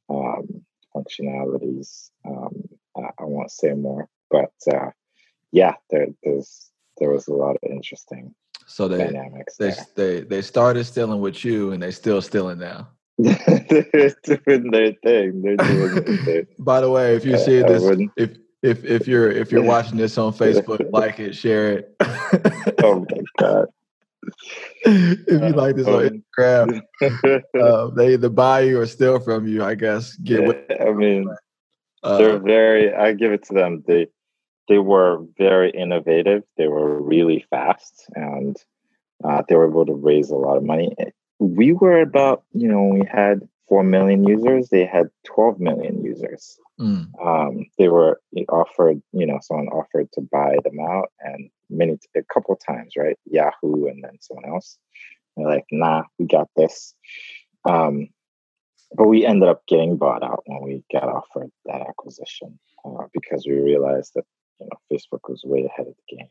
um, 0.10 0.64
functionalities. 0.96 2.12
Um, 2.26 2.70
I, 2.96 3.10
I, 3.20 3.24
won't 3.24 3.52
say 3.52 3.74
more, 3.74 4.08
but 4.30 4.54
uh, 4.72 4.92
yeah, 5.52 5.74
there, 5.90 6.08
there's 6.24 6.72
there 7.00 7.12
was 7.12 7.28
a 7.28 7.34
lot 7.34 7.58
of 7.62 7.70
interesting 7.70 8.34
so 8.66 8.88
they, 8.88 8.98
dynamics. 8.98 9.58
They 9.58 9.72
there. 9.72 9.86
they 9.96 10.22
they 10.22 10.42
started 10.42 10.84
stealing 10.86 11.22
with 11.22 11.44
you, 11.44 11.72
and 11.72 11.82
they 11.82 11.92
still 11.92 12.22
stealing 12.22 12.60
now. 12.60 12.90
They're 13.20 14.16
doing 14.24 14.72
their 14.72 14.94
thing. 15.04 15.42
They're 15.42 15.58
doing 15.58 15.96
their 15.96 16.18
thing. 16.26 16.48
By 16.60 16.82
the 16.82 16.90
way, 16.92 17.16
if 17.16 17.26
you 17.26 17.38
see 17.38 17.64
this, 17.64 17.84
if 18.16 18.38
if 18.62 18.86
if 18.86 19.08
you're 19.08 19.32
if 19.32 19.52
you're 19.52 19.64
watching 19.64 19.98
this 19.98 20.18
on 20.18 20.34
Facebook, 20.34 20.88
like 20.92 21.20
it, 21.20 21.34
share 21.36 21.72
it. 21.72 21.96
oh 22.84 23.06
my 23.10 23.24
god! 23.40 23.68
if 24.86 25.42
you 25.42 25.50
like 25.50 25.76
this 25.76 25.88
on 25.88 26.06
um, 26.06 26.82
Instagram, 27.02 27.42
uh, 27.60 27.88
they 27.96 28.14
either 28.14 28.30
buy 28.30 28.62
you 28.62 28.80
or 28.80 28.86
steal 28.86 29.20
from 29.20 29.48
you. 29.48 29.64
I 29.64 29.74
guess. 29.74 30.16
Get 30.18 30.66
yeah, 30.70 30.86
I 30.86 30.92
mean, 30.92 31.28
uh, 32.04 32.18
they're 32.18 32.40
very. 32.40 32.94
I 32.94 33.14
give 33.14 33.32
it 33.32 33.44
to 33.46 33.54
them. 33.54 33.84
They 33.88 34.08
they 34.68 34.78
were 34.78 35.26
very 35.38 35.72
innovative. 35.72 36.44
They 36.58 36.68
were 36.68 37.02
really 37.02 37.46
fast, 37.50 38.06
and 38.16 38.56
uh, 39.24 39.42
they 39.48 39.56
were 39.56 39.68
able 39.68 39.86
to 39.86 39.94
raise 39.94 40.30
a 40.30 40.36
lot 40.36 40.58
of 40.58 40.64
money. 40.64 40.96
We 41.40 41.74
were 41.74 42.02
about, 42.02 42.44
you 42.54 42.68
know, 42.68 42.84
we 42.84 43.04
had 43.10 43.48
four 43.68 43.84
million 43.84 44.24
users. 44.24 44.70
They 44.70 44.86
had 44.86 45.10
twelve 45.26 45.60
million 45.60 46.04
users. 46.04 46.58
Mm. 46.80 47.10
Um, 47.24 47.66
they 47.78 47.90
were 47.90 48.22
offered, 48.50 49.02
you 49.12 49.26
know, 49.26 49.40
someone 49.42 49.68
offered 49.68 50.12
to 50.14 50.22
buy 50.22 50.58
them 50.64 50.80
out, 50.80 51.12
and 51.20 51.50
many, 51.70 51.98
a 52.16 52.22
couple 52.34 52.56
times, 52.56 52.94
right? 52.98 53.18
Yahoo, 53.26 53.88
and 53.88 54.04
then 54.04 54.18
someone 54.22 54.50
else. 54.50 54.78
They're 55.36 55.48
like, 55.48 55.66
"Nah, 55.72 56.04
we 56.18 56.26
got 56.26 56.50
this." 56.56 56.94
Um, 57.66 58.10
but 58.96 59.08
we 59.08 59.26
ended 59.26 59.50
up 59.50 59.66
getting 59.68 59.98
bought 59.98 60.24
out 60.24 60.44
when 60.46 60.62
we 60.62 60.84
got 60.92 61.04
offered 61.04 61.52
that 61.66 61.82
acquisition 61.82 62.58
uh, 62.86 63.06
because 63.14 63.46
we 63.46 63.56
realized 63.56 64.14
that 64.16 64.24
you 64.60 64.68
know, 64.68 64.78
Facebook 64.92 65.30
was 65.30 65.44
way 65.44 65.66
ahead 65.66 65.88
of 65.88 65.94
the 65.96 66.16
game. 66.16 66.30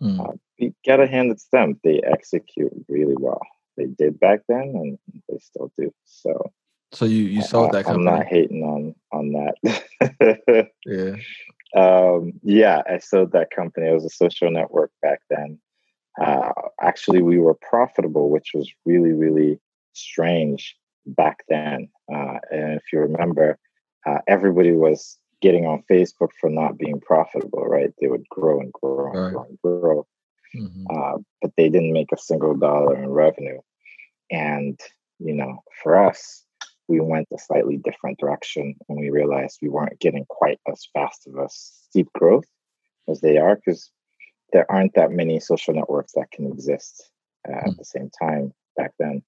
Mm. 0.00 0.20
Uh, 0.28 0.36
you 0.58 0.74
gotta 0.86 1.06
hand 1.06 1.32
it 1.32 1.38
to 1.38 1.46
them; 1.52 1.80
they 1.82 2.00
execute 2.00 2.72
really 2.88 3.16
well. 3.18 3.40
They 3.78 3.86
did 3.86 4.20
back 4.20 4.40
then, 4.48 4.74
and 4.74 4.98
they 5.28 5.38
still 5.38 5.72
do. 5.78 5.92
So, 6.04 6.52
so 6.92 7.04
you 7.04 7.22
you 7.24 7.42
sold 7.42 7.72
that 7.72 7.84
company. 7.84 8.08
I'm 8.08 8.18
not 8.18 8.26
hating 8.26 8.62
on 8.62 8.94
on 9.12 9.32
that. 9.32 10.70
yeah. 10.86 11.16
Um, 11.76 12.32
yeah, 12.42 12.80
I 12.88 12.96
sold 12.96 13.32
that 13.32 13.50
company. 13.50 13.88
It 13.88 13.92
was 13.92 14.06
a 14.06 14.08
social 14.08 14.50
network 14.50 14.90
back 15.02 15.20
then. 15.28 15.58
Uh, 16.18 16.50
actually, 16.80 17.20
we 17.20 17.38
were 17.38 17.54
profitable, 17.54 18.30
which 18.30 18.52
was 18.54 18.72
really, 18.86 19.12
really 19.12 19.60
strange 19.92 20.76
back 21.06 21.44
then. 21.48 21.88
Uh, 22.12 22.38
and 22.50 22.72
if 22.74 22.84
you 22.92 23.00
remember, 23.00 23.58
uh, 24.06 24.18
everybody 24.26 24.72
was 24.72 25.18
getting 25.40 25.66
on 25.66 25.84
Facebook 25.90 26.30
for 26.40 26.50
not 26.50 26.78
being 26.78 27.00
profitable, 27.00 27.64
right? 27.64 27.92
They 28.00 28.08
would 28.08 28.28
grow 28.28 28.60
and 28.60 28.72
grow 28.72 29.12
and 29.12 29.22
right. 29.22 29.32
grow 29.32 29.44
and 29.44 29.58
grow. 29.62 30.06
Mm-hmm. 30.56 30.86
Uh, 30.90 31.18
but 31.42 31.52
they 31.56 31.68
didn't 31.68 31.92
make 31.92 32.12
a 32.12 32.18
single 32.18 32.54
dollar 32.56 33.02
in 33.02 33.10
revenue. 33.10 33.60
And, 34.30 34.78
you 35.18 35.34
know, 35.34 35.62
for 35.82 35.96
us, 35.96 36.44
we 36.88 37.00
went 37.00 37.28
a 37.32 37.38
slightly 37.38 37.76
different 37.76 38.18
direction 38.18 38.74
and 38.88 38.98
we 38.98 39.10
realized 39.10 39.58
we 39.60 39.68
weren't 39.68 40.00
getting 40.00 40.24
quite 40.28 40.58
as 40.70 40.88
fast 40.92 41.26
of 41.26 41.36
a 41.36 41.48
steep 41.50 42.08
growth 42.14 42.46
as 43.08 43.20
they 43.20 43.36
are 43.36 43.56
because 43.56 43.90
there 44.52 44.70
aren't 44.70 44.94
that 44.94 45.10
many 45.10 45.38
social 45.38 45.74
networks 45.74 46.12
that 46.12 46.30
can 46.30 46.46
exist 46.46 47.10
uh, 47.46 47.52
mm-hmm. 47.52 47.68
at 47.70 47.76
the 47.76 47.84
same 47.84 48.10
time 48.18 48.52
back 48.76 48.92
then. 48.98 49.22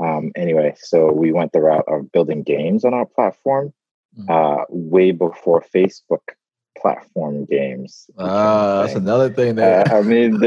Um, 0.00 0.30
anyway, 0.36 0.74
so 0.78 1.12
we 1.12 1.32
went 1.32 1.52
the 1.52 1.60
route 1.60 1.84
of 1.88 2.12
building 2.12 2.42
games 2.42 2.84
on 2.84 2.94
our 2.94 3.06
platform 3.06 3.72
Mm-hmm. 4.18 4.28
uh, 4.28 4.64
way 4.70 5.12
before 5.12 5.64
Facebook 5.72 6.34
platform 6.80 7.44
games. 7.46 8.08
Ah, 8.18 8.82
that's 8.82 8.94
another 8.94 9.30
thing 9.30 9.56
that 9.56 9.92
uh, 9.92 9.96
I 9.96 10.02
mean. 10.02 10.40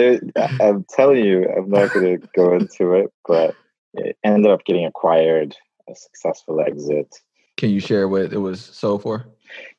I'm 0.61 0.85
telling 0.89 1.23
you, 1.23 1.47
I'm 1.49 1.69
not 1.69 1.93
going 1.93 2.19
to 2.19 2.27
go 2.35 2.53
into 2.55 2.93
it, 2.93 3.11
but 3.27 3.55
it 3.93 4.17
ended 4.23 4.51
up 4.51 4.65
getting 4.65 4.85
acquired, 4.85 5.55
a 5.89 5.95
successful 5.95 6.59
exit. 6.61 7.15
Can 7.57 7.69
you 7.69 7.79
share 7.79 8.07
what 8.07 8.33
it 8.33 8.39
was 8.39 8.61
sold 8.61 9.03
for? 9.03 9.25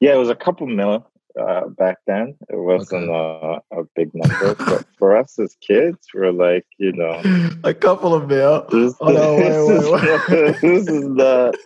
Yeah, 0.00 0.14
it 0.14 0.18
was 0.18 0.30
a 0.30 0.34
couple 0.34 0.66
mil 0.66 1.10
uh, 1.40 1.68
back 1.68 1.98
then. 2.06 2.36
It 2.48 2.56
wasn't 2.56 3.10
okay. 3.10 3.60
a, 3.72 3.80
a, 3.80 3.84
big 3.96 4.10
number, 4.14 4.54
but 4.54 4.86
for 4.98 5.16
us 5.16 5.38
as 5.38 5.56
kids, 5.60 5.98
we're 6.14 6.32
like, 6.32 6.66
you 6.78 6.92
know, 6.92 7.20
a 7.64 7.74
couple 7.74 8.14
of 8.14 8.28
mil. 8.28 8.66
This, 8.70 8.94
oh, 9.00 9.10
no, 9.10 9.34
wait, 9.36 9.90
wait, 9.90 10.30
wait. 10.30 10.60
this 10.60 10.88
is 10.88 11.04
not. 11.06 11.56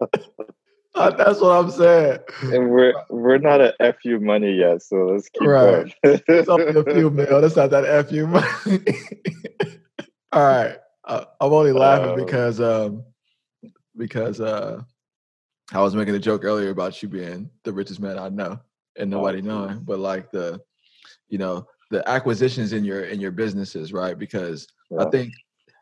That's 1.18 1.40
what 1.40 1.50
I'm 1.50 1.70
saying. 1.70 2.20
And 2.42 2.70
we're 2.70 2.94
we're 3.10 3.36
not 3.36 3.60
at 3.60 3.76
FU 4.00 4.18
money 4.18 4.54
yet, 4.54 4.82
so 4.82 5.08
let's 5.08 5.28
keep 5.28 5.46
right. 5.46 5.94
going. 6.02 6.20
it's 6.26 6.94
few 6.94 7.10
mil. 7.10 7.40
That's 7.42 7.56
not 7.56 7.68
that 7.70 8.08
FU 8.08 8.26
money. 8.26 8.82
All 10.32 10.42
right. 10.42 10.78
Uh, 11.04 11.24
I'm 11.38 11.52
only 11.52 11.72
laughing 11.72 12.12
uh, 12.12 12.24
because 12.24 12.60
um 12.62 13.04
because 13.96 14.40
uh 14.40 14.80
I 15.72 15.82
was 15.82 15.94
making 15.94 16.14
a 16.14 16.18
joke 16.18 16.44
earlier 16.44 16.70
about 16.70 17.02
you 17.02 17.10
being 17.10 17.50
the 17.64 17.74
richest 17.74 18.00
man 18.00 18.18
I 18.18 18.30
know 18.30 18.58
and 18.96 19.12
oh, 19.12 19.18
nobody 19.18 19.42
knowing, 19.42 19.80
but 19.80 19.98
like 19.98 20.30
the 20.30 20.62
you 21.28 21.36
know 21.36 21.66
the 21.90 22.08
acquisitions 22.08 22.72
in 22.72 22.84
your 22.84 23.02
in 23.02 23.20
your 23.20 23.32
businesses, 23.32 23.92
right? 23.92 24.18
Because 24.18 24.66
yeah. 24.90 25.04
I 25.04 25.10
think 25.10 25.34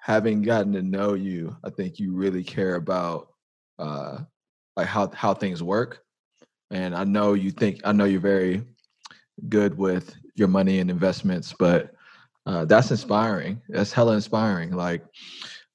having 0.02 0.42
gotten 0.42 0.72
to 0.72 0.82
know 0.82 1.14
you, 1.14 1.56
I 1.62 1.70
think 1.70 2.00
you 2.00 2.14
really 2.14 2.42
care 2.42 2.74
about 2.74 3.28
uh 3.78 4.18
like 4.76 4.86
how 4.86 5.10
how 5.14 5.34
things 5.34 5.62
work. 5.62 6.02
And 6.70 6.94
I 6.94 7.04
know 7.04 7.34
you 7.34 7.50
think 7.50 7.80
I 7.84 7.92
know 7.92 8.04
you're 8.04 8.20
very 8.20 8.62
good 9.48 9.76
with 9.76 10.14
your 10.34 10.48
money 10.48 10.78
and 10.78 10.90
investments, 10.90 11.54
but 11.58 11.94
uh, 12.46 12.64
that's 12.64 12.90
inspiring. 12.90 13.60
That's 13.68 13.92
hella 13.92 14.14
inspiring. 14.14 14.72
Like, 14.72 15.04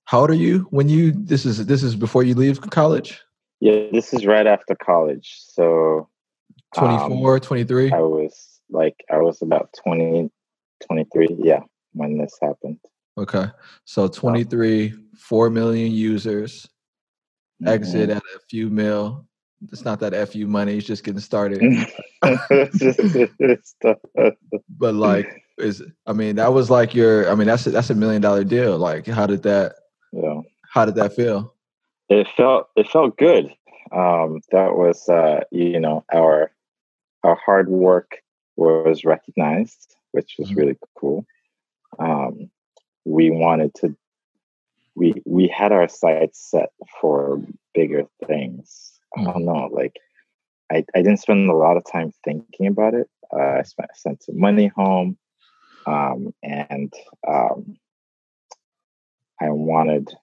how 0.05 0.21
old 0.21 0.29
are 0.29 0.35
you 0.35 0.67
when 0.71 0.89
you? 0.89 1.11
This 1.11 1.45
is 1.45 1.65
this 1.65 1.83
is 1.83 1.95
before 1.95 2.23
you 2.23 2.35
leave 2.35 2.61
college. 2.61 3.21
Yeah, 3.59 3.87
this 3.91 4.13
is 4.13 4.25
right 4.25 4.47
after 4.47 4.75
college. 4.75 5.37
So 5.37 6.07
24, 6.75 7.33
um, 7.33 7.39
23? 7.41 7.91
I 7.91 7.99
was 7.99 8.61
like, 8.69 8.95
I 9.11 9.17
was 9.17 9.41
about 9.41 9.73
20, 9.83 10.29
23. 10.85 11.27
Yeah, 11.39 11.61
when 11.93 12.17
this 12.17 12.37
happened. 12.41 12.79
Okay. 13.17 13.45
So 13.85 14.07
23, 14.07 14.93
4 15.17 15.49
million 15.49 15.91
users, 15.91 16.69
mm-hmm. 17.61 17.67
exit 17.67 18.09
at 18.09 18.23
a 18.35 18.39
few 18.49 18.69
mil. 18.69 19.25
It's 19.71 19.83
not 19.83 19.99
that 19.99 20.29
FU 20.29 20.47
money, 20.47 20.77
it's 20.77 20.87
just 20.87 21.03
getting 21.03 21.19
started. 21.19 21.61
but 24.69 24.95
like, 24.95 25.43
is 25.57 25.83
I 26.05 26.13
mean, 26.13 26.37
that 26.37 26.53
was 26.53 26.69
like 26.69 26.95
your 26.95 27.29
I 27.29 27.35
mean, 27.35 27.47
that's 27.47 27.67
a, 27.67 27.71
that's 27.71 27.89
a 27.89 27.95
million 27.95 28.21
dollar 28.21 28.43
deal. 28.43 28.77
Like, 28.77 29.05
how 29.07 29.25
did 29.25 29.43
that 29.43 29.75
yeah. 30.13 30.41
how 30.71 30.85
did 30.85 30.95
that 30.95 31.13
feel? 31.13 31.53
It 32.07 32.27
felt 32.35 32.69
it 32.75 32.89
felt 32.89 33.17
good. 33.17 33.53
Um, 33.91 34.41
that 34.51 34.75
was 34.75 35.09
uh, 35.09 35.41
you 35.51 35.79
know, 35.79 36.05
our 36.13 36.51
our 37.23 37.35
hard 37.35 37.69
work 37.69 38.17
was 38.55 39.03
recognized, 39.03 39.95
which 40.11 40.35
was 40.39 40.49
mm-hmm. 40.49 40.59
really 40.59 40.77
cool. 40.97 41.25
Um, 41.97 42.49
we 43.05 43.29
wanted 43.29 43.73
to 43.75 43.95
we 44.99 45.13
we 45.25 45.47
had 45.47 45.71
our 45.71 45.87
sights 45.87 46.51
set 46.51 46.71
for 46.99 47.41
bigger 47.73 48.03
things. 48.27 48.99
I 49.17 49.23
don't 49.23 49.45
know, 49.45 49.69
like 49.71 49.95
I, 50.71 50.85
I 50.93 51.01
didn't 51.01 51.21
spend 51.21 51.49
a 51.49 51.55
lot 51.55 51.77
of 51.77 51.83
time 51.89 52.11
thinking 52.23 52.67
about 52.67 52.93
it. 52.93 53.09
Uh, 53.33 53.59
I 53.59 53.63
spent 53.63 53.89
sent 53.95 54.23
some 54.23 54.39
money 54.39 54.67
home, 54.67 55.17
um, 55.85 56.33
and 56.43 56.93
um, 57.27 57.77
I 59.41 59.49
wanted 59.49 60.13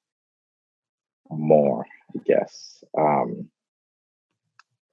more. 1.31 1.87
I 2.15 2.21
guess, 2.25 2.85
um, 2.97 3.49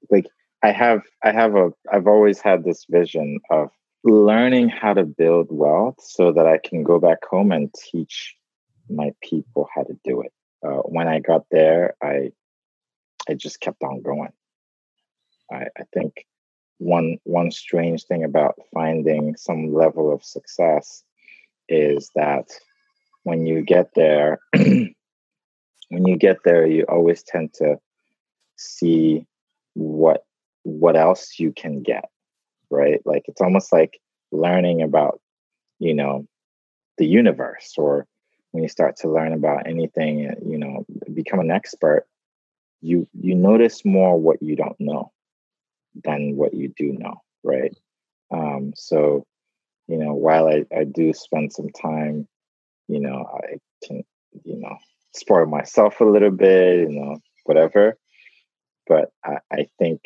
like 0.10 0.28
I 0.64 0.72
have 0.72 1.02
I 1.24 1.32
have 1.32 1.56
a 1.56 1.72
I've 1.92 2.08
always 2.08 2.40
had 2.40 2.64
this 2.64 2.86
vision 2.90 3.40
of 3.52 3.70
learning 4.06 4.70
how 4.70 4.94
to 4.94 5.04
build 5.04 5.48
wealth 5.50 6.00
so 6.00 6.32
that 6.32 6.48
I 6.48 6.58
can 6.58 6.84
go 6.84 7.00
back 7.00 7.20
home 7.26 7.52
and 7.52 7.74
teach 7.74 8.36
my 8.96 9.12
people 9.22 9.68
how 9.74 9.84
to 9.84 9.98
do 10.04 10.22
it. 10.22 10.34
Uh, 10.66 10.82
when 10.84 11.08
I 11.08 11.20
got 11.20 11.46
there, 11.52 11.96
I 12.02 12.32
I 13.30 13.34
just 13.34 13.60
kept 13.60 13.84
on 13.84 14.02
going. 14.02 14.34
I, 15.52 15.68
I 15.78 15.84
think 15.94 16.26
one 16.78 17.18
one 17.24 17.52
strange 17.52 18.06
thing 18.06 18.24
about 18.24 18.56
finding 18.74 19.36
some 19.36 19.74
level 19.74 20.12
of 20.14 20.24
success 20.24 21.04
is 21.70 22.12
that 22.16 22.50
when 23.24 23.46
you 23.46 23.62
get 23.62 23.92
there, 23.96 24.40
when 24.54 24.94
you 25.90 26.18
get 26.18 26.38
there, 26.44 26.68
you 26.68 26.84
always 26.90 27.24
tend 27.24 27.54
to 27.56 27.78
see 28.58 29.26
what 29.74 30.26
what 30.64 30.96
else 30.96 31.40
you 31.40 31.52
can 31.52 31.84
get, 31.84 32.06
right? 32.70 33.02
Like 33.06 33.24
it's 33.28 33.42
almost 33.42 33.72
like 33.72 34.00
learning 34.32 34.82
about, 34.82 35.20
you 35.80 35.94
know, 35.94 36.26
the 36.98 37.06
universe 37.06 37.74
or 37.78 38.08
when 38.54 38.62
you 38.62 38.70
start 38.70 38.96
to 38.98 39.10
learn 39.10 39.34
about 39.34 39.68
anything, 39.68 40.20
you 40.46 40.60
know, 40.60 40.86
become 41.12 41.40
an 41.40 41.50
expert, 41.52 42.06
you 42.82 43.08
you 43.20 43.34
notice 43.34 43.84
more 43.84 44.18
what 44.18 44.42
you 44.42 44.56
don't 44.56 44.80
know 44.80 45.12
than 46.04 46.36
what 46.36 46.54
you 46.54 46.72
do 46.78 46.94
know, 46.94 47.16
right? 47.44 47.76
Um, 48.32 48.74
so, 48.76 49.26
you 49.88 49.98
know, 49.98 50.14
while 50.14 50.48
I, 50.48 50.66
I 50.76 50.84
do 50.84 51.14
spend 51.14 51.52
some 51.52 51.70
time, 51.70 52.28
you 52.88 53.00
know, 53.00 53.26
I 53.34 53.58
can, 53.86 54.04
you 54.44 54.60
know, 54.60 54.78
spoil 55.16 55.48
myself 55.48 56.00
a 56.00 56.06
little 56.06 56.32
bit, 56.32 56.92
you 56.92 57.00
know, 57.00 57.18
whatever. 57.46 57.98
But 58.88 59.12
I, 59.26 59.38
I 59.52 59.68
think 59.80 60.02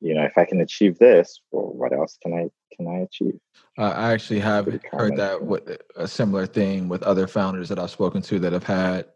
you 0.00 0.14
know, 0.14 0.22
if 0.22 0.36
I 0.36 0.44
can 0.44 0.60
achieve 0.60 0.98
this, 0.98 1.40
well, 1.52 1.72
what 1.72 1.92
else 1.92 2.18
can 2.22 2.32
I 2.32 2.48
can 2.74 2.86
I 2.88 3.00
achieve? 3.00 3.38
Uh, 3.78 3.92
I 3.94 4.12
actually 4.12 4.40
have 4.40 4.66
heard 4.90 5.16
that 5.16 5.42
with 5.42 5.78
a 5.96 6.08
similar 6.08 6.46
thing 6.46 6.88
with 6.88 7.02
other 7.02 7.26
founders 7.26 7.68
that 7.68 7.78
I've 7.78 7.90
spoken 7.90 8.22
to 8.22 8.38
that 8.40 8.52
have 8.52 8.64
had. 8.64 9.06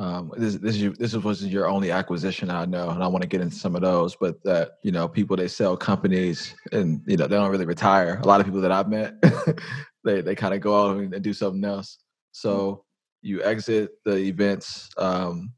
Um, 0.00 0.32
this 0.36 0.56
this 0.56 0.76
is, 0.76 0.98
this 0.98 1.14
was 1.14 1.46
your 1.46 1.68
only 1.68 1.92
acquisition 1.92 2.50
I 2.50 2.64
know, 2.64 2.90
and 2.90 3.02
I 3.02 3.06
want 3.06 3.22
to 3.22 3.28
get 3.28 3.40
into 3.40 3.54
some 3.54 3.76
of 3.76 3.82
those. 3.82 4.16
But 4.16 4.42
that 4.42 4.78
you 4.82 4.90
know, 4.90 5.06
people 5.06 5.36
they 5.36 5.46
sell 5.46 5.76
companies, 5.76 6.54
and 6.72 7.00
you 7.06 7.16
know, 7.16 7.28
they 7.28 7.36
don't 7.36 7.50
really 7.50 7.66
retire. 7.66 8.18
A 8.20 8.26
lot 8.26 8.40
of 8.40 8.46
people 8.46 8.60
that 8.62 8.72
I've 8.72 8.88
met, 8.88 9.14
they 10.04 10.20
they 10.20 10.34
kind 10.34 10.52
of 10.52 10.60
go 10.60 10.90
out 10.90 10.96
and 10.96 11.22
do 11.22 11.32
something 11.32 11.64
else. 11.64 11.98
So 12.32 12.84
you 13.22 13.44
exit 13.44 13.92
the 14.04 14.16
events, 14.16 14.88
um, 14.98 15.52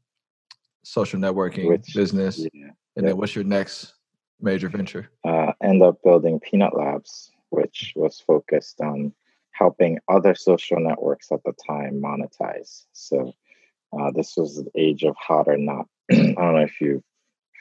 social 0.83 1.19
networking 1.19 1.69
Which, 1.69 1.95
business, 1.95 2.37
yeah. 2.37 2.67
and 2.95 3.03
yep. 3.03 3.05
then 3.05 3.17
what's 3.17 3.33
your 3.33 3.43
next 3.43 3.96
major 4.41 4.69
venture? 4.69 5.09
Uh, 5.23 5.53
end 5.61 5.81
up 5.83 6.01
building 6.03 6.39
Peanut 6.39 6.75
Labs, 6.75 7.31
which 7.49 7.93
was 7.95 8.19
focused 8.19 8.81
on 8.81 9.13
helping 9.51 9.99
other 10.07 10.35
social 10.35 10.79
networks 10.79 11.31
at 11.31 11.43
the 11.43 11.53
time 11.67 12.01
monetize. 12.01 12.85
So 12.93 13.33
uh, 13.97 14.11
this 14.13 14.35
was 14.37 14.57
the 14.57 14.69
age 14.75 15.03
of 15.03 15.15
hot 15.15 15.47
or 15.47 15.57
not. 15.57 15.87
I 16.11 16.15
don't 16.15 16.35
know 16.37 16.57
if 16.57 16.79
you're 16.79 17.01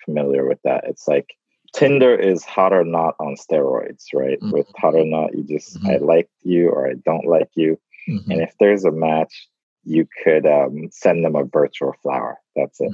familiar 0.05 0.47
with 0.47 0.59
that. 0.65 0.85
It's 0.85 1.09
like 1.09 1.35
Tinder 1.75 2.15
is 2.15 2.45
hot 2.45 2.73
or 2.73 2.85
not 2.85 3.15
on 3.19 3.37
steroids, 3.37 4.07
right? 4.15 4.39
Mm-hmm. 4.41 4.51
With 4.51 4.67
hot 4.77 4.95
or 4.95 5.05
not, 5.05 5.35
you 5.35 5.45
just 5.45 5.79
mm-hmm. 5.79 5.91
I 5.91 5.97
like 5.97 6.29
you 6.43 6.71
or 6.71 6.89
I 6.89 6.95
don't 7.05 7.27
like 7.27 7.51
you, 7.55 7.79
mm-hmm. 8.09 8.31
and 8.31 8.41
if 8.41 8.55
there's 8.59 8.85
a 8.85 8.91
match, 8.91 9.49
you 9.85 10.07
could 10.25 10.47
um, 10.47 10.89
send 10.91 11.25
them 11.25 11.37
a 11.37 11.45
virtual 11.45 11.95
flower. 12.03 12.39
That's 12.55 12.81
it. 12.81 12.93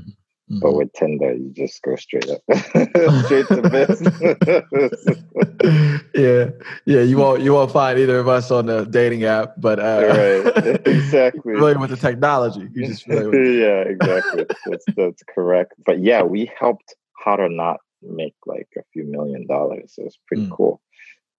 Mm-hmm. 0.52 0.60
But 0.60 0.74
with 0.74 0.92
Tinder, 0.92 1.32
you 1.32 1.50
just 1.56 1.80
go 1.80 1.96
straight 1.96 2.28
up, 2.28 2.42
straight 3.24 3.46
to 3.46 3.62
business. 3.70 4.20
yeah, 6.14 6.50
yeah. 6.84 7.00
You 7.00 7.16
won't 7.16 7.40
you 7.40 7.54
won't 7.54 7.72
find 7.72 7.98
either 7.98 8.18
of 8.18 8.28
us 8.28 8.50
on 8.50 8.66
the 8.66 8.84
dating 8.84 9.24
app, 9.24 9.54
but 9.56 9.78
uh, 9.78 10.42
right, 10.44 10.86
exactly. 10.86 11.54
familiar 11.54 11.78
with 11.78 11.88
the 11.88 11.96
technology. 11.96 12.68
You 12.74 12.86
just 12.86 13.08
yeah, 13.08 13.80
exactly. 13.80 14.44
That's 14.66 14.84
that's 14.94 15.22
correct. 15.34 15.72
But 15.86 16.00
yeah, 16.00 16.22
we 16.22 16.52
helped 16.60 16.96
Hot 17.16 17.40
or 17.40 17.48
Not 17.48 17.80
make 18.02 18.34
like 18.44 18.68
a 18.76 18.82
few 18.92 19.04
million 19.04 19.46
dollars. 19.46 19.94
It 19.96 20.04
was 20.04 20.18
pretty 20.26 20.48
mm. 20.48 20.50
cool. 20.54 20.82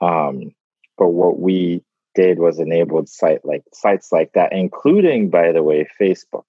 Um, 0.01 0.55
but 0.97 1.09
what 1.09 1.39
we 1.39 1.83
did 2.15 2.39
was 2.39 2.57
enabled 2.57 3.09
site 3.09 3.45
like 3.45 3.63
sites 3.73 4.11
like 4.11 4.31
that, 4.33 4.53
including, 4.53 5.29
by 5.29 5.51
the 5.51 5.61
way, 5.61 5.87
Facebook. 6.01 6.45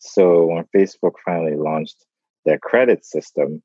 So 0.00 0.46
when 0.46 0.64
Facebook 0.74 1.14
finally 1.24 1.56
launched 1.56 2.04
their 2.46 2.58
credit 2.58 3.04
system, 3.04 3.62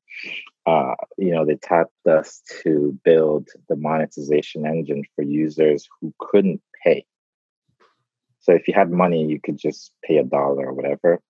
uh, 0.66 0.94
you 1.16 1.32
know, 1.32 1.46
they 1.46 1.56
tapped 1.56 2.06
us 2.06 2.42
to 2.62 2.96
build 3.04 3.48
the 3.68 3.76
monetization 3.76 4.66
engine 4.66 5.02
for 5.14 5.22
users 5.22 5.88
who 6.00 6.12
couldn't 6.18 6.60
pay. 6.84 7.06
So 8.40 8.52
if 8.52 8.68
you 8.68 8.74
had 8.74 8.90
money, 8.90 9.24
you 9.24 9.40
could 9.40 9.56
just 9.56 9.92
pay 10.04 10.18
a 10.18 10.24
dollar 10.24 10.66
or 10.66 10.74
whatever 10.74 11.20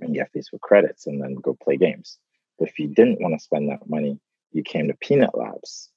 and 0.00 0.14
get 0.14 0.32
Facebook 0.32 0.60
credits 0.60 1.06
and 1.06 1.20
then 1.20 1.34
go 1.34 1.56
play 1.60 1.76
games. 1.76 2.18
But 2.58 2.68
if 2.68 2.78
you 2.78 2.88
didn't 2.88 3.20
want 3.20 3.34
to 3.34 3.42
spend 3.42 3.70
that 3.70 3.90
money, 3.90 4.18
you 4.52 4.62
came 4.62 4.86
to 4.86 4.94
Peanut 4.94 5.36
Labs 5.36 5.90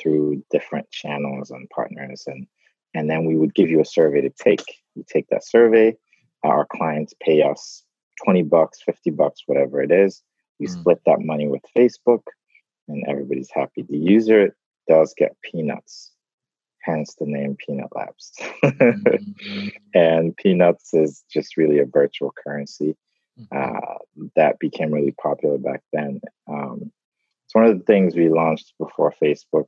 through 0.00 0.44
different 0.50 0.90
channels 0.90 1.50
and 1.50 1.68
partners 1.68 2.24
and 2.26 2.46
and 2.94 3.08
then 3.08 3.24
we 3.24 3.36
would 3.36 3.54
give 3.54 3.70
you 3.70 3.80
a 3.80 3.86
survey 3.86 4.20
to 4.20 4.28
take. 4.28 4.64
You 4.94 5.04
take 5.08 5.26
that 5.28 5.46
survey, 5.46 5.96
our 6.44 6.66
clients 6.66 7.14
pay 7.20 7.42
us 7.42 7.84
20 8.24 8.42
bucks, 8.42 8.80
50 8.82 9.10
bucks, 9.10 9.42
whatever 9.46 9.82
it 9.82 9.90
is. 9.90 10.22
We 10.58 10.66
mm. 10.66 10.80
split 10.80 11.00
that 11.06 11.20
money 11.20 11.48
with 11.48 11.62
Facebook 11.76 12.22
and 12.88 13.04
everybody's 13.08 13.50
happy. 13.52 13.82
The 13.82 13.98
user 13.98 14.56
does 14.88 15.14
get 15.16 15.36
peanuts, 15.42 16.12
hence 16.82 17.14
the 17.18 17.26
name 17.26 17.56
Peanut 17.64 17.90
Labs. 17.94 18.32
mm-hmm. 18.62 19.68
And 19.94 20.36
peanuts 20.36 20.94
is 20.94 21.22
just 21.30 21.56
really 21.56 21.78
a 21.78 21.84
virtual 21.84 22.32
currency 22.44 22.96
mm-hmm. 23.38 23.56
uh, 23.56 23.98
that 24.36 24.58
became 24.58 24.90
really 24.90 25.14
popular 25.22 25.58
back 25.58 25.82
then. 25.92 26.20
Um, 26.48 26.90
it's 27.44 27.54
one 27.54 27.64
of 27.64 27.78
the 27.78 27.84
things 27.84 28.16
we 28.16 28.28
launched 28.30 28.72
before 28.78 29.14
Facebook. 29.22 29.66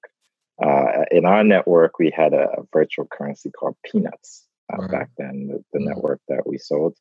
Uh, 0.63 1.05
in 1.11 1.27
our 1.27 1.45
network, 1.45 1.99
we 1.99 2.11
had 2.11 2.33
a 2.33 2.49
virtual 2.73 3.07
currency 3.07 3.51
called 3.51 3.77
Peanuts 3.85 4.47
uh, 4.73 4.83
right. 4.83 4.91
back 4.91 5.11
then, 5.19 5.47
the, 5.49 5.65
the 5.73 5.79
mm-hmm. 5.79 5.89
network 5.89 6.21
that 6.29 6.47
we 6.47 6.59
sold. 6.59 6.97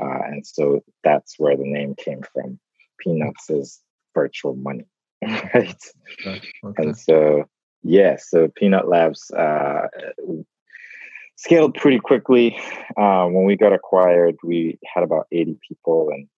Uh, 0.00 0.20
and 0.26 0.46
so 0.46 0.82
that's 1.04 1.38
where 1.38 1.56
the 1.56 1.64
name 1.64 1.94
came 1.96 2.22
from. 2.32 2.58
Peanuts 2.98 3.50
is 3.50 3.80
virtual 4.14 4.54
money, 4.56 4.86
right? 5.22 5.74
Okay. 6.20 6.42
Okay. 6.64 6.82
And 6.82 6.96
so, 6.96 7.44
yeah, 7.82 8.16
so 8.18 8.48
Peanut 8.56 8.88
Labs 8.88 9.30
uh, 9.30 9.88
scaled 11.36 11.74
pretty 11.74 11.98
quickly. 11.98 12.58
Uh, 12.96 13.26
when 13.26 13.44
we 13.44 13.56
got 13.56 13.72
acquired, 13.72 14.36
we 14.42 14.78
had 14.84 15.02
about 15.02 15.26
80 15.32 15.58
people, 15.66 16.10
and 16.10 16.28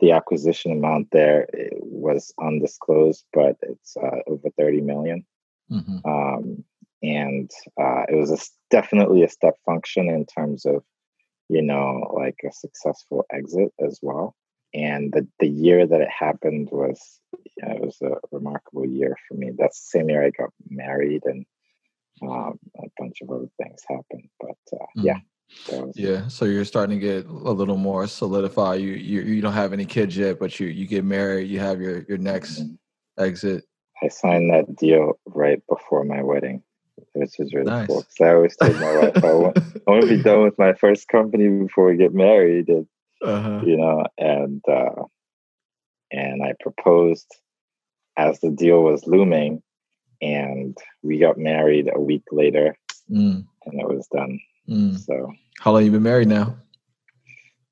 the 0.00 0.12
acquisition 0.12 0.72
amount 0.72 1.08
there 1.12 1.46
was 1.80 2.32
undisclosed, 2.40 3.24
but 3.32 3.56
it's 3.62 3.96
uh, 3.96 4.18
over 4.26 4.48
30 4.56 4.80
million. 4.80 5.24
Mm-hmm. 5.70 6.08
Um, 6.08 6.64
and 7.02 7.50
uh, 7.80 8.04
it 8.08 8.14
was 8.14 8.30
a, 8.30 8.38
definitely 8.70 9.22
a 9.22 9.28
step 9.28 9.54
function 9.66 10.08
in 10.08 10.24
terms 10.26 10.64
of 10.64 10.82
you 11.48 11.62
know 11.62 12.12
like 12.14 12.38
a 12.48 12.52
successful 12.52 13.24
exit 13.32 13.72
as 13.84 13.98
well 14.02 14.34
and 14.74 15.12
the, 15.12 15.26
the 15.38 15.48
year 15.48 15.86
that 15.86 16.00
it 16.00 16.08
happened 16.08 16.68
was 16.70 17.20
yeah, 17.58 17.72
it 17.72 17.80
was 17.80 17.98
a 18.02 18.14
remarkable 18.30 18.86
year 18.86 19.16
for 19.28 19.34
me 19.34 19.52
that's 19.58 19.80
the 19.80 19.98
same 19.98 20.08
year 20.08 20.24
i 20.24 20.30
got 20.30 20.50
married 20.68 21.22
and 21.24 21.44
um, 22.22 22.58
a 22.78 22.86
bunch 22.98 23.18
of 23.22 23.30
other 23.30 23.48
things 23.60 23.82
happened 23.88 24.28
but 24.40 24.56
uh, 24.72 24.86
mm. 24.96 25.04
yeah 25.04 25.18
yeah, 25.94 26.28
so 26.28 26.46
you're 26.46 26.64
starting 26.64 26.98
to 26.98 27.06
get 27.06 27.26
a 27.26 27.52
little 27.52 27.76
more 27.76 28.06
solidified. 28.06 28.80
You 28.80 28.92
you 28.92 29.20
you 29.20 29.42
don't 29.42 29.52
have 29.52 29.74
any 29.74 29.84
kids 29.84 30.16
yet, 30.16 30.38
but 30.38 30.58
you 30.58 30.68
you 30.68 30.86
get 30.86 31.04
married. 31.04 31.50
You 31.50 31.60
have 31.60 31.78
your 31.78 32.06
your 32.08 32.16
next 32.16 32.60
mm-hmm. 32.60 33.22
exit. 33.22 33.64
I 34.02 34.08
signed 34.08 34.50
that 34.50 34.74
deal 34.76 35.18
right 35.26 35.62
before 35.68 36.04
my 36.04 36.22
wedding 36.22 36.62
which 37.14 37.38
is 37.38 37.52
really 37.52 37.70
nice. 37.70 37.86
cool. 37.86 38.04
So 38.16 38.24
I 38.24 38.34
always 38.34 38.56
told 38.56 38.76
my 38.76 38.96
wife, 38.98 39.24
I 39.24 39.32
want, 39.34 39.58
I 39.58 39.90
want 39.90 40.02
to 40.02 40.16
be 40.16 40.22
done 40.22 40.42
with 40.42 40.58
my 40.58 40.72
first 40.74 41.08
company 41.08 41.48
before 41.48 41.86
we 41.86 41.96
get 41.96 42.14
married, 42.14 42.68
and 42.68 42.86
uh-huh. 43.22 43.60
you 43.64 43.76
know, 43.76 44.04
and 44.18 44.62
uh, 44.68 45.02
and 46.10 46.42
I 46.42 46.54
proposed 46.60 47.26
as 48.16 48.40
the 48.40 48.50
deal 48.50 48.82
was 48.82 49.06
looming, 49.06 49.62
and 50.20 50.76
we 51.02 51.18
got 51.18 51.38
married 51.38 51.90
a 51.92 52.00
week 52.00 52.24
later, 52.30 52.76
mm. 53.10 53.44
and 53.64 53.80
it 53.80 53.88
was 53.88 54.06
done. 54.08 54.40
Mm. 54.68 54.98
So, 54.98 55.32
how 55.60 55.72
long 55.72 55.84
you 55.84 55.90
been 55.90 56.02
married 56.02 56.28
now? 56.28 56.56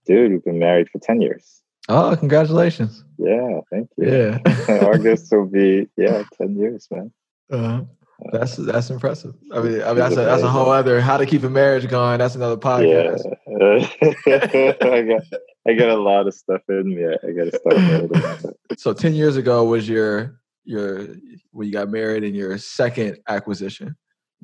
Dude, 0.06 0.32
we've 0.32 0.44
been 0.44 0.58
married 0.58 0.88
for 0.90 0.98
ten 0.98 1.20
years. 1.20 1.62
Oh, 1.88 2.14
congratulations! 2.16 3.04
Yeah, 3.18 3.60
thank 3.70 3.90
you. 3.96 4.10
Yeah, 4.10 4.38
August 4.82 5.32
will 5.32 5.46
be 5.46 5.88
yeah 5.96 6.24
ten 6.36 6.56
years, 6.56 6.88
man. 6.90 7.12
Uh-huh. 7.50 7.84
That's 8.32 8.56
that's 8.56 8.90
impressive. 8.90 9.34
I 9.52 9.60
mean, 9.60 9.82
I 9.82 9.86
mean 9.88 9.96
that's 9.96 10.16
a 10.16 10.24
that's 10.24 10.42
a 10.42 10.48
whole 10.48 10.70
other 10.70 11.00
how 11.00 11.16
to 11.16 11.26
keep 11.26 11.42
a 11.42 11.50
marriage 11.50 11.88
going. 11.88 12.18
That's 12.18 12.34
another 12.34 12.56
podcast. 12.56 13.22
Yeah. 13.46 14.74
I 14.82 15.02
got 15.02 15.22
I 15.68 15.74
got 15.74 15.88
a 15.88 16.00
lot 16.00 16.26
of 16.26 16.34
stuff 16.34 16.62
in 16.68 16.94
me. 16.94 17.06
I 17.06 17.32
got 17.32 17.50
to 17.50 18.32
start. 18.42 18.54
so 18.78 18.92
ten 18.92 19.14
years 19.14 19.36
ago 19.36 19.64
was 19.64 19.88
your 19.88 20.40
your 20.64 21.08
when 21.50 21.66
you 21.66 21.72
got 21.72 21.88
married 21.88 22.24
and 22.24 22.36
your 22.36 22.56
second 22.58 23.18
acquisition. 23.28 23.96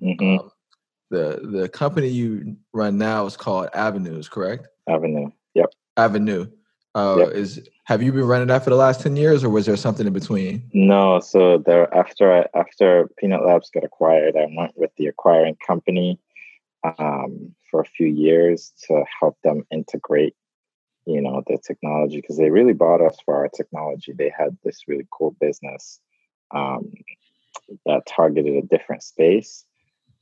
Mm-hmm. 0.02 0.38
Um, 0.38 0.50
the 1.10 1.40
the 1.42 1.68
company 1.68 2.08
you 2.08 2.56
run 2.72 2.98
now 2.98 3.26
is 3.26 3.36
called 3.36 3.68
Avenues, 3.74 4.28
correct? 4.28 4.68
Avanoo. 4.88 5.30
Yep. 5.54 5.72
Avanoo. 5.96 6.50
Uh, 6.94 7.16
yep. 7.18 7.28
Is 7.30 7.68
have 7.86 8.02
you 8.02 8.10
been 8.10 8.26
running 8.26 8.48
that 8.48 8.64
for 8.64 8.70
the 8.70 8.76
last 8.76 9.00
ten 9.00 9.14
years, 9.14 9.44
or 9.44 9.48
was 9.48 9.64
there 9.64 9.76
something 9.76 10.06
in 10.06 10.12
between? 10.12 10.68
No. 10.72 11.20
So 11.20 11.58
there, 11.58 11.92
after 11.94 12.32
I, 12.32 12.46
after 12.58 13.08
Peanut 13.16 13.46
Labs 13.46 13.70
got 13.70 13.84
acquired, 13.84 14.36
I 14.36 14.46
went 14.56 14.76
with 14.76 14.90
the 14.96 15.06
acquiring 15.06 15.56
company 15.64 16.18
um, 16.98 17.54
for 17.70 17.80
a 17.80 17.84
few 17.84 18.08
years 18.08 18.72
to 18.88 19.04
help 19.20 19.38
them 19.44 19.64
integrate, 19.70 20.34
you 21.06 21.20
know, 21.20 21.44
the 21.46 21.58
technology 21.64 22.20
because 22.20 22.36
they 22.36 22.50
really 22.50 22.72
bought 22.72 23.00
us 23.00 23.16
for 23.24 23.36
our 23.36 23.48
technology. 23.48 24.12
They 24.12 24.32
had 24.36 24.58
this 24.64 24.88
really 24.88 25.06
cool 25.12 25.36
business 25.40 26.00
um, 26.50 26.92
that 27.86 28.04
targeted 28.06 28.56
a 28.56 28.66
different 28.66 29.04
space, 29.04 29.64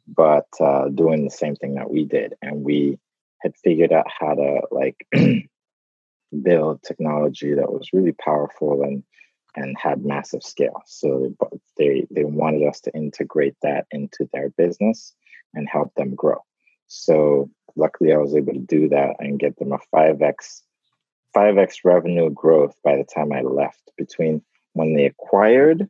but 0.07 0.49
uh, 0.61 0.89
doing 0.89 1.25
the 1.25 1.31
same 1.31 1.57
thing 1.57 1.77
that 1.77 1.91
we 1.91 2.05
did, 2.05 2.35
and 2.43 2.63
we 2.63 2.99
had 3.41 3.55
figured 3.57 3.93
out 3.93 4.07
how 4.07 4.35
to 4.35 4.61
like 4.71 5.07
build 6.43 6.83
technology 6.83 7.55
that 7.55 7.73
was 7.73 7.93
really 7.93 8.13
powerful 8.13 8.83
and 8.83 9.03
and 9.57 9.77
had 9.79 10.05
massive 10.05 10.43
scale. 10.43 10.83
So 10.87 11.35
they 11.77 12.07
they 12.11 12.25
wanted 12.25 12.67
us 12.67 12.81
to 12.83 12.95
integrate 12.95 13.57
that 13.63 13.87
into 13.91 14.29
their 14.33 14.51
business 14.51 15.15
and 15.55 15.69
help 15.69 15.95
them 15.95 16.15
grow. 16.15 16.39
So 16.89 17.51
luckily, 17.77 18.13
I 18.13 18.19
was 18.19 18.35
able 18.35 18.53
to 18.53 18.59
do 18.59 18.89
that 18.89 19.17
and 19.21 19.39
get 19.39 19.57
them 19.59 19.73
a 19.73 19.79
five 19.91 20.23
x 20.23 20.63
five 21.33 21.59
x 21.59 21.81
revenue 21.85 22.31
growth 22.31 22.77
by 22.85 22.97
the 22.97 23.05
time 23.05 23.33
I 23.33 23.43
left 23.43 23.91
between 23.97 24.43
when 24.73 24.95
they 24.95 25.07
acquired 25.07 25.89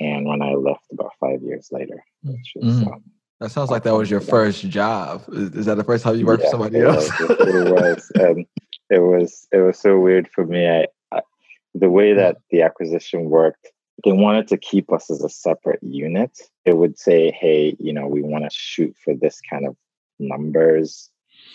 and 0.00 0.26
when 0.26 0.42
I 0.42 0.54
left 0.54 0.84
about 0.92 1.12
five 1.20 1.42
years 1.42 1.68
later. 1.72 2.04
Which 2.22 2.52
is, 2.56 2.82
mm. 2.82 2.92
um, 2.92 3.02
that 3.40 3.50
sounds 3.50 3.70
like 3.70 3.82
that 3.82 3.94
was 3.94 4.10
your 4.10 4.20
first 4.20 4.68
job. 4.68 5.24
Is, 5.32 5.50
is 5.50 5.66
that 5.66 5.76
the 5.76 5.84
first 5.84 6.04
time 6.04 6.16
you 6.16 6.26
worked 6.26 6.44
yeah, 6.44 6.50
for 6.50 6.52
somebody 6.52 6.80
else? 6.80 7.08
it 7.20 7.28
was. 7.28 7.48
It 7.48 7.72
was. 7.72 8.12
And 8.14 8.46
it 8.92 8.98
was 8.98 9.48
it 9.50 9.60
was 9.60 9.78
so 9.78 9.98
weird 9.98 10.28
for 10.28 10.44
me. 10.44 10.68
I, 10.68 10.86
I, 11.10 11.22
the 11.74 11.88
way 11.88 12.12
that 12.12 12.36
the 12.50 12.60
acquisition 12.60 13.30
worked, 13.30 13.68
they 14.04 14.12
wanted 14.12 14.48
to 14.48 14.58
keep 14.58 14.92
us 14.92 15.10
as 15.10 15.24
a 15.24 15.30
separate 15.30 15.82
unit. 15.82 16.38
It 16.66 16.76
would 16.76 16.98
say, 16.98 17.30
"Hey, 17.30 17.74
you 17.80 17.92
know, 17.94 18.06
we 18.06 18.20
want 18.22 18.44
to 18.44 18.50
shoot 18.52 18.94
for 19.02 19.14
this 19.14 19.40
kind 19.48 19.66
of 19.66 19.76
numbers, 20.18 21.10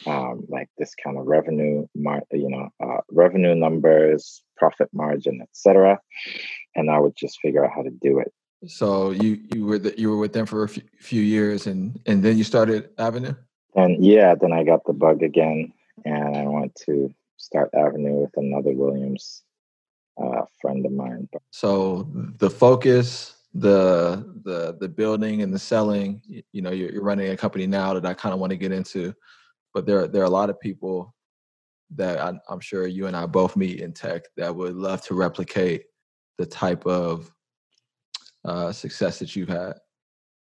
um, 0.07 0.45
like 0.49 0.67
this 0.79 0.95
kind 0.95 1.17
of 1.19 1.27
revenue, 1.27 1.85
mar- 1.93 2.23
you 2.31 2.49
know, 2.49 2.69
uh, 2.83 3.01
revenue 3.11 3.53
numbers, 3.53 4.41
profit 4.57 4.89
margin, 4.91 5.39
etc." 5.43 5.99
And 6.75 6.89
I 6.89 6.97
would 6.97 7.15
just 7.15 7.39
figure 7.39 7.63
out 7.63 7.71
how 7.75 7.83
to 7.83 7.91
do 7.91 8.17
it. 8.17 8.33
So 8.65 9.11
you 9.11 9.39
you 9.53 9.63
were 9.63 9.77
the, 9.77 9.93
you 9.95 10.09
were 10.09 10.17
with 10.17 10.33
them 10.33 10.47
for 10.47 10.63
a 10.63 10.69
few, 10.69 10.81
few 10.99 11.21
years, 11.21 11.67
and 11.67 11.99
and 12.07 12.23
then 12.23 12.35
you 12.35 12.43
started 12.43 12.89
Avanoo. 12.97 13.35
And 13.75 14.03
yeah, 14.03 14.33
then 14.33 14.53
I 14.53 14.63
got 14.63 14.85
the 14.85 14.93
bug 14.93 15.21
again, 15.21 15.71
and 16.03 16.35
I 16.35 16.47
went 16.47 16.73
to 16.87 17.13
Start 17.37 17.69
Avanoo 17.73 18.21
with 18.21 18.35
another 18.35 18.73
Williams 18.73 19.43
uh, 20.21 20.41
friend 20.59 20.85
of 20.85 20.91
mine. 20.91 21.29
So 21.51 22.09
the 22.37 22.49
focus, 22.49 23.35
the 23.53 24.33
the 24.43 24.77
the 24.79 24.89
building 24.89 25.41
and 25.41 25.53
the 25.53 25.59
selling, 25.59 26.21
you, 26.51 26.61
know, 26.61 26.71
you're, 26.71 26.91
you're, 26.91 27.03
running 27.03 27.29
a 27.29 27.37
company 27.37 27.67
now 27.67 27.93
that 27.93 28.05
I 28.05 28.13
kind 28.13 28.33
of 28.33 28.39
want 28.39 28.51
to 28.51 28.57
get 28.57 28.71
into, 28.71 29.13
but 29.73 29.85
there 29.85 30.07
there 30.07 30.21
are 30.21 30.25
a 30.25 30.29
lot 30.29 30.49
of 30.49 30.59
people 30.59 31.13
that 31.95 32.19
I, 32.19 32.33
I'm 32.49 32.59
sure 32.59 32.87
you 32.87 33.07
and 33.07 33.15
I 33.15 33.25
both 33.25 33.55
meet 33.55 33.79
in 33.79 33.93
tech 33.93 34.23
that 34.35 34.53
would 34.53 34.75
love 34.75 35.01
to 35.03 35.13
replicate 35.13 35.85
the 36.37 36.45
type 36.45 36.85
of 36.85 37.31
uh, 38.43 38.71
success 38.71 39.19
that 39.19 39.35
you've 39.35 39.49
had. 39.49 39.73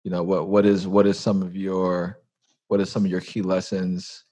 You 0.04 0.12
know, 0.12 0.24
what 0.24 0.48
what 0.48 0.66
is 0.66 0.88
what 0.88 1.06
is 1.06 1.20
some 1.20 1.42
of 1.42 1.56
your 1.56 2.22
what 2.70 2.80
are 2.80 2.86
some 2.86 3.06
of 3.06 3.12
your 3.12 3.22
key 3.22 3.42
lessons 3.42 4.24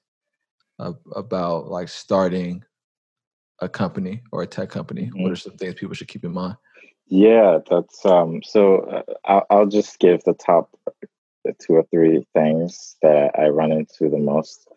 about 0.79 1.67
like 1.67 1.87
starting 1.87 2.63
a 3.59 3.69
company 3.69 4.21
or 4.31 4.43
a 4.43 4.47
tech 4.47 4.69
company? 4.69 5.03
Mm-hmm. 5.03 5.23
What 5.23 5.31
are 5.31 5.37
some 5.37 5.57
things 5.57 5.75
people 5.75 5.95
should 5.95 6.07
keep 6.07 6.25
in 6.25 6.33
mind? 6.33 6.57
Yeah, 7.07 7.59
that's 7.69 8.05
um. 8.05 8.41
So 8.43 8.79
uh, 8.81 9.13
I'll, 9.25 9.45
I'll 9.49 9.65
just 9.67 9.99
give 9.99 10.23
the 10.23 10.33
top 10.33 10.75
two 11.59 11.73
or 11.73 11.83
three 11.91 12.25
things 12.33 12.95
that 13.01 13.31
I 13.37 13.47
run 13.49 13.71
into 13.71 14.09
the 14.09 14.17
most. 14.17 14.67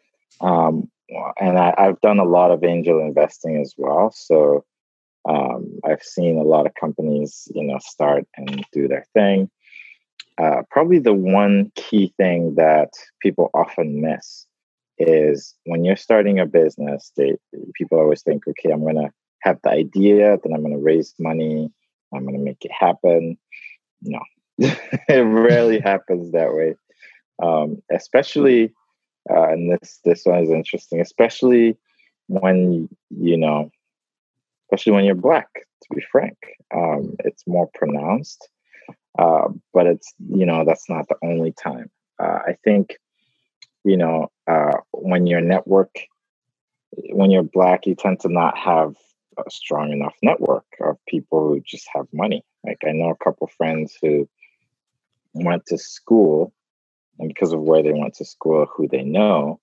Um, 0.40 0.90
and 1.40 1.58
I, 1.58 1.74
have 1.78 2.00
done 2.02 2.18
a 2.18 2.24
lot 2.24 2.50
of 2.50 2.62
angel 2.62 3.00
investing 3.00 3.60
as 3.60 3.74
well. 3.78 4.12
So 4.14 4.64
um, 5.26 5.80
I've 5.84 6.02
seen 6.02 6.36
a 6.36 6.42
lot 6.42 6.66
of 6.66 6.74
companies, 6.74 7.48
you 7.54 7.64
know, 7.64 7.78
start 7.80 8.26
and 8.36 8.64
do 8.72 8.88
their 8.88 9.06
thing. 9.14 9.50
Uh, 10.36 10.62
probably 10.70 10.98
the 10.98 11.14
one 11.14 11.72
key 11.74 12.12
thing 12.16 12.54
that 12.56 12.90
people 13.20 13.50
often 13.54 14.00
miss 14.00 14.46
is 14.98 15.54
when 15.64 15.84
you're 15.84 15.96
starting 15.96 16.38
a 16.38 16.46
business, 16.46 17.12
they, 17.16 17.36
people 17.74 17.98
always 17.98 18.22
think, 18.22 18.46
okay, 18.48 18.70
I'm 18.70 18.82
going 18.82 18.96
to 18.96 19.10
have 19.42 19.58
the 19.62 19.70
idea, 19.70 20.38
then 20.42 20.52
I'm 20.52 20.62
going 20.62 20.74
to 20.74 20.78
raise 20.82 21.14
money, 21.18 21.70
I'm 22.12 22.22
going 22.24 22.36
to 22.36 22.44
make 22.44 22.64
it 22.64 22.72
happen. 22.72 23.38
No, 24.02 24.20
it 24.58 25.24
rarely 25.24 25.80
happens 25.84 26.32
that 26.32 26.54
way. 26.54 26.74
Um, 27.42 27.82
especially, 27.90 28.72
uh, 29.30 29.48
and 29.48 29.72
this 29.72 30.00
this 30.04 30.24
one 30.24 30.42
is 30.42 30.50
interesting, 30.50 31.00
especially 31.00 31.76
when 32.26 32.88
you 33.10 33.36
know, 33.36 33.70
especially 34.66 34.92
when 34.92 35.04
you're 35.04 35.14
black. 35.14 35.48
To 35.54 35.94
be 35.94 36.04
frank, 36.10 36.36
um, 36.74 37.14
it's 37.20 37.46
more 37.46 37.70
pronounced, 37.72 38.48
uh, 39.16 39.46
but 39.72 39.86
it's 39.86 40.12
you 40.18 40.44
know 40.44 40.64
that's 40.64 40.90
not 40.90 41.06
the 41.08 41.14
only 41.22 41.52
time. 41.52 41.88
Uh, 42.20 42.40
I 42.48 42.56
think 42.64 42.96
you 43.88 43.96
know, 43.96 44.30
uh, 44.46 44.78
when 44.92 45.26
your 45.26 45.40
network, 45.40 45.98
when 47.10 47.30
you're 47.30 47.42
black, 47.42 47.86
you 47.86 47.94
tend 47.94 48.20
to 48.20 48.28
not 48.28 48.56
have 48.58 48.94
a 49.38 49.50
strong 49.50 49.92
enough 49.92 50.14
network 50.22 50.66
of 50.80 50.98
people 51.08 51.48
who 51.48 51.60
just 51.60 51.88
have 51.94 52.06
money. 52.12 52.44
Like 52.64 52.78
I 52.86 52.92
know 52.92 53.10
a 53.10 53.24
couple 53.24 53.46
friends 53.56 53.96
who 54.02 54.28
went 55.32 55.64
to 55.66 55.78
school, 55.78 56.52
and 57.18 57.28
because 57.28 57.52
of 57.54 57.60
where 57.60 57.82
they 57.82 57.92
went 57.92 58.14
to 58.16 58.26
school, 58.26 58.66
who 58.66 58.88
they 58.88 59.02
know, 59.02 59.58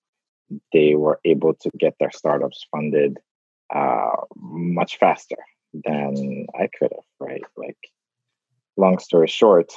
they 0.72 0.96
were 0.96 1.20
able 1.24 1.54
to 1.54 1.70
get 1.78 1.94
their 2.00 2.10
startups 2.10 2.66
funded 2.72 3.18
uh, 3.74 4.16
much 4.34 4.98
faster 4.98 5.36
than 5.84 6.46
I 6.58 6.68
could 6.76 6.90
have. 6.92 7.04
Right? 7.20 7.42
Like, 7.56 7.78
long 8.76 8.98
story 8.98 9.28
short, 9.28 9.72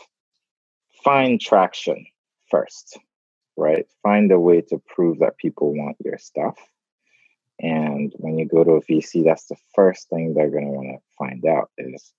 find 1.04 1.40
traction 1.40 2.08
first 2.50 2.98
right? 3.60 3.86
Find 4.02 4.32
a 4.32 4.40
way 4.40 4.62
to 4.62 4.82
prove 4.88 5.20
that 5.20 5.38
people 5.38 5.74
want 5.76 5.98
your 6.04 6.18
stuff. 6.18 6.58
And 7.60 8.14
when 8.18 8.40
you 8.40 8.48
go 8.48 8.64
to 8.64 8.72
a 8.72 8.82
VC, 8.82 9.24
that's 9.24 9.48
the 9.48 9.58
first 9.76 10.10
thing 10.10 10.34
they're 10.34 10.50
going 10.50 10.66
to 10.66 10.72
want 10.72 10.88
to 10.88 11.16
find 11.18 11.46
out 11.46 11.70
is 11.78 12.14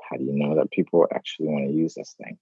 how 0.00 0.16
do 0.16 0.24
you 0.24 0.32
know 0.32 0.54
that 0.56 0.70
people 0.70 1.06
actually 1.14 1.48
want 1.48 1.66
to 1.66 1.72
use 1.72 1.94
this 1.94 2.14
thing? 2.22 2.38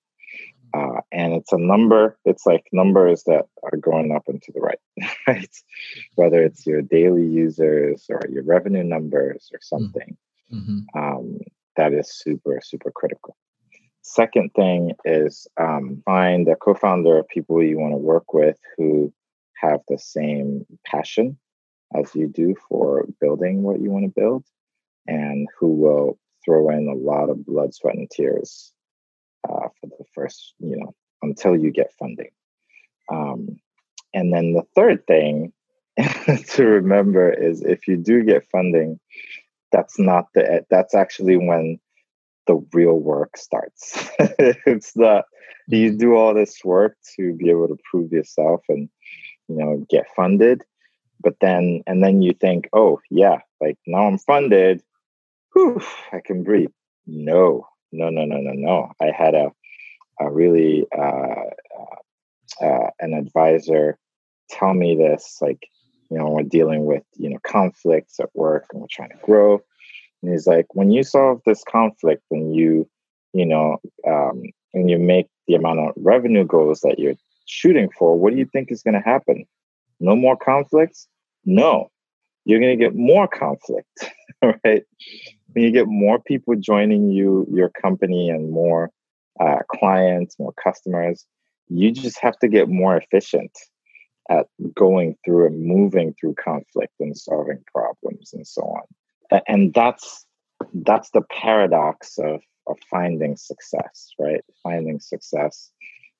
Uh, 0.74 1.00
and 1.10 1.32
it's 1.34 1.52
a 1.52 1.58
number, 1.58 2.18
it's 2.24 2.46
like 2.46 2.66
numbers 2.72 3.24
that 3.24 3.46
are 3.62 3.78
going 3.78 4.12
up 4.14 4.24
and 4.28 4.42
to 4.42 4.52
the 4.52 4.60
right, 4.60 4.78
right? 5.26 5.56
Whether 6.14 6.42
it's 6.42 6.66
your 6.66 6.82
daily 6.82 7.26
users 7.26 8.06
or 8.08 8.20
your 8.30 8.42
revenue 8.42 8.84
numbers 8.84 9.48
or 9.52 9.58
something, 9.62 10.16
mm-hmm. 10.52 10.80
um, 10.98 11.38
that 11.76 11.92
is 11.92 12.12
super, 12.12 12.60
super 12.62 12.90
critical. 12.90 13.36
Second 14.08 14.54
thing 14.54 14.92
is 15.04 15.48
um, 15.56 16.00
find 16.04 16.46
a 16.46 16.54
co 16.54 16.74
founder 16.74 17.18
of 17.18 17.26
people 17.26 17.60
you 17.60 17.76
want 17.76 17.92
to 17.92 17.98
work 17.98 18.32
with 18.32 18.56
who 18.76 19.12
have 19.56 19.80
the 19.88 19.98
same 19.98 20.64
passion 20.86 21.36
as 21.92 22.14
you 22.14 22.28
do 22.28 22.54
for 22.68 23.04
building 23.20 23.64
what 23.64 23.80
you 23.80 23.90
want 23.90 24.04
to 24.04 24.20
build 24.20 24.44
and 25.08 25.48
who 25.58 25.74
will 25.74 26.18
throw 26.44 26.70
in 26.70 26.86
a 26.86 26.94
lot 26.94 27.30
of 27.30 27.44
blood, 27.44 27.74
sweat, 27.74 27.96
and 27.96 28.08
tears 28.08 28.72
uh, 29.48 29.68
for 29.80 29.88
the 29.98 30.04
first, 30.14 30.54
you 30.60 30.76
know, 30.76 30.94
until 31.22 31.56
you 31.56 31.72
get 31.72 31.92
funding. 31.98 32.30
Um, 33.10 33.58
and 34.14 34.32
then 34.32 34.52
the 34.52 34.66
third 34.76 35.04
thing 35.08 35.52
to 36.50 36.64
remember 36.64 37.28
is 37.28 37.60
if 37.60 37.88
you 37.88 37.96
do 37.96 38.22
get 38.22 38.48
funding, 38.52 39.00
that's 39.72 39.98
not 39.98 40.28
the 40.32 40.64
that's 40.70 40.94
actually 40.94 41.36
when 41.36 41.80
the 42.46 42.64
real 42.72 42.98
work 42.98 43.36
starts. 43.36 44.10
it's 44.18 44.96
not 44.96 45.24
you 45.68 45.96
do 45.96 46.14
all 46.14 46.32
this 46.32 46.64
work 46.64 46.96
to 47.16 47.32
be 47.34 47.50
able 47.50 47.68
to 47.68 47.76
prove 47.90 48.12
yourself 48.12 48.62
and 48.68 48.88
you 49.48 49.56
know 49.56 49.84
get 49.90 50.06
funded, 50.14 50.62
but 51.20 51.36
then 51.40 51.82
and 51.86 52.02
then 52.02 52.22
you 52.22 52.32
think, 52.32 52.68
oh 52.72 53.00
yeah, 53.10 53.38
like 53.60 53.78
now 53.86 54.06
I'm 54.06 54.18
funded, 54.18 54.82
whew, 55.52 55.80
I 56.12 56.20
can 56.24 56.42
breathe. 56.42 56.70
No, 57.06 57.66
no, 57.92 58.10
no, 58.10 58.24
no, 58.24 58.38
no, 58.38 58.52
no. 58.52 58.92
I 59.00 59.10
had 59.10 59.34
a, 59.34 59.52
a 60.20 60.30
really 60.30 60.86
uh, 60.96 61.00
uh, 61.00 62.64
uh, 62.64 62.90
an 63.00 63.14
advisor 63.14 63.98
tell 64.50 64.74
me 64.74 64.96
this, 64.96 65.38
like, 65.40 65.68
you 66.10 66.18
know, 66.18 66.28
we're 66.28 66.42
dealing 66.42 66.84
with, 66.84 67.02
you 67.14 67.30
know, 67.30 67.38
conflicts 67.42 68.20
at 68.20 68.34
work 68.34 68.66
and 68.70 68.80
we're 68.80 68.86
trying 68.90 69.10
to 69.10 69.24
grow. 69.24 69.60
And 70.22 70.32
he's 70.32 70.46
like, 70.46 70.66
when 70.74 70.90
you 70.90 71.02
solve 71.02 71.40
this 71.46 71.62
conflict, 71.64 72.22
when 72.28 72.52
you, 72.52 72.88
you 73.32 73.46
know, 73.46 73.78
um, 74.06 74.42
when 74.72 74.88
you 74.88 74.98
make 74.98 75.26
the 75.46 75.54
amount 75.54 75.80
of 75.80 75.92
revenue 75.96 76.44
goals 76.44 76.80
that 76.80 76.98
you're 76.98 77.14
shooting 77.46 77.88
for, 77.98 78.18
what 78.18 78.32
do 78.32 78.38
you 78.38 78.46
think 78.46 78.70
is 78.70 78.82
going 78.82 78.94
to 78.94 79.00
happen? 79.00 79.44
No 80.00 80.16
more 80.16 80.36
conflicts? 80.36 81.08
No, 81.44 81.90
you're 82.44 82.60
going 82.60 82.78
to 82.78 82.84
get 82.84 82.94
more 82.94 83.28
conflict, 83.28 84.10
right? 84.42 84.84
when 85.56 85.64
you 85.64 85.70
get 85.70 85.86
more 85.86 86.18
people 86.18 86.54
joining 86.56 87.08
you, 87.08 87.46
your 87.50 87.70
company, 87.70 88.28
and 88.28 88.50
more 88.50 88.90
uh, 89.40 89.60
clients, 89.68 90.38
more 90.38 90.52
customers, 90.62 91.24
you 91.68 91.90
just 91.90 92.20
have 92.20 92.38
to 92.40 92.48
get 92.48 92.68
more 92.68 92.96
efficient 92.96 93.50
at 94.28 94.46
going 94.74 95.16
through 95.24 95.46
and 95.46 95.64
moving 95.64 96.14
through 96.20 96.34
conflict 96.34 96.92
and 97.00 97.16
solving 97.16 97.62
problems 97.72 98.34
and 98.34 98.46
so 98.46 98.60
on. 98.62 98.82
And 99.46 99.72
that's 99.74 100.24
that's 100.72 101.10
the 101.10 101.22
paradox 101.30 102.18
of 102.18 102.40
of 102.66 102.76
finding 102.90 103.36
success, 103.36 104.10
right? 104.18 104.44
Finding 104.62 105.00
success. 105.00 105.70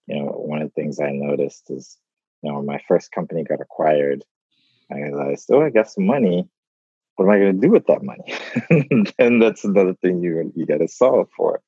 You 0.07 0.23
know, 0.23 0.31
one 0.31 0.63
of 0.63 0.69
the 0.69 0.81
things 0.81 1.01
I 1.01 1.11
noticed 1.11 1.71
is, 1.71 1.99
you 2.43 2.51
know, 2.51 2.59
when 2.59 2.67
my 2.67 2.81
first 2.87 3.11
company 3.13 3.45
got 3.45 3.61
acquired. 3.61 4.25
I 4.93 5.01
realized, 5.01 5.49
oh, 5.51 5.63
I 5.63 5.71
got 5.71 5.91
some 5.91 6.07
money 6.07 6.49
what 7.17 7.25
am 7.25 7.31
I 7.31 7.39
going 7.39 7.61
to 7.61 7.67
do 7.67 7.73
with 7.73 7.87
that 7.87 8.03
money? 8.03 9.11
and 9.19 9.43
that's 9.43 9.65
another 9.65 9.95
thing 9.95 10.23
you 10.23 10.53
you 10.55 10.67
got 10.67 10.79
to 10.79 10.89
solve 10.89 11.29
for, 11.37 11.61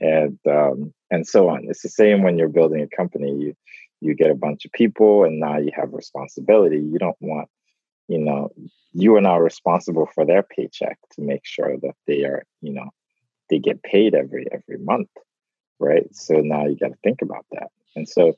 and 0.00 0.38
um, 0.48 0.94
and 1.10 1.26
so 1.26 1.48
on. 1.48 1.66
It's 1.68 1.82
the 1.82 1.88
same 1.88 2.22
when 2.22 2.38
you're 2.38 2.48
building 2.48 2.82
a 2.82 2.96
company. 2.96 3.32
You 3.32 3.54
you 4.00 4.14
get 4.14 4.30
a 4.30 4.36
bunch 4.36 4.64
of 4.64 4.72
people, 4.72 5.24
and 5.24 5.40
now 5.40 5.58
you 5.58 5.72
have 5.74 5.92
responsibility. 5.92 6.78
You 6.78 6.98
don't 6.98 7.16
want, 7.20 7.48
you 8.08 8.18
know, 8.18 8.50
you 8.92 9.14
are 9.16 9.20
now 9.20 9.38
responsible 9.38 10.08
for 10.14 10.24
their 10.24 10.42
paycheck 10.42 10.98
to 11.12 11.22
make 11.22 11.44
sure 11.44 11.76
that 11.82 11.94
they 12.06 12.24
are, 12.24 12.44
you 12.62 12.72
know, 12.72 12.90
they 13.50 13.58
get 13.58 13.82
paid 13.82 14.14
every 14.14 14.46
every 14.52 14.78
month, 14.82 15.10
right? 15.78 16.08
So 16.14 16.36
now 16.40 16.66
you 16.66 16.76
got 16.76 16.88
to 16.88 16.98
think 17.04 17.22
about 17.22 17.46
that, 17.52 17.68
and 17.94 18.08
so 18.08 18.34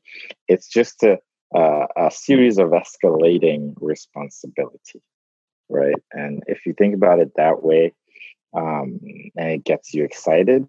it's 0.48 0.68
just 0.68 1.02
a 1.02 1.18
a 1.54 2.10
series 2.10 2.58
of 2.58 2.68
escalating 2.70 3.74
responsibility 3.80 5.00
right? 5.68 6.02
And 6.12 6.42
if 6.46 6.66
you 6.66 6.74
think 6.74 6.94
about 6.94 7.20
it 7.20 7.32
that 7.36 7.62
way, 7.62 7.92
um, 8.54 9.00
and 9.36 9.50
it 9.50 9.64
gets 9.64 9.94
you 9.94 10.04
excited, 10.04 10.66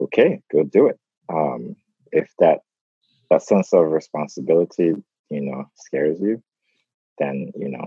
okay, 0.00 0.40
go 0.52 0.64
do 0.64 0.88
it. 0.88 0.98
Um, 1.32 1.76
if 2.10 2.30
that 2.38 2.60
that 3.30 3.42
sense 3.42 3.72
of 3.72 3.90
responsibility, 3.90 4.92
you 5.30 5.40
know, 5.40 5.64
scares 5.76 6.20
you, 6.20 6.42
then 7.18 7.52
you 7.56 7.70
know 7.70 7.86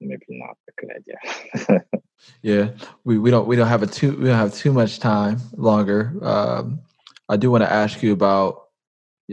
maybe 0.00 0.24
not 0.28 0.56
a 0.68 0.80
good 0.80 0.90
idea. 0.96 1.84
yeah, 2.42 2.70
we, 3.04 3.18
we 3.18 3.30
don't 3.30 3.46
we 3.46 3.56
don't 3.56 3.68
have 3.68 3.82
a 3.82 3.86
too 3.86 4.16
we 4.16 4.24
don't 4.26 4.36
have 4.36 4.54
too 4.54 4.72
much 4.72 4.98
time 4.98 5.38
longer. 5.56 6.16
Um, 6.22 6.80
I 7.28 7.36
do 7.36 7.50
want 7.50 7.64
to 7.64 7.72
ask 7.72 8.02
you 8.02 8.12
about 8.12 8.62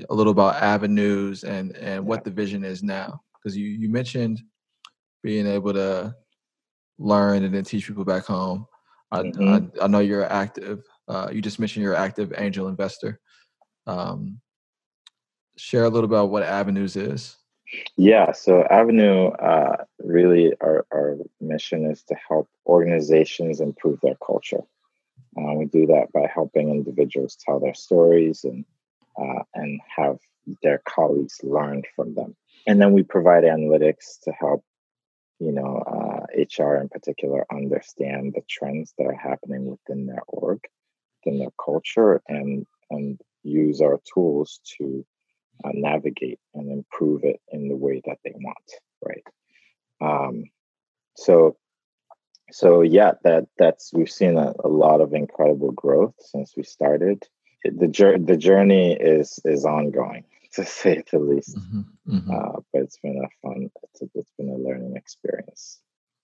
a 0.09 0.13
little 0.13 0.31
about 0.31 0.55
avenues 0.55 1.43
and 1.43 1.75
and 1.77 2.05
what 2.05 2.23
the 2.23 2.31
vision 2.31 2.63
is 2.63 2.83
now 2.83 3.21
because 3.35 3.55
you 3.55 3.67
you 3.67 3.89
mentioned 3.89 4.41
being 5.21 5.47
able 5.47 5.73
to 5.73 6.15
learn 6.99 7.43
and 7.43 7.53
then 7.53 7.63
teach 7.63 7.87
people 7.87 8.05
back 8.05 8.25
home. 8.25 8.65
I, 9.11 9.21
mm-hmm. 9.21 9.79
I, 9.79 9.85
I, 9.85 9.87
know 9.87 9.99
you're 9.99 10.31
active. 10.31 10.83
Uh, 11.07 11.29
you 11.31 11.41
just 11.41 11.59
mentioned 11.59 11.83
you're 11.83 11.95
active 11.95 12.33
angel 12.37 12.67
investor. 12.67 13.19
Um, 13.85 14.39
share 15.57 15.83
a 15.83 15.89
little 15.89 16.05
about 16.05 16.29
what 16.29 16.43
Avenues 16.43 16.95
is. 16.95 17.37
Yeah, 17.97 18.31
so 18.33 18.63
Avanoo 18.69 19.27
uh, 19.39 19.85
really 19.99 20.53
our, 20.61 20.85
our 20.93 21.17
mission 21.41 21.89
is 21.89 22.03
to 22.03 22.15
help 22.27 22.49
organizations 22.65 23.61
improve 23.61 23.99
their 24.01 24.17
culture. 24.25 24.63
Uh, 25.37 25.53
we 25.55 25.65
do 25.65 25.87
that 25.87 26.11
by 26.13 26.27
helping 26.33 26.69
individuals 26.69 27.37
tell 27.43 27.59
their 27.59 27.73
stories 27.73 28.43
and 28.43 28.65
uh, 29.19 29.43
and 29.53 29.79
have 29.95 30.19
their 30.63 30.79
colleagues 30.85 31.39
learn 31.43 31.83
from 31.95 32.15
them. 32.15 32.35
And 32.67 32.81
then 32.81 32.93
we 32.93 33.03
provide 33.03 33.43
analytics 33.43 34.19
to 34.23 34.31
help 34.31 34.63
you 35.39 35.51
know, 35.51 35.77
uh, 35.85 36.25
HR 36.37 36.75
in 36.77 36.89
particular 36.89 37.45
understand 37.51 38.33
the 38.33 38.43
trends 38.49 38.93
that 38.97 39.05
are 39.05 39.15
happening 39.15 39.65
within 39.65 40.05
their 40.05 40.21
org, 40.27 40.61
within 41.25 41.39
their 41.39 41.53
culture, 41.63 42.21
and 42.27 42.65
and 42.89 43.19
use 43.43 43.81
our 43.81 43.99
tools 44.13 44.61
to 44.77 45.05
uh, 45.63 45.71
navigate 45.73 46.39
and 46.53 46.71
improve 46.71 47.23
it 47.23 47.39
in 47.51 47.69
the 47.69 47.75
way 47.75 48.01
that 48.05 48.17
they 48.23 48.33
want, 48.35 48.71
right? 49.03 49.23
Um, 50.01 50.45
so, 51.15 51.57
so 52.51 52.81
yeah, 52.81 53.13
that 53.23 53.47
that's 53.57 53.91
we've 53.93 54.11
seen 54.11 54.37
a, 54.37 54.53
a 54.63 54.67
lot 54.67 55.01
of 55.01 55.13
incredible 55.13 55.71
growth 55.71 56.15
since 56.19 56.53
we 56.55 56.63
started. 56.63 57.23
The 57.63 58.19
the 58.25 58.37
journey 58.37 58.93
is 58.93 59.39
is 59.45 59.65
ongoing 59.65 60.25
to 60.53 60.65
say 60.65 61.03
the 61.11 61.19
least. 61.19 61.57
Mm-hmm, 61.57 62.15
mm-hmm. 62.15 62.31
Uh, 62.31 62.59
but 62.71 62.81
it's 62.83 62.97
been 62.97 63.23
a 63.23 63.29
fun, 63.41 63.69
it's, 63.83 64.01
a, 64.01 64.05
it's 64.15 64.31
been 64.37 64.49
a 64.49 64.57
learning 64.57 64.95
experience. 64.95 65.79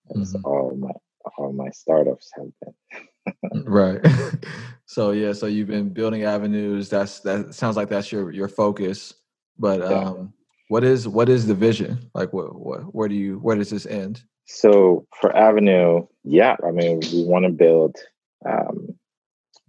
It's 0.10 0.34
mm-hmm. 0.34 0.46
all 0.46 0.76
my 0.76 0.92
all 1.38 1.54
my 1.54 1.70
startups 1.70 2.32
have 2.36 2.52
been. 2.62 3.64
right. 3.66 4.06
so 4.86 5.12
yeah, 5.12 5.34
so 5.34 5.46
you've 5.46 5.68
been 5.68 5.90
building 5.90 6.24
avenues. 6.24 6.90
That's 6.90 7.20
that 7.22 7.54
sounds 7.54 7.78
like 7.78 7.90
that's 7.90 8.12
your 8.12 8.32
your 8.32 8.48
focus. 8.48 9.14
But 9.60 9.82
um, 9.82 10.34
what 10.70 10.84
is 10.84 11.08
what 11.08 11.30
is 11.30 11.46
the 11.46 11.54
vision? 11.54 12.10
Like 12.14 12.34
what 12.34 12.56
what 12.56 12.96
where 12.96 13.10
do 13.10 13.16
you 13.16 13.38
where 13.40 13.56
does 13.56 13.70
this 13.70 13.86
end? 13.86 14.24
So 14.46 15.06
for 15.20 15.36
Avanoo, 15.36 16.08
yeah, 16.24 16.56
I 16.66 16.72
mean 16.72 17.02
we 17.12 17.24
want 17.26 17.46
to 17.46 17.52
build. 17.52 17.98
Um, 18.46 18.96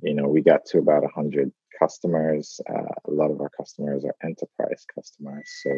you 0.03 0.15
know, 0.15 0.29
we 0.29 0.41
got 0.41 0.65
to 0.67 0.79
about 0.79 1.05
a 1.05 1.09
hundred 1.09 1.53
customers. 1.79 2.61
Uh, 2.69 2.95
a 3.07 3.11
lot 3.11 3.31
of 3.31 3.41
our 3.41 3.51
customers 3.51 4.05
are 4.05 4.15
enterprise 4.23 4.87
customers. 4.95 5.45
So 5.63 5.71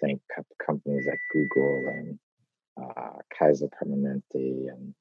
think 0.00 0.20
companies 0.64 1.06
like 1.06 1.20
Google 1.32 1.88
and 1.88 2.18
uh, 2.80 3.18
Kaiser 3.36 3.68
Permanente 3.68 4.68
and 4.68 4.94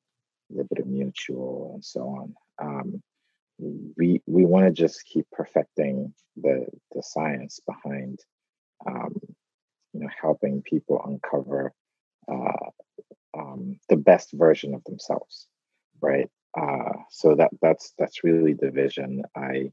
Liberty 0.49 0.83
Mutual 0.85 1.71
and 1.73 1.83
so 1.83 2.01
on. 2.01 2.35
Um, 2.59 3.03
we 3.57 4.21
we 4.25 4.45
want 4.45 4.65
to 4.65 4.71
just 4.71 5.05
keep 5.05 5.25
perfecting 5.31 6.13
the 6.35 6.65
the 6.93 7.01
science 7.01 7.59
behind 7.65 8.19
um, 8.85 9.15
you 9.93 10.01
know 10.01 10.09
helping 10.21 10.61
people 10.61 11.01
uncover 11.05 11.73
uh, 12.31 12.69
um, 13.37 13.79
the 13.89 13.97
best 13.97 14.31
version 14.33 14.73
of 14.73 14.83
themselves, 14.85 15.47
right? 16.01 16.29
Uh, 16.57 16.93
so 17.09 17.35
that 17.35 17.51
that's 17.61 17.93
that's 17.97 18.23
really 18.23 18.53
the 18.53 18.71
vision. 18.71 19.23
I 19.35 19.71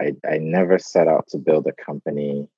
I, 0.00 0.12
I 0.28 0.38
never 0.38 0.78
set 0.78 1.08
out 1.08 1.26
to 1.28 1.38
build 1.38 1.66
a 1.66 1.84
company 1.84 2.48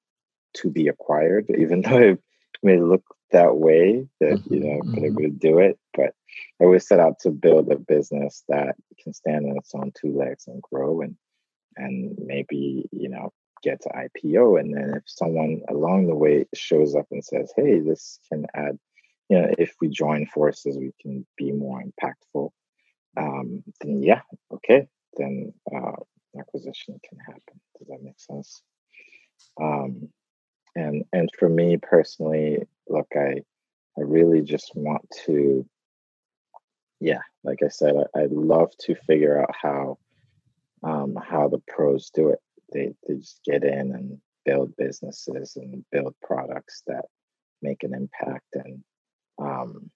to 0.54 0.70
be 0.70 0.88
acquired, 0.88 1.46
even 1.58 1.82
though 1.82 1.98
it 1.98 2.20
may 2.62 2.78
look 2.78 3.04
that 3.32 3.56
way 3.56 4.06
that 4.20 4.34
mm-hmm, 4.34 4.54
you 4.54 4.60
know 4.60 4.80
I'm 4.82 4.94
mm-hmm. 4.94 5.16
to 5.16 5.30
do 5.30 5.58
it. 5.58 5.78
But 5.94 6.14
I 6.60 6.64
always 6.64 6.86
set 6.86 7.00
out 7.00 7.18
to 7.20 7.30
build 7.30 7.70
a 7.70 7.76
business 7.76 8.44
that 8.48 8.76
can 9.02 9.12
stand 9.12 9.46
on 9.46 9.56
its 9.56 9.74
own 9.74 9.92
two 9.98 10.16
legs 10.16 10.46
and 10.46 10.62
grow 10.62 11.00
and 11.00 11.16
and 11.76 12.18
maybe 12.18 12.88
you 12.92 13.08
know 13.08 13.32
get 13.62 13.82
to 13.82 13.88
IPO. 13.88 14.60
And 14.60 14.74
then 14.74 14.94
if 14.96 15.02
someone 15.06 15.62
along 15.68 16.06
the 16.06 16.14
way 16.14 16.46
shows 16.54 16.94
up 16.94 17.06
and 17.10 17.24
says, 17.24 17.52
hey, 17.56 17.80
this 17.80 18.18
can 18.30 18.46
add, 18.54 18.78
you 19.28 19.40
know, 19.40 19.50
if 19.58 19.74
we 19.80 19.88
join 19.88 20.26
forces, 20.26 20.76
we 20.76 20.92
can 21.00 21.26
be 21.36 21.52
more 21.52 21.82
impactful, 21.82 22.50
um, 23.16 23.62
then 23.80 24.02
yeah, 24.02 24.22
okay, 24.52 24.88
then 25.16 25.52
uh, 25.74 25.92
acquisition 26.38 27.00
can 27.08 27.18
happen. 27.18 27.60
Does 27.78 27.88
that 27.88 28.02
make 28.02 28.18
sense? 28.18 28.62
Um, 29.60 30.08
and 30.76 31.04
and 31.12 31.28
for 31.38 31.48
me 31.48 31.76
personally, 31.76 32.66
look, 32.88 33.08
I 33.14 33.42
I 33.98 34.02
really 34.02 34.42
just 34.42 34.74
want 34.74 35.08
to, 35.26 35.66
yeah, 37.00 37.22
like 37.42 37.62
I 37.64 37.68
said, 37.68 37.94
I, 37.96 38.20
I'd 38.20 38.32
love 38.32 38.70
to 38.82 38.94
figure 38.94 39.40
out 39.40 39.54
how 39.60 39.98
um, 40.82 41.16
how 41.16 41.48
the 41.48 41.60
pros 41.68 42.10
do 42.10 42.30
it. 42.30 42.40
Get 43.50 43.64
in 43.64 43.92
and 43.92 44.18
build 44.44 44.76
businesses 44.76 45.56
and 45.56 45.84
build 45.90 46.14
products 46.22 46.82
that 46.86 47.06
make 47.62 47.82
an 47.82 47.94
impact. 47.94 48.46
And 48.54 48.84
um, 49.38 49.90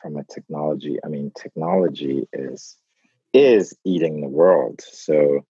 from 0.00 0.16
a 0.16 0.24
technology, 0.24 0.98
I 1.04 1.08
mean, 1.08 1.32
technology 1.34 2.28
is 2.32 2.76
is 3.32 3.76
eating 3.84 4.20
the 4.20 4.28
world. 4.28 4.80
So 4.80 5.44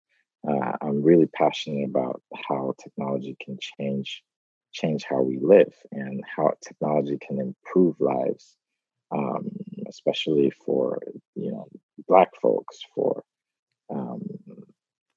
uh, 0.49 0.73
I'm 0.81 1.03
really 1.03 1.27
passionate 1.27 1.89
about 1.89 2.23
how 2.49 2.75
technology 2.83 3.37
can 3.43 3.59
change 3.61 4.23
change 4.73 5.05
how 5.09 5.23
we 5.23 5.39
live 5.39 5.73
and 5.93 6.23
how 6.25 6.51
technology 6.61 7.17
can 7.17 7.39
improve 7.41 7.95
lives, 8.01 8.57
um, 9.13 9.51
especially 9.89 10.51
for 10.51 10.99
you 11.35 11.53
know 11.53 11.69
Black 12.09 12.31
folks, 12.43 12.81
for 12.95 13.23
um, 13.91 14.23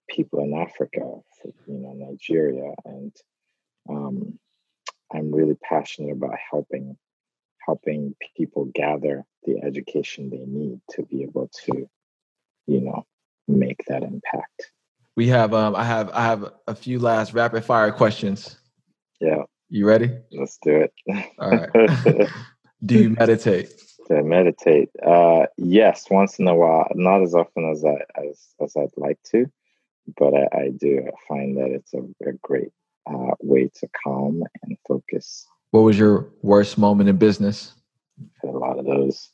people 0.10 0.40
in 0.42 0.54
Africa, 0.54 1.00
for, 1.00 1.54
you 1.68 1.80
know 1.80 1.94
Nigeria, 2.18 2.74
and 2.86 3.16
um, 3.90 4.40
I'm 5.14 5.32
really 5.32 5.56
passionate 5.56 6.12
about 6.12 6.36
helping 6.52 6.98
helping 7.66 8.16
people 8.38 8.66
gather 8.74 9.26
the 9.44 9.60
education 9.62 10.30
they 10.30 10.46
need 10.46 10.80
to 10.90 11.04
be 11.04 11.24
able 11.24 11.50
to, 11.66 11.90
you 12.66 12.80
know, 12.80 13.06
make 13.48 13.84
that 13.90 14.04
impact. 14.04 14.72
We 15.16 15.28
have 15.28 15.54
um 15.54 15.76
I 15.76 15.84
have 15.84 16.10
I 16.14 16.24
have 16.24 16.54
a 16.68 16.76
few 16.76 17.00
last 17.00 17.34
rapid 17.34 17.66
fire 17.66 17.92
questions. 17.92 18.58
Yeah. 19.20 19.44
You 19.70 19.86
ready? 19.86 20.18
Let's 20.32 20.58
do 20.62 20.78
it. 20.78 20.94
All 21.40 21.50
right. 21.50 22.30
do 22.86 23.00
you 23.04 23.10
meditate? 23.10 23.74
Meditate. 24.10 24.90
Uh 25.06 25.48
yes, 25.58 26.06
once 26.10 26.40
in 26.40 26.48
a 26.48 26.56
while. 26.56 26.88
Not 26.96 27.22
as 27.22 27.34
often 27.36 27.70
as 27.70 27.84
I 27.84 27.98
as, 28.22 28.48
as 28.62 28.78
I'd 28.78 28.96
like 28.96 29.20
to, 29.32 29.52
but 30.18 30.34
I, 30.34 30.48
I 30.58 30.70
do 30.70 31.04
I 31.08 31.12
find 31.28 31.58
that 31.58 31.72
it's 31.72 31.94
a, 31.94 32.02
a 32.28 32.34
great 32.42 32.72
uh, 33.10 33.32
way 33.40 33.70
to 33.80 33.88
calm 34.04 34.44
and 34.64 34.78
focus. 34.88 35.46
What 35.72 35.82
was 35.82 35.98
your 35.98 36.28
worst 36.42 36.78
moment 36.78 37.10
in 37.10 37.18
business? 37.18 37.74
A 38.44 38.48
lot 38.48 38.80
of 38.80 38.86
those. 38.86 39.30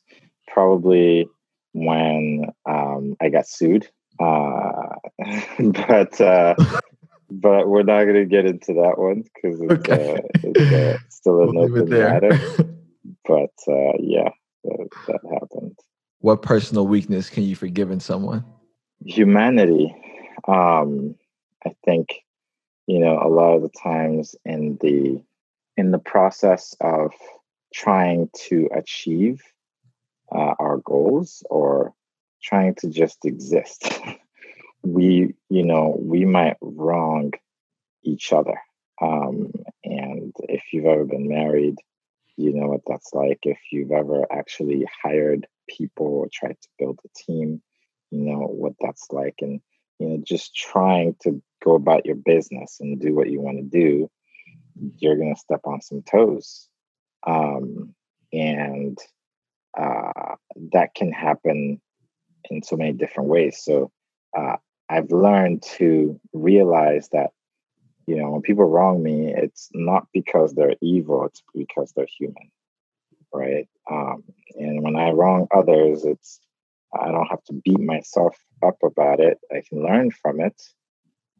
Probably 0.48 1.26
when 1.72 2.46
um, 2.66 3.16
I 3.20 3.28
got 3.28 3.46
sued. 3.46 3.88
Uh, 4.20 4.94
but 5.58 6.20
uh, 6.20 6.54
but 7.30 7.68
we're 7.68 7.82
not 7.82 8.04
going 8.04 8.14
to 8.14 8.26
get 8.26 8.46
into 8.46 8.72
that 8.74 8.94
one 8.96 9.22
because 9.22 9.60
it's, 9.60 9.72
okay. 9.72 10.14
uh, 10.14 10.20
it's 10.42 10.72
uh, 10.72 10.98
still 11.08 11.42
an 11.42 11.54
we'll 11.54 11.64
open 11.64 11.90
matter. 11.90 12.30
but 13.24 13.52
uh, 13.68 13.92
yeah, 14.00 14.30
that, 14.64 14.88
that 15.06 15.20
happened. 15.32 15.78
What 16.20 16.42
personal 16.42 16.86
weakness 16.86 17.28
can 17.28 17.42
you 17.42 17.56
forgive 17.56 17.90
in 17.90 18.00
someone? 18.00 18.44
Humanity. 19.04 19.94
Um, 20.46 21.16
I 21.64 21.74
think 21.84 22.24
you 22.86 22.98
know 22.98 23.18
a 23.20 23.28
lot 23.28 23.54
of 23.54 23.62
the 23.62 23.70
times 23.82 24.34
in 24.44 24.78
the 24.80 25.22
in 25.76 25.90
the 25.90 25.98
process 25.98 26.74
of 26.80 27.12
trying 27.72 28.30
to 28.48 28.68
achieve 28.74 29.42
uh, 30.32 30.54
our 30.58 30.78
goals 30.78 31.42
or 31.50 31.92
trying 32.42 32.74
to 32.76 32.88
just 32.88 33.24
exist 33.24 33.92
we 34.82 35.34
you 35.48 35.64
know 35.64 35.96
we 35.98 36.24
might 36.24 36.56
wrong 36.60 37.32
each 38.02 38.32
other. 38.32 38.58
Um, 39.00 39.52
and 39.82 40.32
if 40.48 40.62
you've 40.72 40.84
ever 40.84 41.04
been 41.04 41.28
married 41.28 41.76
you 42.36 42.52
know 42.52 42.66
what 42.66 42.80
that's 42.86 43.12
like. 43.12 43.40
If 43.42 43.58
you've 43.70 43.92
ever 43.92 44.24
actually 44.30 44.86
hired 45.02 45.46
people 45.68 46.06
or 46.06 46.28
tried 46.32 46.56
to 46.60 46.68
build 46.78 47.00
a 47.04 47.08
team 47.14 47.62
you 48.10 48.20
know 48.20 48.46
what 48.46 48.74
that's 48.80 49.08
like. 49.10 49.36
And 49.40 49.60
you 50.04 50.10
know 50.10 50.22
just 50.24 50.54
trying 50.54 51.14
to 51.22 51.42
go 51.64 51.74
about 51.74 52.04
your 52.04 52.16
business 52.16 52.78
and 52.80 53.00
do 53.00 53.14
what 53.14 53.30
you 53.30 53.40
want 53.40 53.56
to 53.56 53.62
do 53.62 54.10
you're 54.98 55.16
going 55.16 55.34
to 55.34 55.40
step 55.40 55.60
on 55.64 55.80
some 55.80 56.02
toes 56.02 56.68
um, 57.26 57.94
and 58.32 58.98
uh, 59.78 60.34
that 60.72 60.94
can 60.94 61.12
happen 61.12 61.80
in 62.50 62.62
so 62.62 62.76
many 62.76 62.92
different 62.92 63.28
ways 63.28 63.60
so 63.62 63.90
uh, 64.36 64.56
I've 64.88 65.10
learned 65.10 65.62
to 65.78 66.20
realize 66.32 67.08
that, 67.12 67.30
you 68.06 68.16
know, 68.16 68.30
when 68.30 68.42
people 68.42 68.64
wrong 68.64 69.02
me, 69.02 69.32
it's 69.34 69.70
not 69.72 70.06
because 70.12 70.54
they're 70.54 70.76
evil, 70.82 71.24
it's 71.24 71.42
because 71.54 71.92
they're 71.96 72.06
human, 72.18 72.50
right? 73.32 73.66
Um, 73.90 74.24
and 74.56 74.82
when 74.82 74.96
I 74.96 75.10
wrong 75.10 75.46
others, 75.54 76.04
it's, 76.04 76.40
I 76.98 77.10
don't 77.10 77.26
have 77.26 77.42
to 77.44 77.54
beat 77.54 77.80
myself 77.80 78.36
up 78.64 78.78
about 78.82 79.20
it. 79.20 79.38
I 79.52 79.62
can 79.68 79.82
learn 79.82 80.10
from 80.10 80.40
it, 80.40 80.60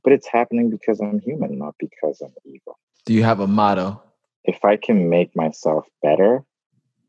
but 0.03 0.13
it's 0.13 0.29
happening 0.29 0.71
because 0.71 1.01
I'm 1.01 1.21
human, 1.21 1.59
not 1.59 1.75
because 1.79 2.21
I'm 2.23 2.35
evil. 2.45 2.79
Do 3.07 3.15
you 3.15 3.23
have 3.23 3.41
a 3.41 3.47
motto? 3.47 4.03
If 4.45 4.65
I 4.65 4.77
can 4.77 5.09
make 5.09 5.35
myself 5.35 5.87
better 6.03 6.45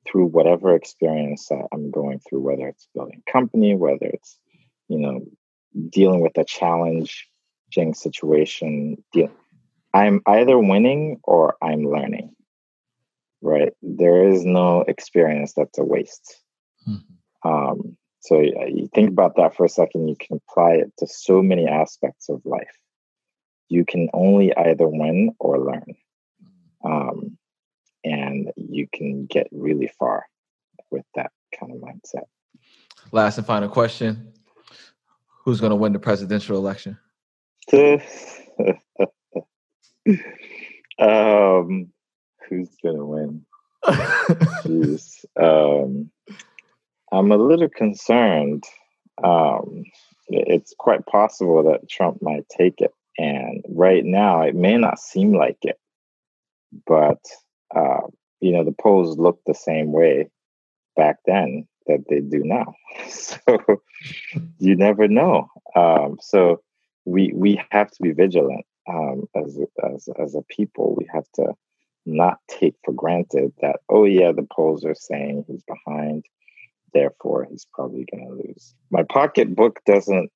through 0.08 0.28
whatever 0.28 0.76
experience 0.76 1.50
I'm 1.72 1.92
going 1.92 2.20
through, 2.20 2.42
whether 2.42 2.68
it's 2.68 2.88
building 2.94 3.24
company, 3.30 3.76
whether 3.76 4.06
it's, 4.06 4.38
you 4.88 5.00
know, 5.00 5.26
dealing 5.90 6.22
with 6.22 6.38
a 6.38 6.46
challenging 6.46 7.94
situation 7.94 9.04
deal, 9.12 9.32
i'm 9.96 10.22
either 10.28 10.60
winning 10.60 11.20
or 11.24 11.56
i'm 11.62 11.86
learning 11.86 12.36
right 13.42 13.74
there 13.82 14.28
is 14.28 14.46
no 14.46 14.82
experience 14.82 15.54
that's 15.54 15.80
a 15.80 15.84
waste 15.84 16.42
mm-hmm. 16.88 17.50
um, 17.50 17.98
so 18.26 18.40
you 18.40 18.90
think 18.94 19.10
about 19.10 19.36
that 19.36 19.56
for 19.56 19.66
a 19.66 19.70
second 19.70 20.08
you 20.08 20.16
can 20.16 20.42
apply 20.50 20.74
it 20.74 20.92
to 20.98 21.08
so 21.08 21.42
many 21.42 21.68
aspects 21.68 22.30
of 22.30 22.42
life 22.46 22.78
you 23.70 23.86
can 23.86 24.10
only 24.14 24.56
either 24.56 24.88
win 24.88 25.34
or 25.40 25.60
learn 25.60 25.96
um, 26.84 27.38
and 28.04 28.52
you 28.56 28.88
can 28.94 29.26
get 29.26 29.48
really 29.52 29.92
far 30.00 30.26
with 30.92 31.06
that 31.16 31.32
kind 31.60 31.72
of 31.72 31.80
mindset 31.80 32.26
last 33.12 33.38
and 33.38 33.48
final 33.48 33.70
question 33.70 34.34
Who's 35.46 35.62
going 35.62 35.70
to 35.70 35.76
win 35.76 35.94
the 35.94 36.00
presidential 36.00 36.58
election? 36.58 36.98
um, 40.98 41.92
who's 42.50 42.70
going 42.82 42.98
to 42.98 43.06
win? 43.06 43.46
Jeez. 43.86 45.24
Um, 45.40 46.10
I'm 47.16 47.32
a 47.32 47.38
little 47.38 47.70
concerned. 47.70 48.66
Um, 49.24 49.86
it's 50.28 50.74
quite 50.78 51.06
possible 51.06 51.64
that 51.64 51.90
Trump 51.90 52.22
might 52.22 52.48
take 52.50 52.82
it. 52.82 52.94
And 53.18 53.64
right 53.70 54.04
now, 54.04 54.42
it 54.42 54.56
may 54.56 54.78
not 54.78 55.00
seem 55.00 55.34
like 55.34 55.60
it, 55.62 55.80
but, 56.86 57.24
uh, 57.74 58.02
you 58.42 58.52
know, 58.52 58.66
the 58.66 58.76
polls 58.82 59.18
look 59.18 59.40
the 59.46 59.54
same 59.54 59.94
way 59.94 60.30
back 60.98 61.18
then 61.26 61.68
that 61.88 62.04
they 62.10 62.20
do 62.20 62.44
now. 62.44 62.74
so 63.10 63.38
you 64.60 64.76
never 64.76 65.08
know. 65.08 65.50
Um, 65.76 66.18
so 66.20 66.62
we 67.06 67.32
we 67.34 67.62
have 67.72 67.92
to 67.92 68.02
be 68.02 68.12
vigilant 68.12 68.66
um, 68.90 69.28
as 69.36 69.58
as 69.84 70.10
as 70.20 70.36
a 70.36 70.42
people. 70.50 70.96
We 70.98 71.08
have 71.14 71.30
to 71.36 71.54
not 72.06 72.40
take 72.48 72.76
for 72.84 72.94
granted 72.94 73.54
that 73.62 73.78
oh 73.90 74.06
yeah, 74.06 74.32
the 74.32 74.48
polls 74.52 74.84
are 74.86 74.96
saying 74.96 75.46
he's 75.48 75.64
behind, 75.64 76.26
therefore 76.96 77.46
he's 77.48 77.68
probably 77.72 78.08
going 78.12 78.28
to 78.28 78.34
lose. 78.34 78.74
My 78.90 79.04
pocketbook 79.04 79.82
doesn't 79.86 80.32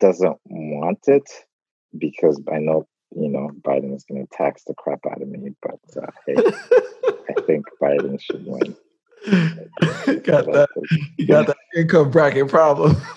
doesn't 0.00 0.38
want 0.46 1.00
it 1.06 1.28
because 1.98 2.40
I 2.50 2.58
know 2.58 2.86
you 3.14 3.28
know 3.28 3.50
Biden 3.60 3.94
is 3.94 4.04
going 4.04 4.26
to 4.26 4.36
tax 4.36 4.64
the 4.64 4.72
crap 4.74 5.00
out 5.10 5.20
of 5.20 5.28
me. 5.28 5.50
But 5.60 5.80
uh, 6.02 6.10
hey, 6.26 6.36
I 7.36 7.40
think 7.46 7.66
Biden 7.82 8.18
should 8.18 8.46
win 8.46 8.74
got 9.26 10.46
that. 10.46 10.68
You 11.16 11.26
got 11.26 11.46
that 11.46 11.56
income 11.74 12.10
bracket 12.10 12.48
problem. 12.48 12.96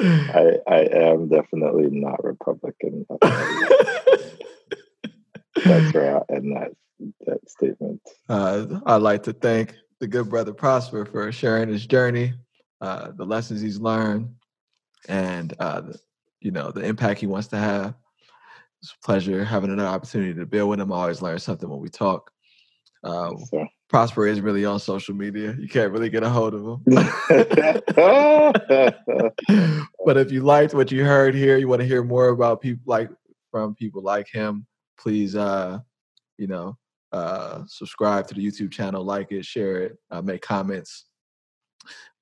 I 0.00 0.58
I 0.66 0.88
am 0.92 1.28
definitely 1.28 1.90
not 1.90 2.22
Republican. 2.24 3.04
That's 5.64 5.94
right, 5.94 6.22
and 6.28 6.56
that 6.56 6.72
that 7.26 7.48
statement. 7.48 8.00
Uh, 8.28 8.80
I'd 8.86 9.02
like 9.02 9.24
to 9.24 9.32
thank 9.32 9.74
the 10.00 10.06
good 10.06 10.28
brother 10.28 10.52
Prosper 10.52 11.04
for 11.04 11.30
sharing 11.32 11.68
his 11.68 11.86
journey, 11.86 12.34
uh, 12.80 13.10
the 13.16 13.24
lessons 13.24 13.60
he's 13.60 13.80
learned, 13.80 14.34
and 15.08 15.54
uh, 15.58 15.80
the, 15.80 15.98
you 16.40 16.50
know, 16.50 16.70
the 16.70 16.84
impact 16.84 17.20
he 17.20 17.26
wants 17.26 17.48
to 17.48 17.58
have. 17.58 17.94
It's 18.80 18.92
a 18.92 19.04
pleasure 19.04 19.44
having 19.44 19.72
another 19.72 19.88
opportunity 19.88 20.34
to 20.34 20.46
build 20.46 20.70
with 20.70 20.80
him. 20.80 20.92
I 20.92 20.96
always 20.96 21.20
learn 21.20 21.38
something 21.38 21.68
when 21.68 21.80
we 21.80 21.88
talk. 21.88 22.30
Uh, 23.02 23.32
Prosper 23.88 24.26
is 24.26 24.40
really 24.40 24.64
on 24.64 24.78
social 24.78 25.14
media. 25.14 25.56
You 25.58 25.68
can't 25.68 25.92
really 25.92 26.10
get 26.10 26.22
a 26.22 26.28
hold 26.28 26.54
of 26.54 26.62
him. 26.62 26.82
but 30.04 30.16
if 30.16 30.30
you 30.30 30.42
liked 30.42 30.74
what 30.74 30.92
you 30.92 31.04
heard 31.04 31.34
here, 31.34 31.56
you 31.56 31.68
want 31.68 31.80
to 31.80 31.86
hear 31.86 32.04
more 32.04 32.28
about 32.28 32.60
people 32.60 32.82
like 32.86 33.10
from 33.50 33.74
people 33.74 34.02
like 34.02 34.28
him, 34.28 34.66
please 34.98 35.34
uh, 35.34 35.78
you 36.36 36.46
know, 36.46 36.76
uh 37.12 37.62
subscribe 37.66 38.26
to 38.28 38.34
the 38.34 38.44
YouTube 38.44 38.70
channel, 38.70 39.04
like 39.04 39.32
it, 39.32 39.44
share 39.44 39.82
it, 39.82 39.98
uh, 40.10 40.22
make 40.22 40.42
comments. 40.42 41.06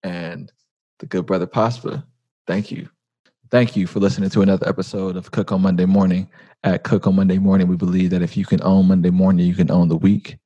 And 0.03 0.51
the 0.99 1.07
good 1.07 1.27
brother 1.27 1.47
Prosper, 1.47 2.05
thank 2.47 2.71
you. 2.71 2.89
Thank 3.51 3.77
you 3.77 3.87
for 3.87 4.01
listening 4.01 4.31
to 4.31 4.43
another 4.43 4.69
episode 4.69 5.17
of 5.17 5.31
Cook 5.31 5.53
on 5.53 5.63
Monday 5.63 5.85
Morning. 5.85 6.29
At 6.65 6.83
Cook 6.83 7.07
on 7.07 7.15
Monday 7.15 7.39
Morning, 7.39 7.69
we 7.69 7.77
believe 7.77 8.11
that 8.11 8.23
if 8.23 8.37
you 8.37 8.45
can 8.45 8.61
own 8.65 8.89
Monday 8.89 9.11
morning, 9.11 9.47
you 9.47 9.55
can 9.55 9.71
own 9.71 9.89
the 9.89 9.97
week. 9.97 10.37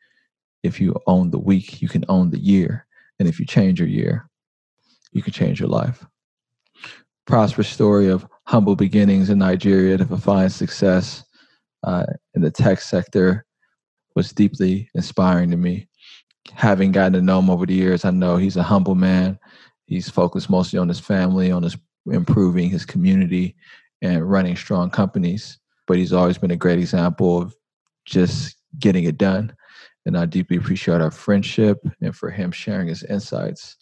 If 0.62 0.80
you 0.80 0.95
own 1.07 1.30
the 1.30 1.38
week, 1.38 1.80
you 1.80 1.88
can 1.88 2.05
own 2.11 2.30
the 2.30 2.38
year. 2.38 2.86
And 3.18 3.26
if 3.26 3.41
you 3.41 3.47
change 3.47 3.80
your 3.80 3.88
year, 3.88 4.28
you 5.12 5.22
can 5.22 5.32
change 5.32 5.61
your 5.61 5.70
life. 5.70 6.05
Prosperous 7.26 7.68
story 7.68 8.09
of 8.09 8.26
humble 8.45 8.76
beginnings 8.76 9.30
in 9.30 9.38
Nigeria 9.38 9.97
to 9.97 10.05
find 10.18 10.53
success 10.53 11.24
uh, 11.84 12.05
in 12.34 12.43
the 12.43 12.51
tech 12.51 12.80
sector 12.80 13.47
was 14.15 14.33
deeply 14.33 14.91
inspiring 14.95 15.51
to 15.51 15.57
me. 15.57 15.89
Having 16.53 16.93
gotten 16.93 17.13
to 17.15 17.23
know 17.23 17.39
him 17.39 17.51
over 17.51 17.67
the 17.67 17.75
years, 17.75 18.05
I 18.05 18.11
know 18.11 18.37
he's 18.37 18.57
a 18.57 18.63
humble 18.63 18.95
man. 18.95 19.39
He's 19.87 20.09
focused 20.09 20.51
mostly 20.51 20.79
on 20.79 20.89
his 20.89 21.01
family, 21.01 21.51
on 21.51 21.63
his 21.63 21.77
improving 22.07 22.71
his 22.71 22.85
community, 22.85 23.57
and 24.03 24.29
running 24.29 24.57
strong 24.57 24.91
companies. 24.91 25.59
But 25.87 25.99
he's 25.99 26.13
always 26.13 26.39
been 26.39 26.51
a 26.51 26.57
great 26.57 26.79
example 26.79 27.43
of 27.43 27.55
just 28.07 28.57
getting 28.79 29.05
it 29.05 29.19
done 29.19 29.55
and 30.07 30.17
I 30.17 30.25
deeply 30.25 30.57
appreciate 30.57 31.01
our 31.01 31.11
friendship 31.11 31.79
and 32.01 32.15
for 32.15 32.31
him 32.31 32.53
sharing 32.53 32.89
his 32.89 33.03
insights. 33.05 33.77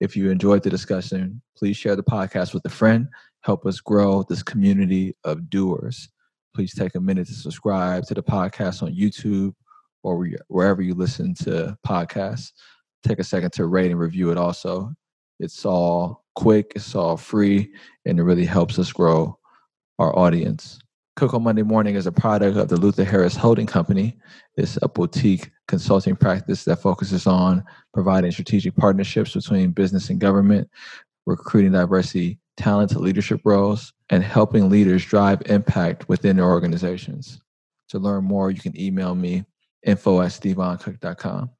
If 0.00 0.16
you 0.16 0.30
enjoyed 0.30 0.62
the 0.62 0.70
discussion, 0.70 1.40
please 1.56 1.76
share 1.76 1.96
the 1.96 2.02
podcast 2.02 2.52
with 2.52 2.64
a 2.66 2.70
friend. 2.70 3.08
Help 3.40 3.64
us 3.66 3.80
grow 3.80 4.22
this 4.22 4.42
community 4.42 5.16
of 5.24 5.48
doers. 5.48 6.08
Please 6.54 6.74
take 6.74 6.94
a 6.94 7.00
minute 7.00 7.26
to 7.26 7.34
subscribe 7.34 8.04
to 8.04 8.14
the 8.14 8.22
podcast 8.22 8.82
on 8.82 8.94
YouTube 8.94 9.54
or 10.02 10.28
wherever 10.48 10.82
you 10.82 10.94
listen 10.94 11.34
to 11.34 11.76
podcasts. 11.86 12.52
Take 13.06 13.18
a 13.18 13.24
second 13.24 13.52
to 13.54 13.66
rate 13.66 13.90
and 13.90 13.98
review 13.98 14.30
it 14.30 14.38
also. 14.38 14.92
It's 15.40 15.64
all 15.64 16.24
quick, 16.36 16.72
it's 16.76 16.94
all 16.94 17.16
free, 17.16 17.72
and 18.06 18.20
it 18.20 18.22
really 18.22 18.44
helps 18.44 18.78
us 18.78 18.92
grow 18.92 19.36
our 19.98 20.16
audience. 20.16 20.78
Cook 21.16 21.34
on 21.34 21.42
Monday 21.42 21.62
Morning 21.62 21.96
is 21.96 22.06
a 22.06 22.12
product 22.12 22.56
of 22.56 22.68
the 22.68 22.76
Luther 22.76 23.04
Harris 23.04 23.36
Holding 23.36 23.66
Company. 23.66 24.16
It's 24.56 24.78
a 24.82 24.88
boutique 24.88 25.50
consulting 25.68 26.16
practice 26.16 26.64
that 26.64 26.82
focuses 26.82 27.26
on 27.26 27.64
providing 27.92 28.30
strategic 28.30 28.76
partnerships 28.76 29.34
between 29.34 29.70
business 29.70 30.10
and 30.10 30.20
government, 30.20 30.68
recruiting 31.26 31.72
diversity, 31.72 32.38
talented 32.56 32.98
leadership 32.98 33.40
roles, 33.44 33.92
and 34.10 34.22
helping 34.22 34.68
leaders 34.68 35.04
drive 35.04 35.42
impact 35.46 36.08
within 36.08 36.36
their 36.36 36.50
organizations. 36.50 37.40
To 37.88 37.98
learn 37.98 38.24
more, 38.24 38.50
you 38.50 38.60
can 38.60 38.78
email 38.78 39.14
me 39.14 39.44
info 39.82 40.20
at 40.20 40.30
stevoncook.com. 40.30 41.50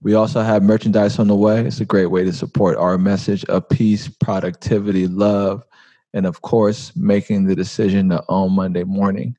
We 0.00 0.14
also 0.14 0.40
have 0.40 0.62
merchandise 0.62 1.18
on 1.18 1.28
the 1.28 1.34
way. 1.34 1.66
It's 1.66 1.80
a 1.80 1.84
great 1.84 2.06
way 2.06 2.24
to 2.24 2.32
support 2.32 2.76
our 2.76 2.96
message 2.96 3.44
of 3.46 3.68
peace, 3.68 4.08
productivity, 4.08 5.06
love, 5.06 5.64
and 6.12 6.26
of 6.26 6.42
course, 6.42 6.94
making 6.94 7.46
the 7.46 7.56
decision 7.56 8.08
to 8.10 8.24
own 8.28 8.52
Monday 8.52 8.84
morning. 8.84 9.36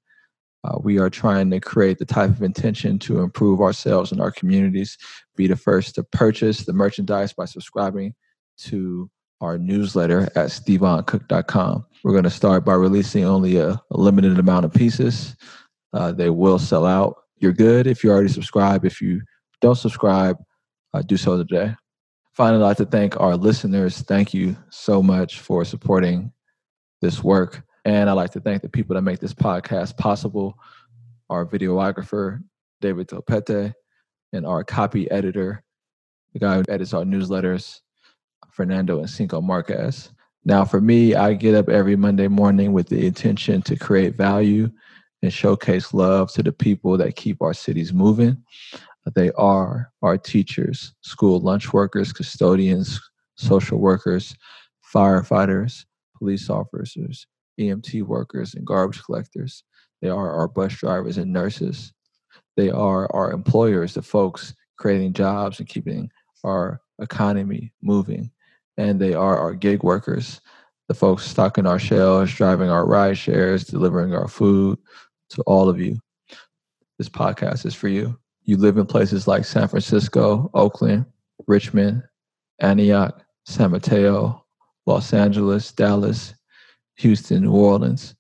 Uh, 0.64 0.78
we 0.82 1.00
are 1.00 1.10
trying 1.10 1.50
to 1.52 1.60
create 1.60 2.00
the 2.00 2.06
type 2.06 2.30
of 2.30 2.42
intention 2.42 2.98
to 2.98 3.20
improve 3.20 3.62
ourselves 3.62 4.12
and 4.12 4.20
our 4.20 4.32
communities. 4.32 4.98
Be 5.36 5.48
the 5.48 5.56
first 5.56 5.96
to 5.96 6.04
purchase 6.04 6.66
the 6.66 6.74
merchandise 6.74 7.34
by 7.34 7.46
subscribing 7.46 8.16
to 8.58 9.10
our 9.42 9.58
newsletter 9.58 10.24
at 10.36 10.50
stevoncook.com. 10.50 11.86
We're 12.04 12.12
going 12.12 12.24
to 12.24 12.30
start 12.30 12.66
by 12.66 12.74
releasing 12.74 13.26
only 13.26 13.58
a, 13.58 13.70
a 13.70 13.98
limited 13.98 14.40
amount 14.40 14.66
of 14.66 14.74
pieces. 14.74 15.36
Uh, 15.94 16.12
they 16.12 16.30
will 16.30 16.60
sell 16.60 16.86
out. 16.86 17.16
You're 17.38 17.54
good 17.54 17.88
if 17.88 18.04
you 18.04 18.12
already 18.12 18.30
subscribe. 18.30 18.86
If 18.86 19.02
you 19.02 19.22
don't 19.62 19.76
subscribe, 19.76 20.38
uh, 20.94 21.02
do 21.02 21.18
so 21.18 21.38
today. 21.38 21.76
Finally, 22.34 22.64
I'd 22.64 22.68
like 22.68 22.78
to 22.78 22.86
thank 22.86 23.20
our 23.20 23.36
listeners. 23.36 24.02
Thank 24.02 24.34
you 24.34 24.58
so 24.70 25.02
much 25.02 25.40
for 25.40 25.64
supporting 25.64 26.32
this 27.02 27.24
work. 27.24 27.64
And 27.86 28.10
I'd 28.10 28.14
like 28.14 28.32
to 28.32 28.40
thank 28.40 28.62
the 28.62 28.70
people 28.70 28.96
that 28.96 29.04
make 29.04 29.20
this 29.20 29.34
podcast 29.34 29.98
possible 29.98 30.58
our 31.30 31.46
videographer, 31.46 32.42
David 32.82 33.08
Topete, 33.08 33.74
and 34.34 34.46
our 34.46 34.64
copy 34.64 35.10
editor, 35.10 35.64
the 36.34 36.40
guy 36.40 36.58
who 36.58 36.64
edits 36.70 36.94
our 36.94 37.04
newsletters, 37.04 37.80
Fernando 38.52 39.00
and 39.00 39.10
Cinco 39.10 39.42
Marquez. 39.42 40.12
Now, 40.46 40.64
for 40.64 40.80
me, 40.80 41.16
I 41.16 41.34
get 41.34 41.56
up 41.56 41.70
every 41.70 41.96
Monday 41.96 42.28
morning 42.28 42.72
with 42.72 42.88
the 42.88 43.06
intention 43.06 43.62
to 43.64 43.76
create 43.76 44.16
value 44.16 44.70
and 45.22 45.34
showcase 45.34 45.94
love 45.94 46.32
to 46.34 46.44
the 46.44 46.52
people 46.52 46.98
that 46.98 47.16
keep 47.16 47.42
our 47.42 47.54
cities 47.54 47.92
moving. 47.92 48.44
They 49.14 49.32
are 49.32 49.92
our 50.02 50.18
teachers, 50.18 50.94
school 51.02 51.40
lunch 51.40 51.74
workers, 51.74 52.12
custodians, 52.12 53.00
social 53.36 53.80
workers, 53.80 54.36
firefighters, 54.94 55.86
police 56.18 56.50
officers, 56.50 57.28
EMT 57.60 58.04
workers, 58.04 58.54
and 58.54 58.66
garbage 58.66 59.04
collectors. 59.04 59.64
They 60.02 60.10
are 60.10 60.32
our 60.32 60.48
bus 60.48 60.74
drivers 60.74 61.18
and 61.18 61.32
nurses. 61.32 61.94
They 62.56 62.70
are 62.70 63.14
our 63.14 63.32
employers, 63.32 63.94
the 63.94 64.02
folks 64.02 64.54
creating 64.78 65.14
jobs 65.14 65.60
and 65.60 65.68
keeping 65.68 66.10
our 66.44 66.82
economy 67.00 67.72
moving. 67.82 68.32
And 68.78 69.00
they 69.00 69.14
are 69.14 69.38
our 69.38 69.54
gig 69.54 69.84
workers, 69.84 70.42
the 70.88 70.94
folks 70.94 71.26
stocking 71.26 71.66
our 71.66 71.80
shelves, 71.80 72.34
driving 72.34 72.70
our 72.70 72.86
ride 72.86 73.18
shares, 73.18 73.64
delivering 73.66 74.14
our 74.14 74.28
food 74.28 74.78
to 75.30 75.42
all 75.44 75.70
of 75.70 75.80
you. 75.80 75.98
This 76.98 77.10
podcast 77.10 77.66
is 77.66 77.76
for 77.76 77.88
you. 77.88 78.18
You 78.44 78.58
live 78.58 78.78
in 78.78 78.86
places 78.86 79.28
like 79.28 79.46
San 79.46 79.68
Francisco, 79.68 80.50
Oakland, 80.54 81.06
Richmond, 81.48 82.04
Antioch, 82.60 83.22
San 83.46 83.72
Mateo, 83.72 84.46
Los 84.86 85.14
Angeles, 85.14 85.72
Dallas, 85.72 86.34
Houston, 86.98 87.44
New 87.44 87.56
Orleans, 87.56 88.16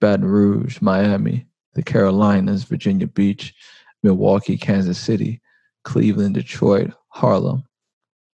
Baton 0.00 0.24
Rouge, 0.24 0.80
Miami, 0.80 1.46
the 1.74 1.82
Carolinas, 1.82 2.64
Virginia 2.64 3.06
Beach, 3.06 3.54
Milwaukee, 4.02 4.56
Kansas 4.56 4.98
City, 4.98 5.40
Cleveland, 5.84 6.34
Detroit, 6.34 6.90
Harlem. 7.08 7.64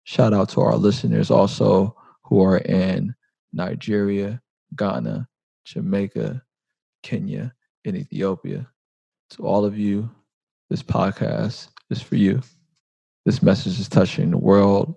Shout 0.08 0.34
out 0.34 0.47
to 0.51 0.62
our 0.62 0.78
listeners 0.78 1.30
also 1.30 1.93
who 2.24 2.41
are 2.41 2.60
in 2.60 3.14
Nigeria, 3.51 4.41
Ghana, 4.74 5.28
Jamaica, 5.66 6.41
Kenya, 7.03 7.53
and 7.84 7.97
Ethiopia. 7.97 8.70
To 9.32 9.45
all 9.45 9.66
of 9.66 9.78
you, 9.78 10.10
this 10.70 10.82
podcast 10.82 11.68
is 11.89 12.01
for 12.01 12.16
you. 12.16 12.41
This 13.26 13.43
message 13.43 13.82
is 13.82 13.89
touching 13.89 14.32
the 14.32 14.38
world 14.38 14.95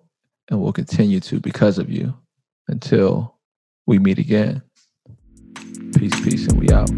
and 0.48 0.60
will 0.60 0.72
continue 0.72 1.18
to 1.18 1.40
because 1.40 1.78
of 1.78 1.90
you. 1.90 2.14
Until 2.68 3.36
we 3.88 3.98
meet 3.98 4.20
again, 4.20 4.62
peace, 5.98 6.14
peace, 6.20 6.46
and 6.46 6.60
we 6.60 6.70
out. 6.70 6.88